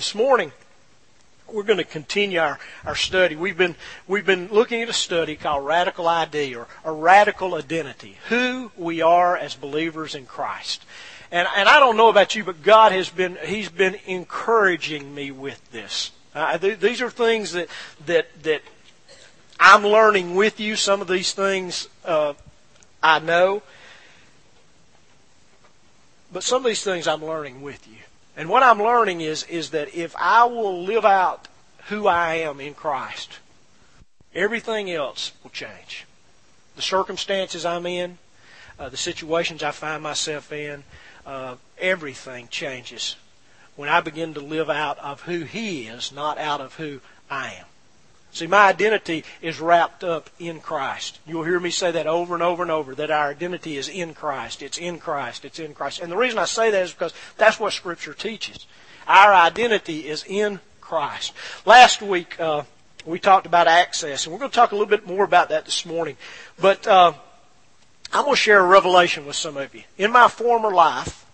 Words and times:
This 0.00 0.14
morning, 0.14 0.50
we're 1.46 1.62
going 1.62 1.76
to 1.76 1.84
continue 1.84 2.38
our, 2.38 2.58
our 2.86 2.94
study. 2.94 3.36
We've 3.36 3.58
been, 3.58 3.74
we've 4.08 4.24
been 4.24 4.48
looking 4.48 4.80
at 4.80 4.88
a 4.88 4.94
study 4.94 5.36
called 5.36 5.66
Radical 5.66 6.08
ID 6.08 6.54
or 6.54 6.68
a 6.86 6.90
Radical 6.90 7.54
Identity. 7.54 8.16
Who 8.30 8.72
we 8.78 9.02
are 9.02 9.36
as 9.36 9.56
believers 9.56 10.14
in 10.14 10.24
Christ. 10.24 10.86
And, 11.30 11.46
and 11.54 11.68
I 11.68 11.78
don't 11.78 11.98
know 11.98 12.08
about 12.08 12.34
you, 12.34 12.44
but 12.44 12.62
God 12.62 12.92
has 12.92 13.10
been, 13.10 13.36
He's 13.44 13.68
been 13.68 13.98
encouraging 14.06 15.14
me 15.14 15.32
with 15.32 15.70
this. 15.70 16.12
Uh, 16.34 16.56
th- 16.56 16.80
these 16.80 17.02
are 17.02 17.10
things 17.10 17.52
that, 17.52 17.68
that, 18.06 18.42
that 18.42 18.62
I'm 19.60 19.82
learning 19.82 20.34
with 20.34 20.60
you. 20.60 20.76
Some 20.76 21.02
of 21.02 21.08
these 21.08 21.34
things, 21.34 21.90
uh, 22.06 22.32
I 23.02 23.18
know. 23.18 23.62
But 26.32 26.42
some 26.42 26.64
of 26.64 26.68
these 26.70 26.82
things 26.82 27.06
I'm 27.06 27.22
learning 27.22 27.60
with 27.60 27.86
you. 27.86 27.96
And 28.36 28.48
what 28.48 28.62
I'm 28.62 28.78
learning 28.82 29.20
is, 29.20 29.44
is 29.44 29.70
that 29.70 29.94
if 29.94 30.14
I 30.16 30.44
will 30.44 30.82
live 30.82 31.04
out 31.04 31.48
who 31.88 32.06
I 32.06 32.36
am 32.36 32.60
in 32.60 32.74
Christ, 32.74 33.38
everything 34.34 34.90
else 34.90 35.32
will 35.42 35.50
change. 35.50 36.06
The 36.76 36.82
circumstances 36.82 37.64
I'm 37.64 37.86
in, 37.86 38.18
uh, 38.78 38.88
the 38.88 38.96
situations 38.96 39.62
I 39.62 39.72
find 39.72 40.02
myself 40.02 40.52
in, 40.52 40.84
uh, 41.26 41.56
everything 41.78 42.48
changes 42.48 43.16
when 43.76 43.88
I 43.88 44.00
begin 44.00 44.34
to 44.34 44.40
live 44.40 44.70
out 44.70 44.98
of 44.98 45.22
who 45.22 45.40
He 45.40 45.86
is, 45.86 46.12
not 46.12 46.38
out 46.38 46.60
of 46.60 46.74
who 46.74 47.00
I 47.30 47.54
am. 47.58 47.66
See, 48.32 48.46
my 48.46 48.68
identity 48.68 49.24
is 49.42 49.60
wrapped 49.60 50.04
up 50.04 50.30
in 50.38 50.60
Christ. 50.60 51.18
You'll 51.26 51.44
hear 51.44 51.58
me 51.58 51.70
say 51.70 51.90
that 51.90 52.06
over 52.06 52.34
and 52.34 52.42
over 52.42 52.62
and 52.62 52.70
over, 52.70 52.94
that 52.94 53.10
our 53.10 53.30
identity 53.30 53.76
is 53.76 53.88
in 53.88 54.14
Christ. 54.14 54.62
It's 54.62 54.78
in 54.78 54.98
Christ. 54.98 55.44
It's 55.44 55.58
in 55.58 55.74
Christ. 55.74 56.00
And 56.00 56.12
the 56.12 56.16
reason 56.16 56.38
I 56.38 56.44
say 56.44 56.70
that 56.70 56.82
is 56.82 56.92
because 56.92 57.12
that's 57.36 57.58
what 57.58 57.72
Scripture 57.72 58.14
teaches. 58.14 58.66
Our 59.08 59.34
identity 59.34 60.06
is 60.08 60.24
in 60.28 60.60
Christ. 60.80 61.32
Last 61.66 62.02
week, 62.02 62.38
uh, 62.38 62.62
we 63.04 63.18
talked 63.18 63.46
about 63.46 63.66
access, 63.66 64.26
and 64.26 64.32
we're 64.32 64.38
going 64.38 64.50
to 64.50 64.54
talk 64.54 64.72
a 64.72 64.74
little 64.74 64.88
bit 64.88 65.06
more 65.06 65.24
about 65.24 65.48
that 65.48 65.64
this 65.64 65.84
morning. 65.84 66.16
But 66.60 66.86
uh, 66.86 67.12
I'm 68.12 68.24
going 68.24 68.34
to 68.34 68.40
share 68.40 68.60
a 68.60 68.66
revelation 68.66 69.26
with 69.26 69.36
some 69.36 69.56
of 69.56 69.74
you. 69.74 69.82
In 69.98 70.12
my 70.12 70.28
former 70.28 70.70
life, 70.70 71.24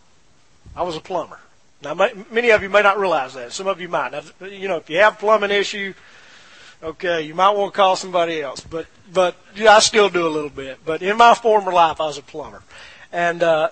I 0.74 0.82
was 0.82 0.96
a 0.96 1.00
plumber. 1.00 1.40
Now, 1.82 1.94
many 2.30 2.50
of 2.50 2.62
you 2.62 2.70
may 2.70 2.82
not 2.82 2.98
realize 2.98 3.34
that. 3.34 3.52
Some 3.52 3.66
of 3.66 3.80
you 3.80 3.88
might. 3.88 4.12
Now, 4.12 4.46
you 4.46 4.68
know, 4.68 4.76
if 4.76 4.88
you 4.88 4.98
have 4.98 5.18
plumbing 5.18 5.50
issue, 5.50 5.92
Okay, 6.82 7.22
you 7.22 7.34
might 7.34 7.50
want 7.50 7.72
to 7.72 7.76
call 7.76 7.96
somebody 7.96 8.42
else, 8.42 8.60
but 8.60 8.86
but 9.12 9.36
yeah, 9.54 9.76
I 9.76 9.78
still 9.80 10.10
do 10.10 10.26
a 10.26 10.28
little 10.28 10.50
bit. 10.50 10.80
But 10.84 11.02
in 11.02 11.16
my 11.16 11.34
former 11.34 11.72
life, 11.72 12.00
I 12.00 12.06
was 12.06 12.18
a 12.18 12.22
plumber, 12.22 12.62
and 13.12 13.42
uh, 13.42 13.70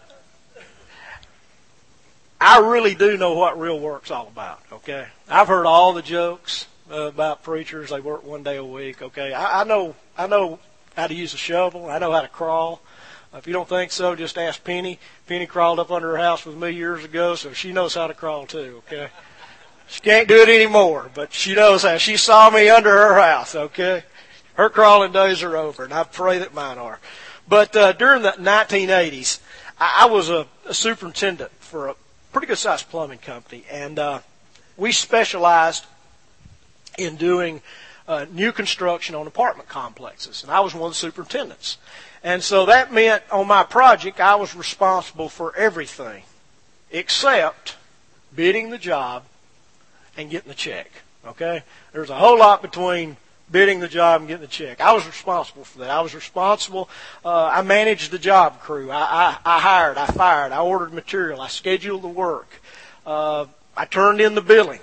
I 2.41 2.61
really 2.61 2.94
do 2.94 3.16
know 3.19 3.34
what 3.34 3.58
real 3.61 3.78
work's 3.78 4.11
all 4.11 4.28
about. 4.28 4.61
Okay, 4.72 5.06
I've 5.28 5.48
heard 5.48 5.66
all 5.66 5.92
the 5.92 6.02
jokes 6.02 6.66
uh, 6.91 7.02
about 7.02 7.42
preachers; 7.42 7.91
they 7.91 8.00
work 8.00 8.24
one 8.24 8.42
day 8.42 8.56
a 8.56 8.64
week. 8.64 9.02
Okay, 9.02 9.34
I, 9.34 9.61
I 9.61 9.64
know 9.64 9.94
I 10.16 10.27
know 10.27 10.58
how 10.96 11.06
to 11.06 11.14
use 11.14 11.34
a 11.34 11.39
shovel. 11.39 11.91
I 11.91 11.98
know 11.98 12.11
how 12.11 12.22
to 12.22 12.28
crawl. 12.28 12.80
If 13.34 13.48
you 13.48 13.52
don't 13.52 13.68
think 13.68 13.91
so, 13.91 14.14
just 14.14 14.39
ask 14.39 14.62
Penny. 14.62 14.98
Penny 15.27 15.46
crawled 15.46 15.80
up 15.80 15.91
under 15.91 16.12
her 16.12 16.18
house 16.18 16.46
with 16.46 16.56
me 16.56 16.70
years 16.70 17.05
ago, 17.05 17.34
so 17.34 17.52
she 17.52 17.72
knows 17.72 17.94
how 17.94 18.06
to 18.06 18.14
crawl 18.14 18.46
too. 18.46 18.83
Okay. 18.86 19.08
She 19.86 20.00
can't 20.00 20.28
do 20.28 20.42
it 20.42 20.48
anymore, 20.48 21.10
but 21.14 21.32
she 21.32 21.54
knows 21.54 21.82
how. 21.82 21.98
She 21.98 22.16
saw 22.16 22.50
me 22.50 22.68
under 22.68 22.90
her 22.90 23.20
house, 23.20 23.54
okay? 23.54 24.04
Her 24.54 24.68
crawling 24.68 25.12
days 25.12 25.42
are 25.42 25.56
over, 25.56 25.84
and 25.84 25.92
I 25.92 26.04
pray 26.04 26.38
that 26.38 26.54
mine 26.54 26.78
are. 26.78 27.00
But 27.48 27.77
uh, 27.77 27.92
during 27.92 28.22
the 28.22 28.32
1980s, 28.32 29.40
I, 29.78 30.02
I 30.02 30.06
was 30.06 30.30
a, 30.30 30.46
a 30.66 30.74
superintendent 30.74 31.50
for 31.60 31.88
a 31.88 31.94
pretty 32.32 32.46
good 32.46 32.58
sized 32.58 32.88
plumbing 32.88 33.18
company, 33.18 33.64
and 33.70 33.98
uh, 33.98 34.20
we 34.77 34.92
specialized 34.92 35.84
in 36.98 37.16
doing 37.16 37.60
uh, 38.06 38.27
new 38.32 38.52
construction 38.52 39.14
on 39.14 39.27
apartment 39.27 39.68
complexes, 39.68 40.42
and 40.42 40.52
I 40.52 40.60
was 40.60 40.74
one 40.74 40.88
of 40.88 40.90
the 40.92 40.96
superintendents. 40.96 41.78
And 42.22 42.42
so 42.42 42.66
that 42.66 42.92
meant 42.92 43.23
on 43.30 43.46
my 43.46 43.64
project, 43.64 44.18
I 44.20 44.36
was 44.36 44.55
responsible 44.55 45.28
for 45.28 45.55
everything 45.56 46.23
except 46.90 47.77
bidding 48.34 48.70
the 48.70 48.78
job 48.78 49.24
and 50.17 50.30
getting 50.30 50.48
the 50.48 50.55
check. 50.55 50.91
Okay? 51.27 51.63
There's 51.92 52.11
a 52.11 52.17
whole 52.17 52.39
lot 52.39 52.63
between 52.63 53.17
bidding 53.51 53.80
the 53.80 53.89
job 53.89 54.20
and 54.20 54.29
getting 54.29 54.42
the 54.42 54.48
check. 54.48 54.80
I 54.80 54.92
was 54.92 55.07
responsible 55.07 55.64
for 55.64 55.80
that. 55.80 55.91
I 55.91 56.01
was 56.01 56.14
responsible. 56.14 56.89
Uh, 57.25 57.47
I 57.47 57.63
managed 57.63 58.11
the 58.11 58.19
job 58.19 58.61
crew. 58.61 58.91
I, 58.91 59.01
I, 59.01 59.39
I 59.45 59.61
hired. 59.61 59.98
I 59.98 60.07
fired. 60.07 60.53
I 60.53 60.61
ordered 60.61 60.92
material. 60.92 61.41
I 61.41 61.48
scheduled 61.48 62.03
the 62.03 62.08
work. 62.08 62.48
Uh, 63.07 63.47
I 63.77 63.85
turned 63.85 64.20
in 64.20 64.35
the 64.35 64.41
billing. 64.41 64.80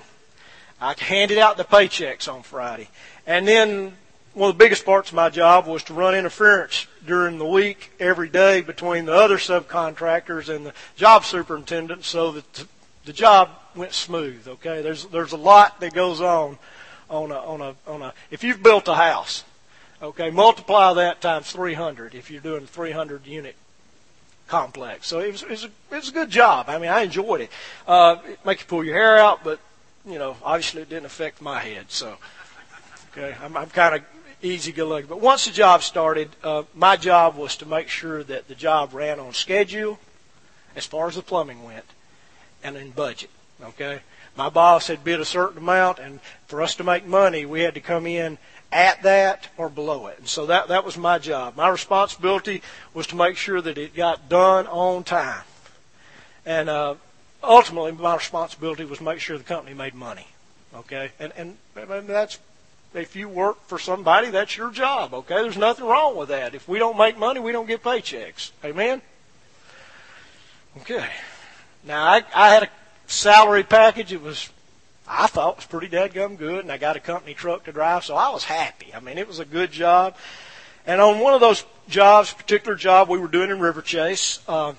I 0.79 0.95
handed 0.97 1.37
out 1.37 1.57
the 1.57 1.63
paychecks 1.63 2.31
on 2.31 2.43
Friday. 2.43 2.89
And 3.27 3.47
then 3.47 3.93
one 4.33 4.49
of 4.49 4.57
the 4.57 4.63
biggest 4.63 4.85
parts 4.85 5.09
of 5.09 5.15
my 5.15 5.29
job 5.29 5.67
was 5.67 5.83
to 5.83 5.93
run 5.93 6.15
interference 6.15 6.87
during 7.05 7.37
the 7.37 7.45
week 7.45 7.91
every 7.99 8.29
day 8.29 8.61
between 8.61 9.05
the 9.05 9.13
other 9.13 9.37
subcontractors 9.37 10.53
and 10.53 10.65
the 10.65 10.73
job 10.95 11.25
superintendent 11.25 12.05
so 12.05 12.31
that 12.31 12.65
the 13.05 13.13
job 13.13 13.49
went 13.75 13.93
smooth. 13.93 14.47
Okay, 14.47 14.81
there's 14.81 15.05
there's 15.05 15.31
a 15.31 15.37
lot 15.37 15.79
that 15.79 15.93
goes 15.93 16.21
on 16.21 16.57
on 17.09 17.31
a 17.31 17.35
on 17.35 17.61
a 17.61 17.75
on 17.87 18.01
a. 18.01 18.13
If 18.29 18.43
you've 18.43 18.61
built 18.61 18.87
a 18.87 18.95
house, 18.95 19.43
okay, 20.01 20.29
multiply 20.29 20.93
that 20.93 21.21
times 21.21 21.51
300 21.51 22.15
if 22.15 22.31
you're 22.31 22.41
doing 22.41 22.63
a 22.63 22.67
300 22.67 23.25
unit 23.25 23.55
complex. 24.47 25.07
So 25.07 25.19
it 25.19 25.31
was, 25.31 25.43
it 25.43 25.49
was, 25.49 25.63
a, 25.63 25.67
it 25.67 25.95
was 25.95 26.09
a 26.09 26.13
good 26.13 26.29
job. 26.29 26.65
I 26.67 26.77
mean, 26.77 26.89
I 26.89 27.01
enjoyed 27.01 27.41
it. 27.41 27.51
Uh, 27.87 28.17
it 28.27 28.45
make 28.45 28.59
you 28.59 28.65
pull 28.65 28.83
your 28.83 28.95
hair 28.95 29.17
out, 29.17 29.43
but 29.43 29.59
you 30.05 30.19
know, 30.19 30.35
obviously 30.43 30.81
it 30.81 30.89
didn't 30.89 31.05
affect 31.05 31.41
my 31.41 31.59
head. 31.59 31.85
So, 31.89 32.17
okay, 33.11 33.35
I'm, 33.41 33.55
I'm 33.55 33.69
kind 33.69 33.95
of 33.95 34.03
easy 34.41 34.71
go 34.71 34.87
lucky. 34.87 35.07
But 35.07 35.21
once 35.21 35.45
the 35.45 35.51
job 35.51 35.83
started, 35.83 36.29
uh, 36.43 36.63
my 36.75 36.97
job 36.97 37.35
was 37.35 37.55
to 37.57 37.65
make 37.65 37.87
sure 37.87 38.23
that 38.23 38.47
the 38.47 38.55
job 38.55 38.93
ran 38.93 39.19
on 39.19 39.33
schedule, 39.33 39.99
as 40.75 40.85
far 40.85 41.07
as 41.07 41.15
the 41.15 41.21
plumbing 41.21 41.63
went, 41.63 41.85
and 42.63 42.77
in 42.77 42.91
budget. 42.91 43.29
Okay? 43.63 44.01
My 44.35 44.49
boss 44.49 44.87
had 44.87 45.03
bid 45.03 45.19
a 45.19 45.25
certain 45.25 45.57
amount, 45.57 45.99
and 45.99 46.19
for 46.47 46.61
us 46.61 46.75
to 46.75 46.83
make 46.83 47.05
money, 47.05 47.45
we 47.45 47.61
had 47.61 47.73
to 47.73 47.81
come 47.81 48.07
in 48.07 48.37
at 48.71 49.03
that 49.03 49.49
or 49.57 49.69
below 49.69 50.07
it. 50.07 50.17
And 50.19 50.27
so 50.27 50.45
that, 50.45 50.69
that 50.69 50.85
was 50.85 50.97
my 50.97 51.19
job. 51.19 51.57
My 51.57 51.67
responsibility 51.67 52.61
was 52.93 53.07
to 53.07 53.15
make 53.15 53.35
sure 53.35 53.61
that 53.61 53.77
it 53.77 53.95
got 53.95 54.29
done 54.29 54.67
on 54.67 55.03
time. 55.03 55.43
And 56.45 56.69
uh, 56.69 56.95
ultimately, 57.43 57.91
my 57.91 58.15
responsibility 58.15 58.85
was 58.85 58.99
to 58.99 59.03
make 59.03 59.19
sure 59.19 59.37
the 59.37 59.43
company 59.43 59.75
made 59.75 59.93
money. 59.93 60.27
Okay? 60.73 61.11
And, 61.19 61.33
and, 61.35 61.57
and 61.75 62.07
that's, 62.07 62.39
if 62.93 63.15
you 63.15 63.27
work 63.27 63.67
for 63.67 63.77
somebody, 63.77 64.29
that's 64.29 64.55
your 64.55 64.71
job. 64.71 65.13
Okay? 65.13 65.41
There's 65.41 65.57
nothing 65.57 65.85
wrong 65.85 66.15
with 66.15 66.29
that. 66.29 66.55
If 66.55 66.67
we 66.69 66.79
don't 66.79 66.97
make 66.97 67.17
money, 67.17 67.41
we 67.41 67.51
don't 67.51 67.67
get 67.67 67.83
paychecks. 67.83 68.51
Amen? 68.63 69.01
Okay. 70.77 71.09
Now, 71.83 72.03
I, 72.03 72.23
I 72.33 72.49
had 72.49 72.63
a 72.63 72.69
salary 73.07 73.63
package. 73.63 74.13
It 74.13 74.21
was, 74.21 74.49
I 75.07 75.27
thought, 75.27 75.57
was 75.57 75.65
pretty 75.65 75.87
dadgum 75.87 76.37
good, 76.37 76.59
and 76.59 76.71
I 76.71 76.77
got 76.77 76.95
a 76.95 76.99
company 76.99 77.33
truck 77.33 77.65
to 77.65 77.71
drive, 77.71 78.05
so 78.05 78.15
I 78.15 78.29
was 78.29 78.43
happy. 78.43 78.93
I 78.93 78.99
mean, 78.99 79.17
it 79.17 79.27
was 79.27 79.39
a 79.39 79.45
good 79.45 79.71
job. 79.71 80.15
And 80.85 80.99
on 80.99 81.19
one 81.19 81.33
of 81.33 81.41
those 81.41 81.63
jobs, 81.89 82.33
particular 82.33 82.75
job 82.75 83.09
we 83.09 83.19
were 83.19 83.27
doing 83.27 83.49
in 83.49 83.59
River 83.59 83.81
Chase, 83.81 84.39
uh, 84.47 84.73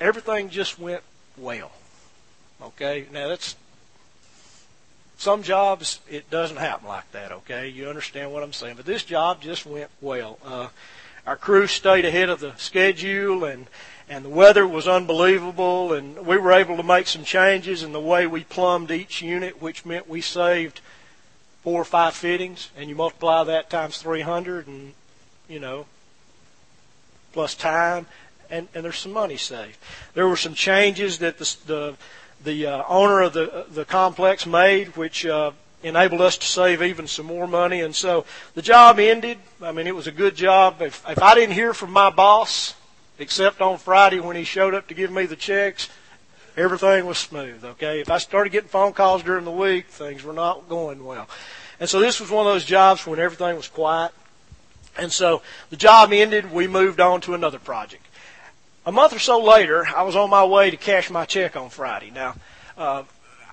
everything 0.00 0.48
just 0.48 0.78
went 0.78 1.02
well. 1.36 1.72
Okay, 2.62 3.06
now 3.12 3.28
that's 3.28 3.54
some 5.18 5.42
jobs 5.42 6.00
it 6.08 6.30
doesn't 6.30 6.56
happen 6.56 6.88
like 6.88 7.10
that. 7.12 7.32
Okay, 7.32 7.68
you 7.68 7.88
understand 7.88 8.32
what 8.32 8.42
I'm 8.42 8.52
saying? 8.52 8.76
But 8.76 8.86
this 8.86 9.02
job 9.02 9.42
just 9.42 9.66
went 9.66 9.90
well. 10.00 10.38
Uh, 10.44 10.68
our 11.26 11.36
crew 11.36 11.66
stayed 11.66 12.04
ahead 12.04 12.28
of 12.28 12.40
the 12.40 12.54
schedule, 12.56 13.44
and 13.44 13.66
and 14.08 14.24
the 14.24 14.30
weather 14.30 14.66
was 14.66 14.86
unbelievable, 14.86 15.92
and 15.92 16.24
we 16.24 16.36
were 16.36 16.52
able 16.52 16.76
to 16.76 16.82
make 16.82 17.08
some 17.08 17.24
changes 17.24 17.82
in 17.82 17.92
the 17.92 18.00
way 18.00 18.26
we 18.26 18.44
plumbed 18.44 18.90
each 18.90 19.20
unit, 19.20 19.60
which 19.60 19.84
meant 19.84 20.08
we 20.08 20.20
saved 20.20 20.80
four 21.62 21.80
or 21.80 21.84
five 21.84 22.14
fittings, 22.14 22.70
and 22.76 22.88
you 22.88 22.94
multiply 22.94 23.42
that 23.42 23.68
times 23.68 23.98
300, 23.98 24.68
and 24.68 24.94
you 25.48 25.58
know, 25.58 25.86
plus 27.32 27.54
time, 27.56 28.06
and, 28.48 28.68
and 28.74 28.84
there's 28.84 28.98
some 28.98 29.12
money 29.12 29.36
saved. 29.36 29.76
There 30.14 30.28
were 30.28 30.36
some 30.36 30.54
changes 30.54 31.18
that 31.18 31.38
the 31.38 31.56
the, 31.66 31.96
the 32.44 32.66
uh, 32.66 32.84
owner 32.88 33.22
of 33.22 33.32
the 33.32 33.66
the 33.68 33.84
complex 33.84 34.46
made, 34.46 34.96
which 34.96 35.26
uh, 35.26 35.50
enabled 35.82 36.20
us 36.20 36.36
to 36.38 36.46
save 36.46 36.80
even 36.80 37.08
some 37.08 37.26
more 37.26 37.48
money, 37.48 37.80
and 37.80 37.94
so 37.94 38.24
the 38.54 38.62
job 38.62 39.00
ended. 39.00 39.38
I 39.60 39.72
mean, 39.72 39.88
it 39.88 39.96
was 39.96 40.06
a 40.06 40.12
good 40.12 40.36
job. 40.36 40.80
If, 40.80 41.04
if 41.08 41.20
I 41.20 41.34
didn't 41.34 41.54
hear 41.54 41.74
from 41.74 41.90
my 41.90 42.10
boss 42.10 42.74
except 43.18 43.60
on 43.60 43.78
Friday 43.78 44.20
when 44.20 44.36
he 44.36 44.44
showed 44.44 44.74
up 44.74 44.88
to 44.88 44.94
give 44.94 45.10
me 45.10 45.26
the 45.26 45.36
checks, 45.36 45.88
everything 46.56 47.06
was 47.06 47.18
smooth, 47.18 47.64
okay? 47.64 48.00
If 48.00 48.10
I 48.10 48.18
started 48.18 48.50
getting 48.50 48.68
phone 48.68 48.92
calls 48.92 49.22
during 49.22 49.44
the 49.44 49.50
week, 49.50 49.86
things 49.86 50.22
were 50.22 50.32
not 50.32 50.68
going 50.68 51.04
well. 51.04 51.28
And 51.78 51.88
so 51.88 52.00
this 52.00 52.20
was 52.20 52.30
one 52.30 52.46
of 52.46 52.52
those 52.52 52.64
jobs 52.64 53.06
when 53.06 53.18
everything 53.18 53.56
was 53.56 53.68
quiet. 53.68 54.12
And 54.98 55.12
so 55.12 55.42
the 55.70 55.76
job 55.76 56.12
ended, 56.12 56.52
we 56.52 56.66
moved 56.66 57.00
on 57.00 57.20
to 57.22 57.34
another 57.34 57.58
project. 57.58 58.06
A 58.86 58.92
month 58.92 59.12
or 59.12 59.18
so 59.18 59.42
later, 59.42 59.86
I 59.86 60.02
was 60.04 60.16
on 60.16 60.30
my 60.30 60.44
way 60.44 60.70
to 60.70 60.76
cash 60.76 61.10
my 61.10 61.24
check 61.24 61.56
on 61.56 61.70
Friday. 61.70 62.10
Now, 62.10 62.36
uh, 62.78 63.02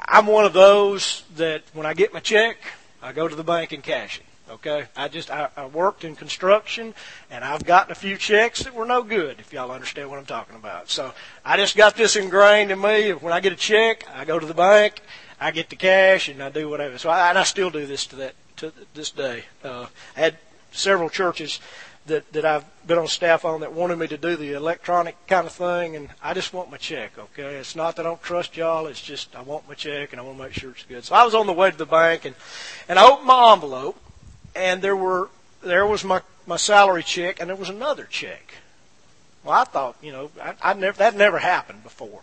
I'm 0.06 0.28
one 0.28 0.46
of 0.46 0.54
those 0.54 1.24
that 1.36 1.64
when 1.74 1.86
I 1.86 1.94
get 1.94 2.14
my 2.14 2.20
check, 2.20 2.58
I 3.02 3.14
go 3.14 3.28
to 3.28 3.36
the 3.36 3.44
bank 3.44 3.72
and 3.74 3.84
cash 3.84 4.20
it. 4.20 4.26
Okay, 4.54 4.86
I 4.96 5.08
just 5.08 5.32
I, 5.32 5.50
I 5.58 5.66
worked 5.66 6.04
in 6.04 6.16
construction, 6.16 6.94
and 7.32 7.44
I've 7.44 7.66
gotten 7.66 7.92
a 7.92 7.96
few 7.96 8.18
checks 8.18 8.62
that 8.64 8.76
were 8.76 8.86
no 8.86 9.02
good. 9.02 9.40
If 9.40 9.52
y'all 9.52 9.72
understand 9.72 10.12
what 10.12 10.20
I'm 10.20 10.28
talking 10.28 10.56
about, 10.56 10.92
so 10.92 11.12
I 11.44 11.58
just 11.58 11.76
got 11.76 11.96
this 11.96 12.16
ingrained 12.16 12.70
in 12.70 12.80
me. 12.80 13.14
When 13.14 13.34
I 13.34 13.40
get 13.40 13.52
a 13.52 13.56
check, 13.56 14.06
I 14.14 14.26
go 14.26 14.38
to 14.38 14.46
the 14.46 14.54
bank, 14.54 15.02
I 15.42 15.50
get 15.50 15.72
the 15.72 15.76
cash, 15.76 16.30
and 16.30 16.42
I 16.42 16.50
do 16.50 16.70
whatever. 16.70 17.00
So 17.00 17.10
I, 17.10 17.30
and 17.30 17.40
I 17.40 17.44
still 17.44 17.72
do 17.72 17.88
this 17.88 18.06
to 18.08 18.16
that 18.18 18.36
to 18.58 18.72
this 18.94 19.10
day. 19.10 19.46
Uh, 19.64 19.88
I 20.16 20.20
had 20.20 20.38
several 20.72 21.10
churches 21.10 21.60
that 22.06 22.32
that 22.34 22.46
I've 22.46 22.66
been 22.86 23.00
on 23.00 23.08
staff 23.08 23.46
on 23.46 23.62
that 23.62 23.74
wanted 23.74 23.98
me 23.98 24.08
to 24.08 24.18
do 24.18 24.36
the 24.36 24.54
electronic 24.54 25.16
kind 25.26 25.48
of 25.48 25.54
thing, 25.54 25.96
and 25.96 26.10
I 26.22 26.36
just 26.36 26.54
want 26.54 26.70
my 26.70 26.78
check. 26.78 27.18
Okay, 27.18 27.56
it's 27.56 27.76
not 27.76 27.96
that 27.96 28.06
I 28.06 28.10
don't 28.10 28.22
trust 28.22 28.56
y'all; 28.56 28.86
it's 28.86 29.02
just 29.02 29.36
I 29.36 29.42
want 29.42 29.68
my 29.68 29.74
check 29.74 30.12
and 30.12 30.22
I 30.22 30.24
want 30.24 30.38
to 30.38 30.44
make 30.44 30.54
sure 30.54 30.70
it's 30.70 30.84
good. 30.84 31.04
So 31.04 31.16
I 31.16 31.24
was 31.24 31.34
on 31.34 31.48
the 31.48 31.54
way 31.54 31.72
to 31.72 31.78
the 31.78 31.88
bank, 31.88 32.26
and 32.26 32.36
and 32.88 33.00
I 33.00 33.10
opened 33.10 33.26
my 33.26 33.54
envelope, 33.54 33.98
and 34.56 34.82
there 34.82 34.96
were 34.96 35.30
there 35.62 35.86
was 35.86 36.04
my 36.04 36.22
my 36.46 36.58
salary 36.58 37.04
check, 37.04 37.40
and 37.40 37.50
there 37.50 37.56
was 37.56 37.70
another 37.70 38.06
check. 38.06 38.56
Well, 39.44 39.54
I 39.54 39.64
thought, 39.64 39.96
you 40.02 40.12
know, 40.12 40.32
I, 40.42 40.56
I 40.62 40.74
never 40.74 40.98
that 40.98 41.16
never 41.16 41.40
happened 41.40 41.84
before, 41.84 42.22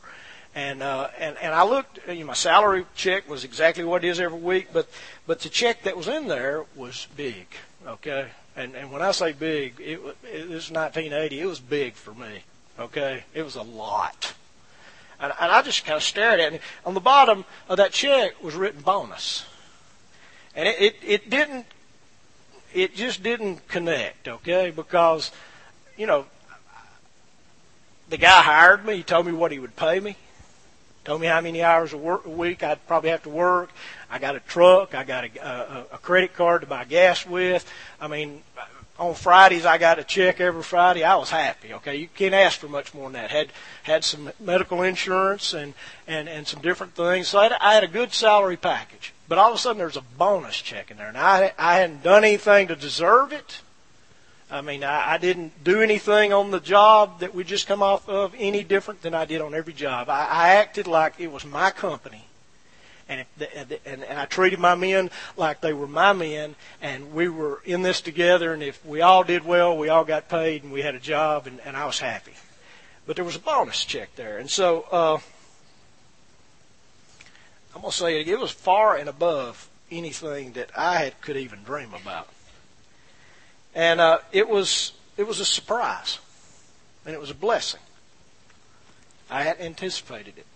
and 0.54 0.82
uh, 0.82 1.08
and 1.18 1.36
and 1.38 1.54
I 1.54 1.64
looked. 1.64 2.00
You 2.08 2.20
know, 2.20 2.26
my 2.26 2.34
salary 2.34 2.86
check 2.94 3.28
was 3.28 3.44
exactly 3.44 3.84
what 3.84 4.04
it 4.04 4.08
is 4.08 4.20
every 4.20 4.38
week, 4.38 4.68
but 4.72 4.88
but 5.26 5.40
the 5.40 5.48
check 5.48 5.82
that 5.84 5.96
was 5.96 6.08
in 6.08 6.28
there 6.28 6.64
was 6.76 7.06
big. 7.16 7.46
Okay, 7.86 8.28
and 8.56 8.74
and 8.74 8.90
when 8.90 9.02
I 9.02 9.12
say 9.12 9.32
big, 9.32 9.80
it, 9.80 10.00
it 10.24 10.48
was 10.48 10.70
1980. 10.70 11.40
It 11.40 11.46
was 11.46 11.60
big 11.60 11.94
for 11.94 12.14
me. 12.14 12.44
Okay, 12.78 13.24
it 13.34 13.42
was 13.42 13.56
a 13.56 13.62
lot. 13.62 14.34
And, 15.22 15.34
and 15.38 15.52
I 15.52 15.60
just 15.60 15.84
kind 15.84 15.98
of 15.98 16.02
stared 16.02 16.40
at 16.40 16.54
it. 16.54 16.62
On 16.86 16.94
the 16.94 17.00
bottom 17.00 17.44
of 17.68 17.76
that 17.76 17.92
check 17.92 18.42
was 18.42 18.54
written 18.54 18.80
bonus, 18.80 19.44
and 20.54 20.66
it, 20.66 20.80
it, 20.80 20.96
it 21.04 21.30
didn't 21.30 21.66
it 22.74 22.94
just 22.94 23.22
didn't 23.22 23.66
connect, 23.68 24.28
okay? 24.28 24.70
Because, 24.70 25.30
you 25.96 26.06
know, 26.06 26.26
the 28.08 28.16
guy 28.16 28.42
hired 28.42 28.84
me. 28.84 28.96
He 28.96 29.02
told 29.02 29.26
me 29.26 29.32
what 29.32 29.52
he 29.52 29.58
would 29.58 29.76
pay 29.76 30.00
me. 30.00 30.16
Told 31.04 31.20
me 31.20 31.28
how 31.28 31.40
many 31.40 31.62
hours 31.62 31.92
a, 31.92 31.96
work, 31.96 32.26
a 32.26 32.30
week 32.30 32.62
I'd 32.62 32.86
probably 32.86 33.10
have 33.10 33.22
to 33.22 33.30
work. 33.30 33.70
I 34.10 34.18
got 34.18 34.36
a 34.36 34.40
truck. 34.40 34.94
I 34.94 35.04
got 35.04 35.24
a, 35.24 35.46
a, 35.46 35.86
a 35.94 35.98
credit 35.98 36.34
card 36.34 36.60
to 36.60 36.66
buy 36.66 36.84
gas 36.84 37.24
with. 37.24 37.64
I 38.00 38.08
mean, 38.08 38.42
on 39.00 39.14
Fridays 39.14 39.64
I 39.64 39.78
got 39.78 39.98
a 39.98 40.04
check 40.04 40.40
every 40.40 40.62
Friday. 40.62 41.02
I 41.02 41.16
was 41.16 41.30
happy. 41.30 41.72
Okay, 41.74 41.96
you 41.96 42.08
can't 42.14 42.34
ask 42.34 42.58
for 42.58 42.68
much 42.68 42.92
more 42.92 43.04
than 43.04 43.14
that. 43.14 43.30
Had 43.30 43.48
had 43.82 44.04
some 44.04 44.30
medical 44.38 44.82
insurance 44.82 45.54
and 45.54 45.74
and 46.06 46.28
and 46.28 46.46
some 46.46 46.60
different 46.60 46.94
things. 46.94 47.28
So 47.28 47.38
I 47.38 47.44
had, 47.44 47.52
I 47.60 47.74
had 47.74 47.84
a 47.84 47.88
good 47.88 48.12
salary 48.12 48.58
package. 48.58 49.12
But 49.26 49.38
all 49.38 49.50
of 49.50 49.54
a 49.54 49.58
sudden 49.58 49.78
there's 49.78 49.96
a 49.96 50.02
bonus 50.02 50.60
check 50.60 50.90
in 50.90 50.98
there, 50.98 51.08
and 51.08 51.16
I 51.16 51.52
I 51.58 51.78
hadn't 51.78 52.02
done 52.02 52.24
anything 52.24 52.68
to 52.68 52.76
deserve 52.76 53.32
it. 53.32 53.62
I 54.50 54.60
mean, 54.60 54.84
I, 54.84 55.12
I 55.12 55.18
didn't 55.18 55.62
do 55.64 55.80
anything 55.80 56.32
on 56.32 56.50
the 56.50 56.60
job 56.60 57.20
that 57.20 57.34
we 57.34 57.44
just 57.44 57.68
come 57.68 57.82
off 57.82 58.08
of 58.08 58.34
any 58.36 58.64
different 58.64 59.00
than 59.00 59.14
I 59.14 59.24
did 59.24 59.40
on 59.40 59.54
every 59.54 59.72
job. 59.72 60.08
I, 60.08 60.26
I 60.26 60.48
acted 60.54 60.86
like 60.86 61.14
it 61.18 61.30
was 61.30 61.44
my 61.44 61.70
company 61.70 62.24
and, 63.10 63.26
if, 63.40 63.86
and, 63.86 64.04
and 64.04 64.18
I 64.18 64.24
treated 64.24 64.60
my 64.60 64.76
men 64.76 65.10
like 65.36 65.60
they 65.60 65.72
were 65.72 65.88
my 65.88 66.12
men, 66.12 66.54
and 66.80 67.12
we 67.12 67.28
were 67.28 67.60
in 67.64 67.82
this 67.82 68.00
together. 68.00 68.54
And 68.54 68.62
if 68.62 68.84
we 68.86 69.00
all 69.00 69.24
did 69.24 69.44
well, 69.44 69.76
we 69.76 69.88
all 69.88 70.04
got 70.04 70.28
paid, 70.28 70.62
and 70.62 70.72
we 70.72 70.82
had 70.82 70.94
a 70.94 71.00
job, 71.00 71.48
and, 71.48 71.60
and 71.64 71.76
I 71.76 71.86
was 71.86 71.98
happy. 71.98 72.32
But 73.06 73.16
there 73.16 73.24
was 73.24 73.34
a 73.34 73.40
bonus 73.40 73.84
check 73.84 74.14
there, 74.14 74.38
and 74.38 74.48
so 74.48 74.86
uh, 74.92 75.18
I'm 77.74 77.80
gonna 77.80 77.92
say 77.92 78.20
it, 78.20 78.28
it 78.28 78.38
was 78.38 78.52
far 78.52 78.96
and 78.96 79.08
above 79.08 79.68
anything 79.90 80.52
that 80.52 80.70
I 80.76 80.98
had, 80.98 81.20
could 81.20 81.36
even 81.36 81.64
dream 81.64 81.92
about, 81.92 82.28
and 83.74 84.00
uh, 84.00 84.18
it 84.30 84.48
was 84.48 84.92
it 85.16 85.26
was 85.26 85.40
a 85.40 85.44
surprise, 85.44 86.20
and 87.04 87.12
it 87.12 87.20
was 87.20 87.30
a 87.30 87.34
blessing. 87.34 87.80
I 89.28 89.42
had 89.42 89.60
anticipated 89.60 90.34
it. 90.38 90.46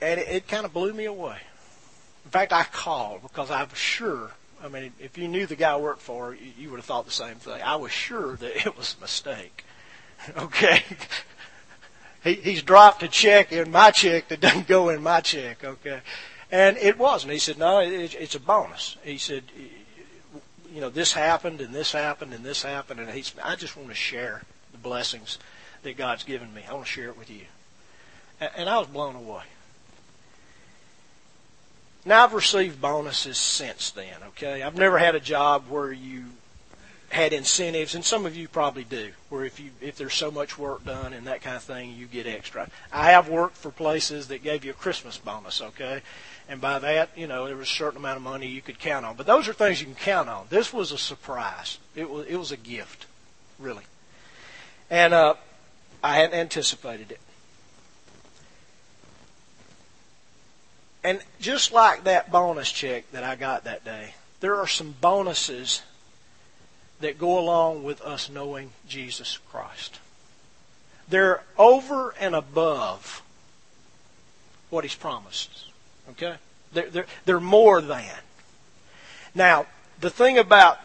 And 0.00 0.20
it, 0.20 0.28
it 0.28 0.48
kind 0.48 0.64
of 0.64 0.72
blew 0.72 0.92
me 0.92 1.04
away. 1.04 1.38
In 2.24 2.30
fact, 2.30 2.52
I 2.52 2.64
called 2.64 3.22
because 3.22 3.50
I 3.50 3.62
was 3.64 3.78
sure. 3.78 4.30
I 4.62 4.68
mean, 4.68 4.92
if 5.00 5.16
you 5.16 5.26
knew 5.26 5.46
the 5.46 5.56
guy 5.56 5.72
I 5.72 5.76
worked 5.76 6.02
for, 6.02 6.34
you, 6.34 6.52
you 6.58 6.70
would 6.70 6.76
have 6.76 6.84
thought 6.84 7.06
the 7.06 7.10
same 7.10 7.36
thing. 7.36 7.60
I 7.62 7.76
was 7.76 7.92
sure 7.92 8.36
that 8.36 8.66
it 8.66 8.76
was 8.76 8.96
a 8.98 9.02
mistake. 9.02 9.64
Okay. 10.36 10.82
he, 12.22 12.34
he's 12.34 12.62
dropped 12.62 13.02
a 13.02 13.08
check 13.08 13.52
in 13.52 13.70
my 13.70 13.90
check 13.90 14.28
that 14.28 14.38
doesn't 14.38 14.68
go 14.68 14.90
in 14.90 15.02
my 15.02 15.20
check. 15.22 15.64
Okay. 15.64 16.00
And 16.52 16.76
it 16.76 16.98
wasn't. 16.98 17.32
He 17.32 17.38
said, 17.38 17.56
no, 17.56 17.78
it, 17.78 18.14
it's 18.14 18.34
a 18.34 18.40
bonus. 18.40 18.98
He 19.02 19.16
said, 19.16 19.44
you 20.74 20.80
know, 20.82 20.90
this 20.90 21.14
happened 21.14 21.62
and 21.62 21.74
this 21.74 21.92
happened 21.92 22.34
and 22.34 22.44
this 22.44 22.62
happened. 22.62 23.00
And 23.00 23.08
he 23.08 23.22
said, 23.22 23.40
I 23.42 23.56
just 23.56 23.78
want 23.78 23.88
to 23.88 23.94
share 23.94 24.42
the 24.72 24.78
blessings 24.78 25.38
that 25.84 25.96
God's 25.96 26.24
given 26.24 26.52
me. 26.52 26.62
I 26.68 26.74
want 26.74 26.84
to 26.84 26.92
share 26.92 27.08
it 27.08 27.18
with 27.18 27.30
you. 27.30 27.46
And, 28.40 28.50
and 28.56 28.68
I 28.68 28.78
was 28.78 28.88
blown 28.88 29.16
away. 29.16 29.44
Now 32.04 32.24
I've 32.24 32.32
received 32.32 32.80
bonuses 32.80 33.36
since 33.36 33.90
then, 33.90 34.16
okay? 34.28 34.62
I've 34.62 34.76
never 34.76 34.98
had 34.98 35.14
a 35.14 35.20
job 35.20 35.64
where 35.68 35.92
you 35.92 36.26
had 37.10 37.32
incentives, 37.32 37.94
and 37.94 38.04
some 38.04 38.24
of 38.24 38.36
you 38.36 38.48
probably 38.48 38.84
do, 38.84 39.10
where 39.28 39.44
if 39.44 39.58
you 39.60 39.70
if 39.80 39.96
there's 39.96 40.14
so 40.14 40.30
much 40.30 40.56
work 40.56 40.84
done 40.84 41.12
and 41.12 41.26
that 41.26 41.42
kind 41.42 41.56
of 41.56 41.62
thing, 41.62 41.92
you 41.92 42.06
get 42.06 42.26
extra. 42.26 42.68
I 42.92 43.10
have 43.10 43.28
worked 43.28 43.56
for 43.56 43.70
places 43.70 44.28
that 44.28 44.42
gave 44.42 44.64
you 44.64 44.70
a 44.70 44.74
Christmas 44.74 45.18
bonus, 45.18 45.60
okay? 45.60 46.02
And 46.48 46.60
by 46.60 46.78
that, 46.78 47.10
you 47.16 47.26
know, 47.26 47.46
there 47.46 47.56
was 47.56 47.68
a 47.68 47.74
certain 47.74 47.98
amount 47.98 48.16
of 48.16 48.22
money 48.22 48.46
you 48.46 48.62
could 48.62 48.78
count 48.78 49.04
on. 49.04 49.16
But 49.16 49.26
those 49.26 49.48
are 49.48 49.52
things 49.52 49.80
you 49.80 49.86
can 49.86 49.96
count 49.96 50.28
on. 50.28 50.46
This 50.50 50.72
was 50.72 50.92
a 50.92 50.98
surprise. 50.98 51.78
It 51.94 52.08
was 52.08 52.26
it 52.26 52.36
was 52.36 52.52
a 52.52 52.56
gift, 52.56 53.06
really. 53.58 53.84
And 54.88 55.12
uh, 55.12 55.34
I 56.02 56.14
hadn't 56.16 56.38
anticipated 56.38 57.10
it. 57.12 57.20
And 61.02 61.20
just 61.40 61.72
like 61.72 62.04
that 62.04 62.30
bonus 62.30 62.70
check 62.70 63.10
that 63.12 63.24
I 63.24 63.36
got 63.36 63.64
that 63.64 63.84
day, 63.84 64.14
there 64.40 64.56
are 64.56 64.66
some 64.66 64.94
bonuses 65.00 65.82
that 67.00 67.18
go 67.18 67.38
along 67.38 67.82
with 67.82 68.02
us 68.02 68.28
knowing 68.28 68.72
Jesus 68.86 69.38
Christ. 69.50 69.98
They're 71.08 71.42
over 71.56 72.14
and 72.20 72.34
above 72.34 73.22
what 74.68 74.84
He's 74.84 74.94
promised. 74.94 75.66
Okay? 76.10 76.36
They're, 76.72 76.90
they're, 76.90 77.06
they're 77.24 77.40
more 77.40 77.80
than. 77.80 78.04
Now, 79.34 79.66
the 80.00 80.10
thing 80.10 80.38
about 80.38 80.78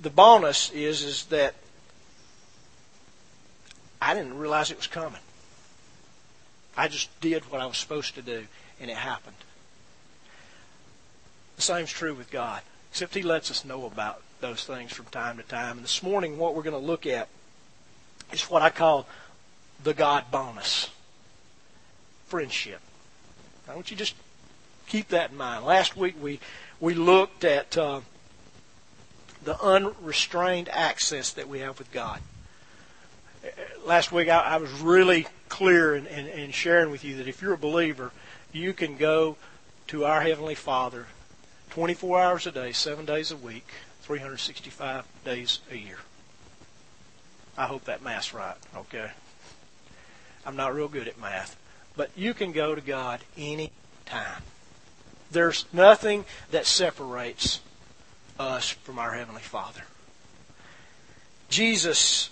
the 0.00 0.10
bonus 0.10 0.70
is, 0.70 1.02
is 1.02 1.24
that 1.26 1.54
I 4.00 4.14
didn't 4.14 4.38
realize 4.38 4.70
it 4.70 4.76
was 4.76 4.86
coming. 4.86 5.20
I 6.76 6.88
just 6.88 7.20
did 7.20 7.50
what 7.50 7.60
I 7.60 7.66
was 7.66 7.78
supposed 7.78 8.14
to 8.16 8.22
do, 8.22 8.46
and 8.80 8.90
it 8.90 8.96
happened. 8.96 9.36
The 11.56 11.62
same's 11.62 11.90
true 11.90 12.14
with 12.14 12.30
God, 12.30 12.62
except 12.90 13.14
He 13.14 13.22
lets 13.22 13.50
us 13.50 13.64
know 13.64 13.86
about 13.86 14.22
those 14.40 14.64
things 14.64 14.92
from 14.92 15.06
time 15.06 15.38
to 15.38 15.42
time. 15.42 15.78
And 15.78 15.84
this 15.84 16.02
morning, 16.02 16.36
what 16.36 16.54
we're 16.54 16.62
going 16.62 16.78
to 16.78 16.86
look 16.86 17.06
at 17.06 17.28
is 18.32 18.42
what 18.44 18.62
I 18.62 18.70
call 18.70 19.06
the 19.82 19.94
God 19.94 20.30
bonus 20.30 20.90
friendship. 22.26 22.80
I 23.68 23.74
want 23.74 23.90
you 23.90 23.96
just 23.96 24.14
keep 24.86 25.08
that 25.08 25.30
in 25.30 25.36
mind. 25.36 25.64
Last 25.64 25.96
week, 25.96 26.14
we, 26.20 26.40
we 26.80 26.94
looked 26.94 27.44
at 27.44 27.76
uh, 27.76 28.00
the 29.42 29.60
unrestrained 29.62 30.68
access 30.68 31.32
that 31.32 31.48
we 31.48 31.60
have 31.60 31.78
with 31.78 31.90
God. 31.92 32.20
Last 33.84 34.12
week, 34.12 34.28
I, 34.28 34.40
I 34.40 34.56
was 34.56 34.70
really 34.72 35.26
clear 35.48 35.94
and, 35.94 36.06
in, 36.06 36.26
in 36.26 36.50
sharing 36.50 36.90
with 36.90 37.04
you 37.04 37.16
that 37.16 37.28
if 37.28 37.42
you're 37.42 37.54
a 37.54 37.58
believer, 37.58 38.12
you 38.52 38.72
can 38.72 38.96
go 38.96 39.36
to 39.88 40.04
our 40.04 40.20
Heavenly 40.20 40.54
Father 40.54 41.06
24 41.70 42.20
hours 42.20 42.46
a 42.46 42.52
day, 42.52 42.72
7 42.72 43.04
days 43.04 43.30
a 43.30 43.36
week, 43.36 43.66
365 44.02 45.04
days 45.24 45.60
a 45.70 45.76
year. 45.76 45.98
I 47.58 47.66
hope 47.66 47.84
that 47.84 48.02
math's 48.02 48.34
right, 48.34 48.56
okay? 48.76 49.10
I'm 50.44 50.56
not 50.56 50.74
real 50.74 50.88
good 50.88 51.08
at 51.08 51.20
math. 51.20 51.56
But 51.96 52.10
you 52.14 52.34
can 52.34 52.52
go 52.52 52.74
to 52.74 52.80
God 52.80 53.20
any 53.36 53.72
time. 54.04 54.42
There's 55.30 55.64
nothing 55.72 56.24
that 56.50 56.66
separates 56.66 57.60
us 58.38 58.70
from 58.70 58.98
our 58.98 59.14
Heavenly 59.14 59.42
Father. 59.42 59.82
Jesus 61.48 62.30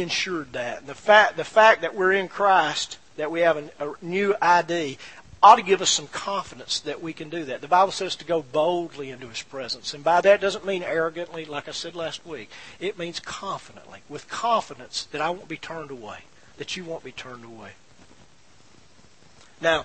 ensured 0.00 0.52
that. 0.52 0.86
The 0.86 0.94
fact, 0.94 1.36
the 1.36 1.44
fact 1.44 1.82
that 1.82 1.94
we're 1.94 2.12
in 2.12 2.28
Christ, 2.28 2.98
that 3.16 3.30
we 3.30 3.40
have 3.40 3.56
a, 3.56 3.70
a 3.80 3.94
new 4.02 4.34
ID, 4.40 4.98
ought 5.42 5.56
to 5.56 5.62
give 5.62 5.82
us 5.82 5.90
some 5.90 6.06
confidence 6.08 6.80
that 6.80 7.02
we 7.02 7.12
can 7.12 7.28
do 7.28 7.44
that. 7.44 7.60
The 7.60 7.68
Bible 7.68 7.92
says 7.92 8.16
to 8.16 8.24
go 8.24 8.40
boldly 8.40 9.10
into 9.10 9.28
His 9.28 9.42
presence. 9.42 9.92
And 9.92 10.02
by 10.02 10.22
that 10.22 10.40
doesn't 10.40 10.64
mean 10.64 10.82
arrogantly, 10.82 11.44
like 11.44 11.68
I 11.68 11.72
said 11.72 11.94
last 11.94 12.24
week. 12.24 12.50
It 12.80 12.98
means 12.98 13.20
confidently, 13.20 14.00
with 14.08 14.28
confidence 14.28 15.04
that 15.12 15.20
I 15.20 15.28
won't 15.28 15.48
be 15.48 15.58
turned 15.58 15.90
away, 15.90 16.20
that 16.56 16.76
you 16.76 16.84
won't 16.84 17.04
be 17.04 17.12
turned 17.12 17.44
away. 17.44 17.72
Now, 19.60 19.84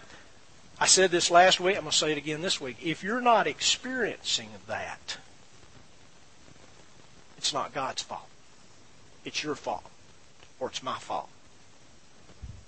I 0.79 0.85
said 0.85 1.11
this 1.11 1.29
last 1.29 1.59
week, 1.59 1.75
I'm 1.75 1.81
going 1.81 1.91
to 1.91 1.97
say 1.97 2.13
it 2.13 2.17
again 2.17 2.41
this 2.41 2.61
week. 2.61 2.77
If 2.81 3.03
you're 3.03 3.19
not 3.19 3.47
experiencing 3.47 4.49
that, 4.67 5.17
it's 7.37 7.53
not 7.53 7.73
God's 7.73 8.01
fault. 8.01 8.27
It's 9.25 9.43
your 9.43 9.55
fault. 9.55 9.83
Or 10.59 10.69
it's 10.69 10.83
my 10.83 10.97
fault. 10.97 11.29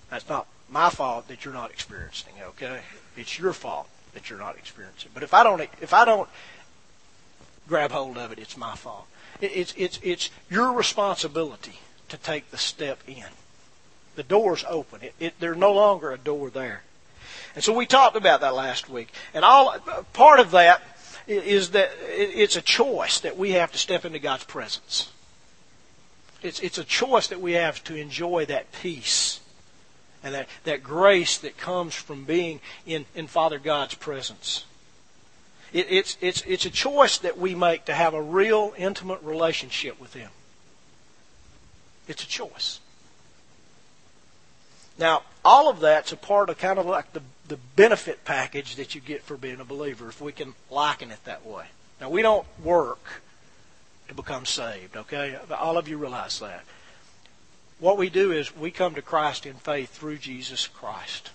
That's 0.09 0.27
not 0.27 0.47
my 0.69 0.89
fault 0.89 1.27
that 1.27 1.43
you're 1.43 1.53
not 1.53 1.71
experiencing, 1.71 2.33
okay? 2.41 2.81
It's 3.17 3.37
your 3.37 3.53
fault 3.53 3.87
that 4.13 4.29
you're 4.29 4.39
not 4.39 4.57
experiencing. 4.57 5.11
But 5.13 5.23
if 5.23 5.33
I 5.33 5.43
don't 5.43 5.61
if 5.81 5.93
I 5.93 6.05
don't 6.05 6.29
grab 7.67 7.91
hold 7.91 8.17
of 8.17 8.31
it, 8.31 8.39
it's 8.39 8.57
my 8.57 8.75
fault. 8.75 9.07
it's 9.41 9.73
it's 9.77 9.99
it's 10.01 10.29
your 10.49 10.71
responsibility 10.73 11.79
to 12.09 12.17
take 12.17 12.51
the 12.51 12.57
step 12.57 12.99
in. 13.07 13.25
The 14.15 14.23
door's 14.23 14.65
open. 14.67 15.01
It, 15.01 15.13
it, 15.19 15.33
there's 15.39 15.57
no 15.57 15.71
longer 15.71 16.11
a 16.11 16.17
door 16.17 16.49
there. 16.49 16.83
And 17.55 17.63
so 17.63 17.73
we 17.73 17.85
talked 17.85 18.15
about 18.15 18.41
that 18.41 18.53
last 18.53 18.89
week. 18.89 19.09
And 19.33 19.45
all 19.45 19.77
part 20.13 20.39
of 20.39 20.51
that 20.51 20.81
is 21.27 21.71
that 21.71 21.91
it's 22.07 22.55
a 22.55 22.61
choice 22.61 23.19
that 23.21 23.37
we 23.37 23.51
have 23.51 23.71
to 23.71 23.77
step 23.77 24.03
into 24.05 24.19
God's 24.19 24.43
presence. 24.43 25.09
It's, 26.41 26.59
it's 26.59 26.77
a 26.77 26.83
choice 26.83 27.27
that 27.27 27.41
we 27.41 27.53
have 27.53 27.83
to 27.85 27.95
enjoy 27.95 28.45
that 28.45 28.71
peace 28.71 29.39
and 30.23 30.33
that, 30.33 30.47
that 30.63 30.83
grace 30.83 31.37
that 31.39 31.57
comes 31.57 31.95
from 31.95 32.25
being 32.25 32.59
in, 32.85 33.05
in 33.15 33.27
Father 33.27 33.59
God's 33.59 33.95
presence. 33.95 34.65
It, 35.73 35.87
it's, 35.89 36.17
it's, 36.21 36.43
it's 36.47 36.65
a 36.65 36.69
choice 36.69 37.17
that 37.19 37.37
we 37.37 37.55
make 37.55 37.85
to 37.85 37.93
have 37.93 38.13
a 38.13 38.21
real 38.21 38.73
intimate 38.77 39.21
relationship 39.23 39.99
with 39.99 40.13
Him. 40.13 40.29
It's 42.07 42.23
a 42.23 42.27
choice. 42.27 42.79
Now, 44.97 45.23
all 45.43 45.69
of 45.69 45.79
that's 45.79 46.11
a 46.11 46.17
part 46.17 46.49
of 46.49 46.57
kind 46.57 46.77
of 46.77 46.85
like 46.85 47.13
the, 47.13 47.21
the 47.47 47.57
benefit 47.75 48.25
package 48.25 48.75
that 48.75 48.93
you 48.93 49.01
get 49.01 49.23
for 49.23 49.37
being 49.37 49.59
a 49.59 49.65
believer, 49.65 50.09
if 50.09 50.21
we 50.21 50.31
can 50.31 50.53
liken 50.69 51.09
it 51.09 51.23
that 51.25 51.45
way. 51.45 51.65
Now, 51.99 52.09
we 52.09 52.21
don't 52.21 52.45
work 52.63 53.21
to 54.11 54.15
become 54.15 54.45
saved, 54.45 54.95
okay? 54.95 55.37
All 55.57 55.77
of 55.77 55.87
you 55.87 55.97
realize 55.97 56.39
that. 56.39 56.63
What 57.79 57.97
we 57.97 58.09
do 58.09 58.31
is 58.31 58.55
we 58.55 58.69
come 58.69 58.93
to 58.95 59.01
Christ 59.01 59.45
in 59.45 59.55
faith 59.55 59.89
through 59.89 60.17
Jesus 60.17 60.67
Christ. 60.67 61.31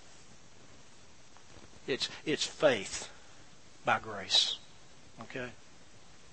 It's, 1.86 2.08
it's 2.24 2.46
faith 2.46 3.08
by 3.84 3.98
grace, 3.98 4.58
okay? 5.22 5.48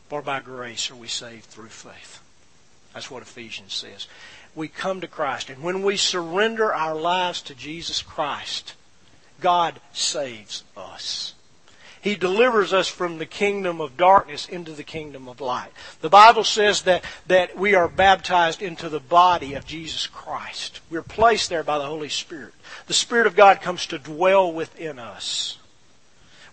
For 0.09 0.21
by 0.21 0.39
grace 0.41 0.91
are 0.91 0.95
we 0.95 1.07
saved 1.07 1.45
through 1.45 1.69
faith. 1.69 2.21
That's 2.93 3.09
what 3.09 3.23
Ephesians 3.23 3.73
says 3.73 4.07
we 4.55 4.67
come 4.67 5.01
to 5.01 5.07
Christ. 5.07 5.49
And 5.49 5.63
when 5.63 5.81
we 5.81 5.97
surrender 5.97 6.73
our 6.73 6.95
lives 6.95 7.41
to 7.43 7.55
Jesus 7.55 8.01
Christ, 8.01 8.75
God 9.41 9.79
saves 9.93 10.63
us. 10.77 11.32
He 12.03 12.15
delivers 12.15 12.73
us 12.73 12.89
from 12.89 13.17
the 13.17 13.25
kingdom 13.25 13.79
of 13.79 13.95
darkness 13.95 14.45
into 14.45 14.73
the 14.73 14.83
kingdom 14.83 15.29
of 15.29 15.39
light. 15.39 15.71
The 16.01 16.09
Bible 16.09 16.43
says 16.43 16.81
that, 16.81 17.05
that 17.27 17.57
we 17.57 17.75
are 17.75 17.87
baptized 17.87 18.61
into 18.61 18.89
the 18.89 18.99
body 18.99 19.53
of 19.53 19.65
Jesus 19.65 20.05
Christ. 20.07 20.81
We're 20.89 21.01
placed 21.01 21.49
there 21.49 21.63
by 21.63 21.77
the 21.77 21.85
Holy 21.85 22.09
Spirit. 22.09 22.53
The 22.87 22.93
Spirit 22.93 23.25
of 23.25 23.37
God 23.37 23.61
comes 23.61 23.85
to 23.87 23.97
dwell 23.97 24.51
within 24.51 24.99
us. 24.99 25.57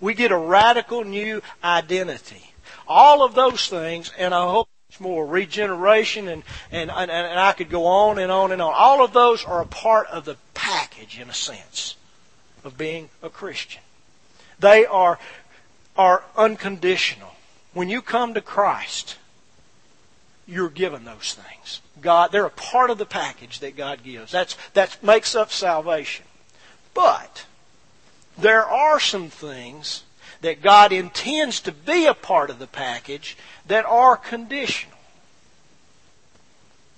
We 0.00 0.14
get 0.14 0.30
a 0.30 0.38
radical 0.38 1.02
new 1.02 1.42
identity. 1.64 2.52
All 2.86 3.24
of 3.24 3.34
those 3.34 3.68
things, 3.68 4.12
and 4.16 4.32
I 4.32 4.48
hope 4.48 4.68
more 5.00 5.26
regeneration 5.26 6.28
and, 6.28 6.44
and, 6.70 6.92
and, 6.92 7.10
and 7.10 7.40
I 7.40 7.52
could 7.54 7.70
go 7.70 7.86
on 7.86 8.20
and 8.20 8.30
on 8.30 8.52
and 8.52 8.62
on. 8.62 8.72
All 8.72 9.04
of 9.04 9.12
those 9.12 9.44
are 9.44 9.60
a 9.60 9.66
part 9.66 10.06
of 10.08 10.24
the 10.24 10.36
package, 10.54 11.18
in 11.18 11.28
a 11.28 11.34
sense, 11.34 11.96
of 12.62 12.78
being 12.78 13.08
a 13.20 13.30
Christian. 13.30 13.82
They 14.60 14.84
are, 14.84 15.18
are 16.00 16.24
unconditional. 16.34 17.32
When 17.74 17.90
you 17.90 18.00
come 18.00 18.32
to 18.32 18.40
Christ, 18.40 19.18
you're 20.46 20.70
given 20.70 21.04
those 21.04 21.34
things. 21.34 21.82
God, 22.00 22.32
they're 22.32 22.46
a 22.46 22.50
part 22.50 22.88
of 22.88 22.96
the 22.96 23.04
package 23.04 23.60
that 23.60 23.76
God 23.76 24.02
gives. 24.02 24.32
That's, 24.32 24.56
that 24.72 25.04
makes 25.04 25.34
up 25.34 25.52
salvation. 25.52 26.24
But 26.94 27.44
there 28.38 28.64
are 28.64 28.98
some 28.98 29.28
things 29.28 30.04
that 30.40 30.62
God 30.62 30.90
intends 30.90 31.60
to 31.60 31.72
be 31.72 32.06
a 32.06 32.14
part 32.14 32.48
of 32.48 32.58
the 32.58 32.66
package 32.66 33.36
that 33.66 33.84
are 33.84 34.16
conditional. 34.16 34.96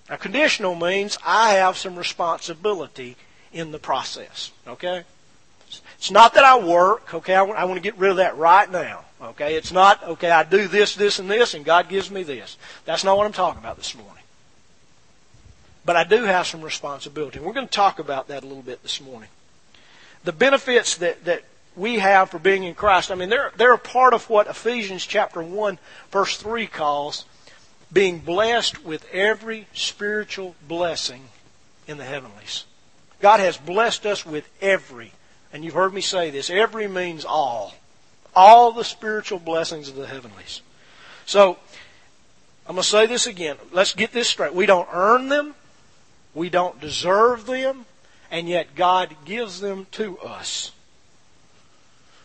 Now, 0.08 0.14
conditional 0.14 0.76
means 0.76 1.18
I 1.26 1.54
have 1.54 1.76
some 1.76 1.96
responsibility 1.96 3.16
in 3.52 3.72
the 3.72 3.80
process. 3.80 4.52
Okay? 4.64 5.02
It's 6.02 6.10
not 6.10 6.34
that 6.34 6.42
I 6.42 6.58
work. 6.58 7.14
Okay? 7.14 7.32
I 7.32 7.42
want, 7.42 7.60
I 7.60 7.64
want 7.64 7.76
to 7.76 7.80
get 7.80 7.96
rid 7.96 8.10
of 8.10 8.16
that 8.16 8.36
right 8.36 8.68
now. 8.68 9.04
Okay? 9.22 9.54
It's 9.54 9.70
not, 9.70 10.02
okay, 10.02 10.32
I 10.32 10.42
do 10.42 10.66
this, 10.66 10.96
this, 10.96 11.20
and 11.20 11.30
this, 11.30 11.54
and 11.54 11.64
God 11.64 11.88
gives 11.88 12.10
me 12.10 12.24
this. 12.24 12.56
That's 12.84 13.04
not 13.04 13.16
what 13.16 13.24
I'm 13.24 13.32
talking 13.32 13.60
about 13.60 13.76
this 13.76 13.94
morning. 13.94 14.24
But 15.84 15.94
I 15.94 16.02
do 16.02 16.24
have 16.24 16.48
some 16.48 16.60
responsibility. 16.60 17.38
We're 17.38 17.52
going 17.52 17.68
to 17.68 17.72
talk 17.72 18.00
about 18.00 18.26
that 18.26 18.42
a 18.42 18.46
little 18.48 18.64
bit 18.64 18.82
this 18.82 19.00
morning. 19.00 19.28
The 20.24 20.32
benefits 20.32 20.96
that, 20.96 21.24
that 21.24 21.44
we 21.76 22.00
have 22.00 22.30
for 22.30 22.40
being 22.40 22.64
in 22.64 22.74
Christ. 22.74 23.12
I 23.12 23.14
mean, 23.14 23.28
they're, 23.28 23.52
they're 23.56 23.74
a 23.74 23.78
part 23.78 24.12
of 24.12 24.28
what 24.28 24.48
Ephesians 24.48 25.06
chapter 25.06 25.40
1, 25.40 25.78
verse 26.10 26.36
3 26.36 26.66
calls 26.66 27.26
being 27.92 28.18
blessed 28.18 28.84
with 28.84 29.06
every 29.12 29.68
spiritual 29.72 30.56
blessing 30.66 31.28
in 31.86 31.96
the 31.96 32.04
heavenlies. 32.04 32.64
God 33.20 33.38
has 33.38 33.56
blessed 33.56 34.04
us 34.04 34.26
with 34.26 34.48
every, 34.60 35.12
and 35.52 35.64
you've 35.64 35.74
heard 35.74 35.92
me 35.92 36.00
say 36.00 36.30
this, 36.30 36.50
every 36.50 36.88
means 36.88 37.24
all. 37.24 37.74
All 38.34 38.72
the 38.72 38.84
spiritual 38.84 39.38
blessings 39.38 39.88
of 39.88 39.96
the 39.96 40.06
heavenlies. 40.06 40.62
So, 41.26 41.58
I'm 42.66 42.76
going 42.76 42.82
to 42.82 42.88
say 42.88 43.06
this 43.06 43.26
again. 43.26 43.56
Let's 43.70 43.94
get 43.94 44.12
this 44.12 44.28
straight. 44.28 44.54
We 44.54 44.66
don't 44.66 44.88
earn 44.92 45.28
them. 45.28 45.54
We 46.34 46.48
don't 46.48 46.80
deserve 46.80 47.46
them. 47.46 47.84
And 48.30 48.48
yet 48.48 48.74
God 48.74 49.14
gives 49.26 49.60
them 49.60 49.86
to 49.92 50.18
us. 50.20 50.72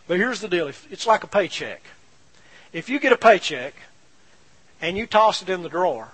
But 0.06 0.16
here's 0.16 0.40
the 0.40 0.48
deal 0.48 0.68
it's 0.68 1.06
like 1.06 1.22
a 1.22 1.26
paycheck. 1.26 1.82
If 2.72 2.88
you 2.88 2.98
get 2.98 3.12
a 3.12 3.18
paycheck 3.18 3.74
and 4.80 4.96
you 4.96 5.06
toss 5.06 5.42
it 5.42 5.50
in 5.50 5.62
the 5.62 5.68
drawer, 5.68 6.08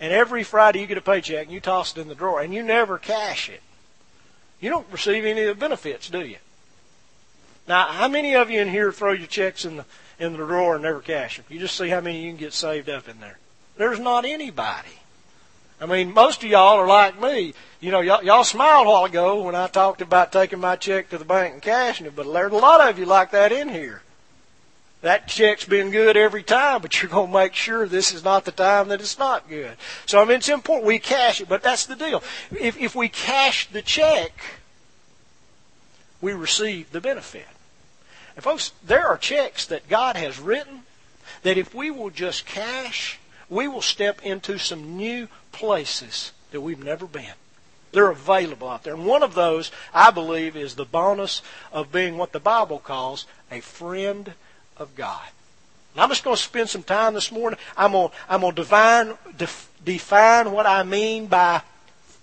and 0.00 0.12
every 0.12 0.42
Friday 0.42 0.80
you 0.80 0.86
get 0.86 0.98
a 0.98 1.02
paycheck 1.02 1.44
and 1.44 1.52
you 1.52 1.60
toss 1.60 1.96
it 1.96 2.00
in 2.00 2.08
the 2.08 2.14
drawer, 2.16 2.40
and 2.40 2.52
you 2.52 2.62
never 2.64 2.98
cash 2.98 3.48
it, 3.48 3.62
you 4.60 4.70
don't 4.70 4.86
receive 4.90 5.24
any 5.24 5.42
of 5.42 5.56
the 5.56 5.60
benefits, 5.60 6.08
do 6.08 6.20
you? 6.20 6.38
Now, 7.68 7.88
how 7.88 8.08
many 8.08 8.34
of 8.34 8.50
you 8.50 8.60
in 8.60 8.68
here 8.68 8.90
throw 8.90 9.12
your 9.12 9.26
checks 9.26 9.66
in 9.66 9.76
the 9.76 9.84
in 10.18 10.32
the 10.32 10.38
drawer 10.38 10.74
and 10.74 10.82
never 10.82 11.00
cash 11.00 11.36
them? 11.36 11.44
You 11.50 11.60
just 11.60 11.76
see 11.76 11.90
how 11.90 12.00
many 12.00 12.24
you 12.24 12.30
can 12.30 12.38
get 12.38 12.54
saved 12.54 12.88
up 12.88 13.08
in 13.08 13.20
there. 13.20 13.38
There's 13.76 14.00
not 14.00 14.24
anybody. 14.24 14.88
I 15.80 15.86
mean, 15.86 16.12
most 16.12 16.42
of 16.42 16.50
y'all 16.50 16.78
are 16.78 16.86
like 16.86 17.20
me. 17.20 17.54
You 17.80 17.92
know, 17.92 18.00
y'all, 18.00 18.24
y'all 18.24 18.42
smiled 18.42 18.86
a 18.86 18.90
while 18.90 19.04
ago 19.04 19.42
when 19.42 19.54
I 19.54 19.68
talked 19.68 20.00
about 20.00 20.32
taking 20.32 20.58
my 20.58 20.74
check 20.74 21.10
to 21.10 21.18
the 21.18 21.24
bank 21.24 21.52
and 21.52 21.62
cashing 21.62 22.06
it, 22.06 22.16
but 22.16 22.32
there's 22.32 22.50
a 22.50 22.56
lot 22.56 22.88
of 22.88 22.98
you 22.98 23.04
like 23.04 23.30
that 23.30 23.52
in 23.52 23.68
here. 23.68 24.02
That 25.02 25.28
check's 25.28 25.64
been 25.64 25.92
good 25.92 26.16
every 26.16 26.42
time, 26.42 26.82
but 26.82 27.00
you're 27.00 27.10
going 27.10 27.28
to 27.28 27.32
make 27.32 27.54
sure 27.54 27.86
this 27.86 28.12
is 28.12 28.24
not 28.24 28.44
the 28.44 28.50
time 28.50 28.88
that 28.88 29.00
it's 29.00 29.18
not 29.18 29.48
good. 29.48 29.76
So, 30.06 30.20
I 30.20 30.24
mean, 30.24 30.38
it's 30.38 30.48
important 30.48 30.88
we 30.88 30.98
cash 30.98 31.40
it, 31.40 31.48
but 31.48 31.62
that's 31.62 31.86
the 31.86 31.94
deal. 31.94 32.24
If, 32.50 32.76
if 32.76 32.96
we 32.96 33.08
cash 33.08 33.68
the 33.68 33.82
check, 33.82 34.32
we 36.20 36.32
receive 36.32 36.90
the 36.90 37.00
benefit. 37.00 37.46
And 38.38 38.44
folks, 38.44 38.70
there 38.86 39.08
are 39.08 39.18
checks 39.18 39.66
that 39.66 39.88
God 39.88 40.14
has 40.14 40.38
written 40.38 40.82
that 41.42 41.58
if 41.58 41.74
we 41.74 41.90
will 41.90 42.10
just 42.10 42.46
cash, 42.46 43.18
we 43.50 43.66
will 43.66 43.82
step 43.82 44.22
into 44.22 44.58
some 44.58 44.96
new 44.96 45.26
places 45.50 46.30
that 46.52 46.60
we've 46.60 46.84
never 46.84 47.06
been. 47.06 47.32
They're 47.90 48.12
available 48.12 48.68
out 48.68 48.84
there. 48.84 48.94
And 48.94 49.06
one 49.06 49.24
of 49.24 49.34
those, 49.34 49.72
I 49.92 50.12
believe, 50.12 50.56
is 50.56 50.76
the 50.76 50.84
bonus 50.84 51.42
of 51.72 51.90
being 51.90 52.16
what 52.16 52.30
the 52.30 52.38
Bible 52.38 52.78
calls 52.78 53.26
a 53.50 53.58
friend 53.58 54.34
of 54.76 54.94
God. 54.94 55.26
And 55.94 56.02
I'm 56.02 56.08
just 56.08 56.22
going 56.22 56.36
to 56.36 56.40
spend 56.40 56.68
some 56.68 56.84
time 56.84 57.14
this 57.14 57.32
morning. 57.32 57.58
I'm 57.76 57.90
going 57.90 58.10
to, 58.10 58.14
I'm 58.28 58.42
going 58.42 58.54
to 58.54 58.62
define, 58.62 59.14
def, 59.36 59.68
define 59.84 60.52
what 60.52 60.64
I 60.64 60.84
mean 60.84 61.26
by 61.26 61.62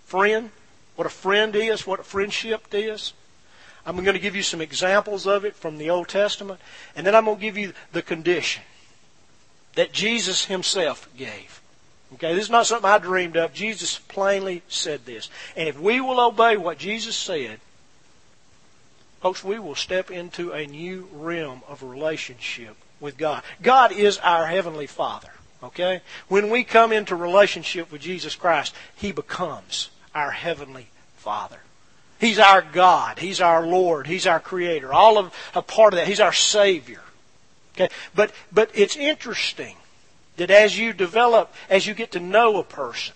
friend, 0.06 0.50
what 0.96 1.08
a 1.08 1.10
friend 1.10 1.54
is, 1.58 1.86
what 1.86 2.00
a 2.00 2.04
friendship 2.04 2.68
is. 2.72 3.12
I'm 3.86 3.96
going 3.96 4.14
to 4.14 4.20
give 4.20 4.36
you 4.36 4.42
some 4.42 4.62
examples 4.62 5.28
of 5.28 5.46
it 5.46 5.56
from 5.56 5.78
the 5.78 5.90
Old 5.90 6.08
Testament. 6.08 6.60
And 6.96 7.06
then 7.06 7.14
I'm 7.14 7.26
going 7.26 7.38
to 7.38 7.42
give 7.42 7.58
you 7.58 7.74
the 7.92 8.02
condition 8.02 8.64
that 9.76 9.92
Jesus 9.94 10.46
himself 10.46 11.08
gave. 11.16 11.62
Okay, 12.14 12.34
this 12.34 12.46
is 12.46 12.50
not 12.50 12.66
something 12.66 12.90
I 12.90 12.98
dreamed 12.98 13.38
up. 13.38 13.54
Jesus 13.54 14.00
plainly 14.00 14.64
said 14.68 15.06
this. 15.06 15.30
And 15.56 15.68
if 15.68 15.80
we 15.80 16.00
will 16.00 16.20
obey 16.20 16.56
what 16.56 16.78
Jesus 16.78 17.16
said, 17.16 17.60
folks, 19.22 19.44
we 19.44 19.60
will 19.60 19.76
step 19.76 20.10
into 20.10 20.52
a 20.52 20.66
new 20.66 21.10
realm 21.12 21.62
of 21.68 21.84
relationship 21.84 22.78
with 23.00 23.18
God. 23.18 23.44
God 23.62 23.92
is 23.92 24.18
our 24.20 24.48
Heavenly 24.48 24.88
Father. 24.88 25.32
Okay? 25.64 26.02
When 26.28 26.50
we 26.50 26.64
come 26.64 26.92
into 26.92 27.16
relationship 27.16 27.92
with 27.92 28.02
Jesus 28.02 28.36
Christ, 28.36 28.74
He 28.96 29.12
becomes 29.12 29.90
our 30.14 30.32
Heavenly 30.32 30.88
Father. 31.18 31.60
He's 32.26 32.40
our 32.40 32.64
God. 32.64 33.20
He's 33.20 33.40
our 33.40 33.68
Lord. 33.68 34.08
He's 34.08 34.26
our 34.26 34.40
Creator. 34.40 34.92
All 34.92 35.20
of 35.20 35.32
a 35.54 35.62
part 35.62 35.94
of 35.94 35.98
that. 35.98 36.08
He's 36.08 36.20
our 36.20 36.34
Savior. 36.34 37.02
Okay? 37.76 37.90
But, 38.16 38.32
but 38.52 38.72
it's 38.74 38.96
interesting 38.96 39.76
that 40.38 40.50
as 40.50 40.76
you 40.76 40.92
develop, 40.92 41.54
as 41.70 41.86
you 41.86 41.94
get 41.94 42.14
to 42.14 42.20
know 42.20 42.58
a 42.58 42.64
person, 42.64 43.14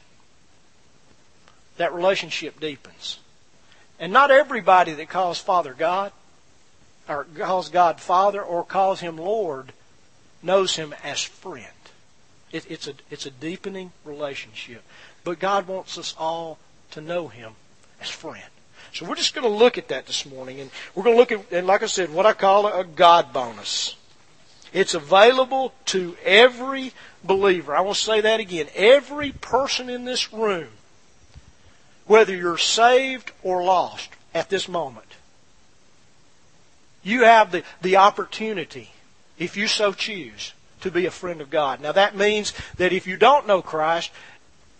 that 1.77 1.91
relationship 1.91 2.59
deepens. 2.59 3.17
And 3.99 4.13
not 4.13 4.29
everybody 4.29 4.91
that 4.91 5.09
calls 5.09 5.39
Father 5.39 5.73
God, 5.73 6.11
or 7.07 7.25
calls 7.35 7.69
God 7.69 7.99
Father, 7.99 8.43
or 8.43 8.63
calls 8.63 8.99
Him 8.99 9.17
Lord, 9.17 9.73
knows 10.43 10.75
Him 10.75 10.93
as 11.03 11.23
friend. 11.23 11.65
It, 12.51 12.69
it's, 12.69 12.87
a, 12.87 12.93
it's 13.09 13.25
a 13.25 13.31
deepening 13.31 13.91
relationship. 14.05 14.83
But 15.23 15.39
God 15.39 15.67
wants 15.67 15.97
us 15.97 16.13
all 16.15 16.59
to 16.91 17.01
know 17.01 17.27
Him 17.27 17.53
as 17.99 18.09
friend. 18.09 18.43
So 18.93 19.05
we're 19.05 19.15
just 19.15 19.33
going 19.33 19.49
to 19.49 19.55
look 19.55 19.77
at 19.77 19.89
that 19.89 20.07
this 20.07 20.25
morning. 20.25 20.59
And 20.59 20.71
we're 20.95 21.03
going 21.03 21.15
to 21.15 21.19
look 21.19 21.31
at, 21.31 21.51
and 21.51 21.67
like 21.67 21.83
I 21.83 21.87
said, 21.87 22.13
what 22.13 22.25
I 22.25 22.33
call 22.33 22.67
a 22.67 22.83
God 22.83 23.33
bonus. 23.33 23.95
It's 24.71 24.93
available 24.93 25.73
to 25.85 26.15
every 26.23 26.93
believer. 27.23 27.75
I 27.75 27.81
want 27.81 27.97
to 27.97 28.03
say 28.03 28.21
that 28.21 28.39
again. 28.39 28.67
Every 28.75 29.31
person 29.31 29.89
in 29.89 30.05
this 30.05 30.31
room, 30.31 30.69
whether 32.05 32.35
you're 32.35 32.57
saved 32.57 33.31
or 33.43 33.63
lost 33.63 34.09
at 34.33 34.49
this 34.49 34.67
moment, 34.67 35.05
you 37.03 37.23
have 37.23 37.51
the, 37.51 37.63
the 37.81 37.97
opportunity, 37.97 38.91
if 39.37 39.57
you 39.57 39.67
so 39.67 39.93
choose, 39.93 40.53
to 40.81 40.91
be 40.91 41.05
a 41.05 41.11
friend 41.11 41.41
of 41.41 41.49
God. 41.49 41.81
Now 41.81 41.91
that 41.91 42.15
means 42.15 42.53
that 42.77 42.93
if 42.93 43.07
you 43.07 43.17
don't 43.17 43.47
know 43.47 43.61
Christ, 43.61 44.11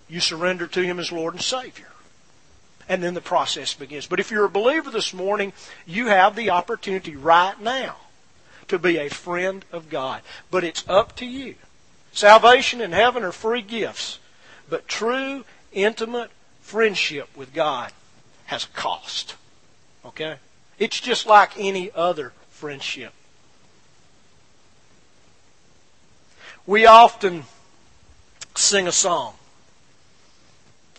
you 0.08 0.20
surrender 0.20 0.68
to 0.68 0.82
Him 0.82 1.00
as 1.00 1.12
Lord 1.12 1.34
and 1.34 1.44
Savior. 1.44 1.88
And 2.89 3.03
then 3.03 3.13
the 3.13 3.22
process 3.22 3.75
begins. 3.75 4.08
But 4.08 4.19
if 4.19 4.31
you're 4.31 4.46
a 4.46 4.50
believer 4.50 4.89
this 4.89 5.13
morning, 5.13 5.53
you 5.86 6.08
have 6.08 6.36
the 6.36 6.50
opportunity 6.50 7.15
right 7.15 7.60
now 7.62 7.96
to 8.67 8.79
be 8.79 8.98
a 8.98 9.10
friend 9.10 9.63
of 9.72 9.89
God. 9.89 10.22
But 10.50 10.63
it's 10.63 10.84
up 10.89 11.15
to 11.17 11.25
you. 11.25 11.55
Salvation 12.12 12.81
and 12.81 12.93
heaven 12.93 13.24
are 13.24 13.31
free 13.31 13.62
gifts. 13.62 14.17
But 14.67 14.88
true, 14.88 15.46
intimate 15.72 16.31
friendship 16.62 17.29
with 17.36 17.53
God 17.53 17.91
has 18.48 18.65
a 18.65 18.69
cost. 18.69 19.36
Okay? 20.03 20.36
It's 20.79 21.00
just 21.00 21.27
like 21.27 21.51
any 21.60 21.91
other 21.93 22.34
friendship. 22.50 23.13
We 26.65 26.88
often 26.88 27.43
sing 28.55 28.88
a 28.88 28.91
song. 28.91 29.36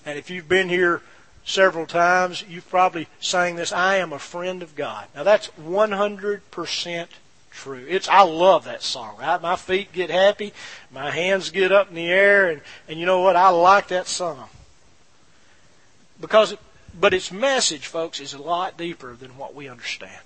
And 0.07 0.19
if 0.19 0.31
you've 0.31 0.49
been 0.49 0.69
here 0.69 1.03
several 1.45 1.87
times, 1.87 2.45
you've 2.49 2.69
probably 2.69 3.09
sang 3.21 3.57
this, 3.57 3.73
I 3.73 3.97
am 3.97 4.13
a 4.13 4.19
friend 4.19 4.63
of 4.63 4.75
God. 4.75 5.07
Now 5.15 5.23
that's 5.23 5.49
100% 5.61 7.07
true. 7.51 7.85
It's, 7.89 8.09
I 8.09 8.23
love 8.23 8.65
that 8.65 8.83
song. 8.83 9.17
Right? 9.19 9.41
My 9.41 9.57
feet 9.57 9.93
get 9.93 10.11
happy, 10.11 10.53
my 10.91 11.11
hands 11.11 11.51
get 11.51 11.73
up 11.73 11.89
in 11.89 11.95
the 11.95 12.07
air, 12.07 12.51
and, 12.51 12.61
and 12.89 12.99
you 12.99 13.07
know 13.07 13.21
what? 13.21 13.37
I 13.37 13.51
like 13.51 13.89
that 13.89 14.07
song. 14.07 14.49
Because, 16.21 16.57
but 16.99 17.15
its 17.15 17.33
message, 17.33 17.87
folks, 17.87 18.21
is 18.21 18.35
a 18.35 18.43
lot 18.43 18.77
deeper 18.77 19.15
than 19.15 19.37
what 19.37 19.55
we 19.55 19.69
understand. 19.69 20.21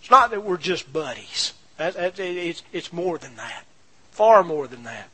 It's 0.00 0.10
not 0.10 0.30
that 0.30 0.44
we're 0.44 0.56
just 0.56 0.92
buddies. 0.92 1.52
It's, 1.78 2.62
it's 2.72 2.92
more 2.92 3.18
than 3.18 3.36
that. 3.36 3.64
Far 4.12 4.42
more 4.44 4.66
than 4.68 4.84
that. 4.84 5.08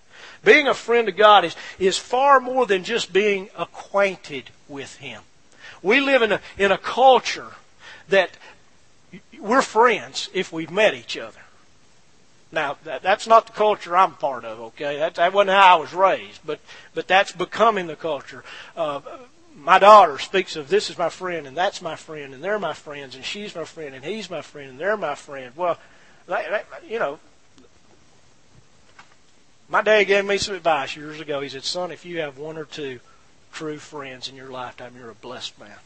Being 0.45 0.67
a 0.67 0.75
friend 0.75 1.09
of 1.09 1.17
God 1.17 1.45
is, 1.45 1.57
is 1.79 1.99
far 1.99 2.41
more 2.41 2.67
than 2.67 2.85
just 2.85 3.13
being 3.13 3.49
acquainted 3.57 4.51
with 4.69 4.97
Him. 4.97 5.23
We 5.83 6.01
live 6.01 6.23
in 6.23 6.33
a, 6.33 6.41
in 6.57 6.73
a 6.73 6.79
culture 6.79 7.53
that 8.09 8.31
we're 9.39 9.63
friends 9.63 10.29
if 10.33 10.53
we've 10.53 10.71
met 10.71 10.95
each 10.95 11.17
other. 11.17 11.41
Now, 12.51 12.79
that, 12.85 13.03
that's 13.03 13.27
not 13.27 13.47
the 13.47 13.53
culture 13.53 13.97
I'm 13.97 14.15
part 14.15 14.45
of, 14.45 14.61
okay? 14.61 14.99
That, 14.99 15.17
that 15.17 15.33
wasn't 15.33 15.51
how 15.51 15.77
I 15.77 15.81
was 15.81 15.93
raised, 15.93 16.41
but, 16.47 16.61
but 16.95 17.07
that's 17.07 17.33
becoming 17.33 17.87
the 17.87 17.97
culture. 17.97 18.43
Uh, 18.75 19.01
my 19.55 19.79
daughter 19.79 20.19
speaks 20.19 20.57
of 20.57 20.69
this 20.69 20.89
is 20.89 20.97
my 20.97 21.11
friend, 21.11 21.47
and 21.47 21.57
that's 21.57 21.83
my 21.83 21.97
friend, 21.97 22.33
and 22.33 22.43
they're 22.43 22.59
my 22.59 22.73
friends, 22.73 23.15
and 23.15 23.25
she's 23.25 23.55
my 23.55 23.65
friend, 23.65 23.95
and 23.95 24.05
he's 24.05 24.31
my 24.31 24.41
friend, 24.41 24.71
and 24.71 24.81
they're 24.81 24.97
my 24.97 25.15
friend. 25.15 25.53
Well, 25.57 25.79
that, 26.27 26.67
you 26.89 26.99
know, 26.99 27.19
my 29.69 29.83
dad 29.83 30.05
gave 30.05 30.25
me 30.25 30.39
some 30.39 30.55
advice 30.55 30.97
years 30.97 31.21
ago. 31.21 31.41
He 31.41 31.51
said, 31.51 31.65
Son, 31.65 31.91
if 31.91 32.07
you 32.07 32.21
have 32.21 32.39
one 32.39 32.57
or 32.57 32.65
two 32.65 33.01
true 33.53 33.79
friends 33.79 34.29
in 34.29 34.37
your 34.37 34.51
lifetime, 34.51 34.95
you're 34.97 35.11
a 35.11 35.15
blessed 35.15 35.59
man. 35.59 35.79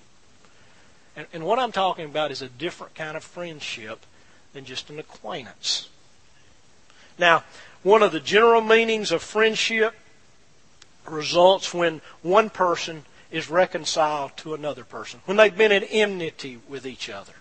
And, 1.17 1.27
and 1.33 1.45
what 1.45 1.59
I'm 1.59 1.73
talking 1.73 2.07
about 2.07 2.31
is 2.31 2.43
a 2.43 2.49
different 2.49 2.95
kind 2.95 3.17
of 3.17 3.25
friendship 3.25 4.05
than 4.53 4.65
just 4.65 4.91
an 4.91 4.99
acquaintance. 4.99 5.89
Now, 7.19 7.45
one 7.83 8.03
of 8.03 8.13
the 8.13 8.21
general 8.21 8.61
meanings 8.61 9.13
of 9.13 9.23
friendship 9.23 9.95
results 11.07 11.75
when 11.75 12.01
one 12.23 12.49
person 12.49 13.05
is 13.31 13.51
reconciled 13.51 14.37
to 14.39 14.55
another 14.55 14.85
person, 14.85 15.21
when 15.25 15.37
they've 15.37 15.57
been 15.57 15.73
at 15.73 15.85
enmity 15.91 16.59
with 16.69 16.87
each 16.87 17.09
other 17.09 17.33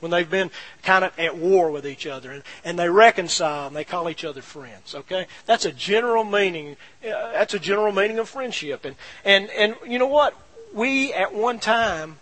when 0.00 0.10
they've 0.10 0.30
been 0.30 0.50
kind 0.82 1.04
of 1.04 1.18
at 1.18 1.36
war 1.36 1.70
with 1.70 1.86
each 1.86 2.06
other 2.06 2.30
and, 2.30 2.42
and 2.64 2.78
they 2.78 2.88
reconcile 2.88 3.68
and 3.68 3.76
they 3.76 3.84
call 3.84 4.08
each 4.10 4.24
other 4.24 4.42
friends 4.42 4.94
okay? 4.94 5.26
That's 5.46 5.64
a 5.64 5.72
general 5.72 6.24
meaning 6.24 6.76
uh, 7.04 7.32
that's 7.32 7.54
a 7.54 7.58
general 7.58 7.92
meaning 7.92 8.18
of 8.18 8.28
friendship. 8.28 8.84
And 8.84 8.96
and 9.24 9.50
and 9.50 9.76
you 9.86 9.98
know 9.98 10.06
what? 10.06 10.34
We 10.72 11.12
at 11.12 11.34
one 11.34 11.58
time 11.58 12.18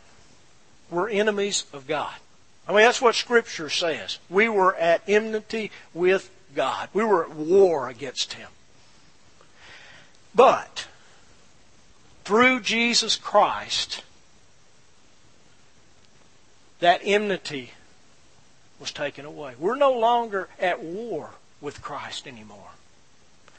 were 0.90 1.08
enemies 1.08 1.64
of 1.72 1.86
god. 1.86 2.14
I 2.66 2.72
mean 2.72 2.82
that's 2.82 3.02
what 3.02 3.14
scripture 3.14 3.70
says. 3.70 4.18
We 4.28 4.48
were 4.48 4.74
at 4.76 5.02
enmity 5.08 5.70
with 5.94 6.30
god. 6.54 6.88
We 6.92 7.04
were 7.04 7.24
at 7.24 7.34
war 7.34 7.88
against 7.88 8.34
him. 8.34 8.48
But 10.34 10.86
through 12.24 12.60
jesus 12.60 13.16
christ 13.16 14.02
that 16.80 17.00
enmity 17.04 17.72
was 18.80 18.92
taken 18.92 19.24
away. 19.24 19.54
We're 19.58 19.76
no 19.76 19.92
longer 19.92 20.48
at 20.58 20.82
war 20.82 21.30
with 21.60 21.82
Christ 21.82 22.26
anymore. 22.26 22.70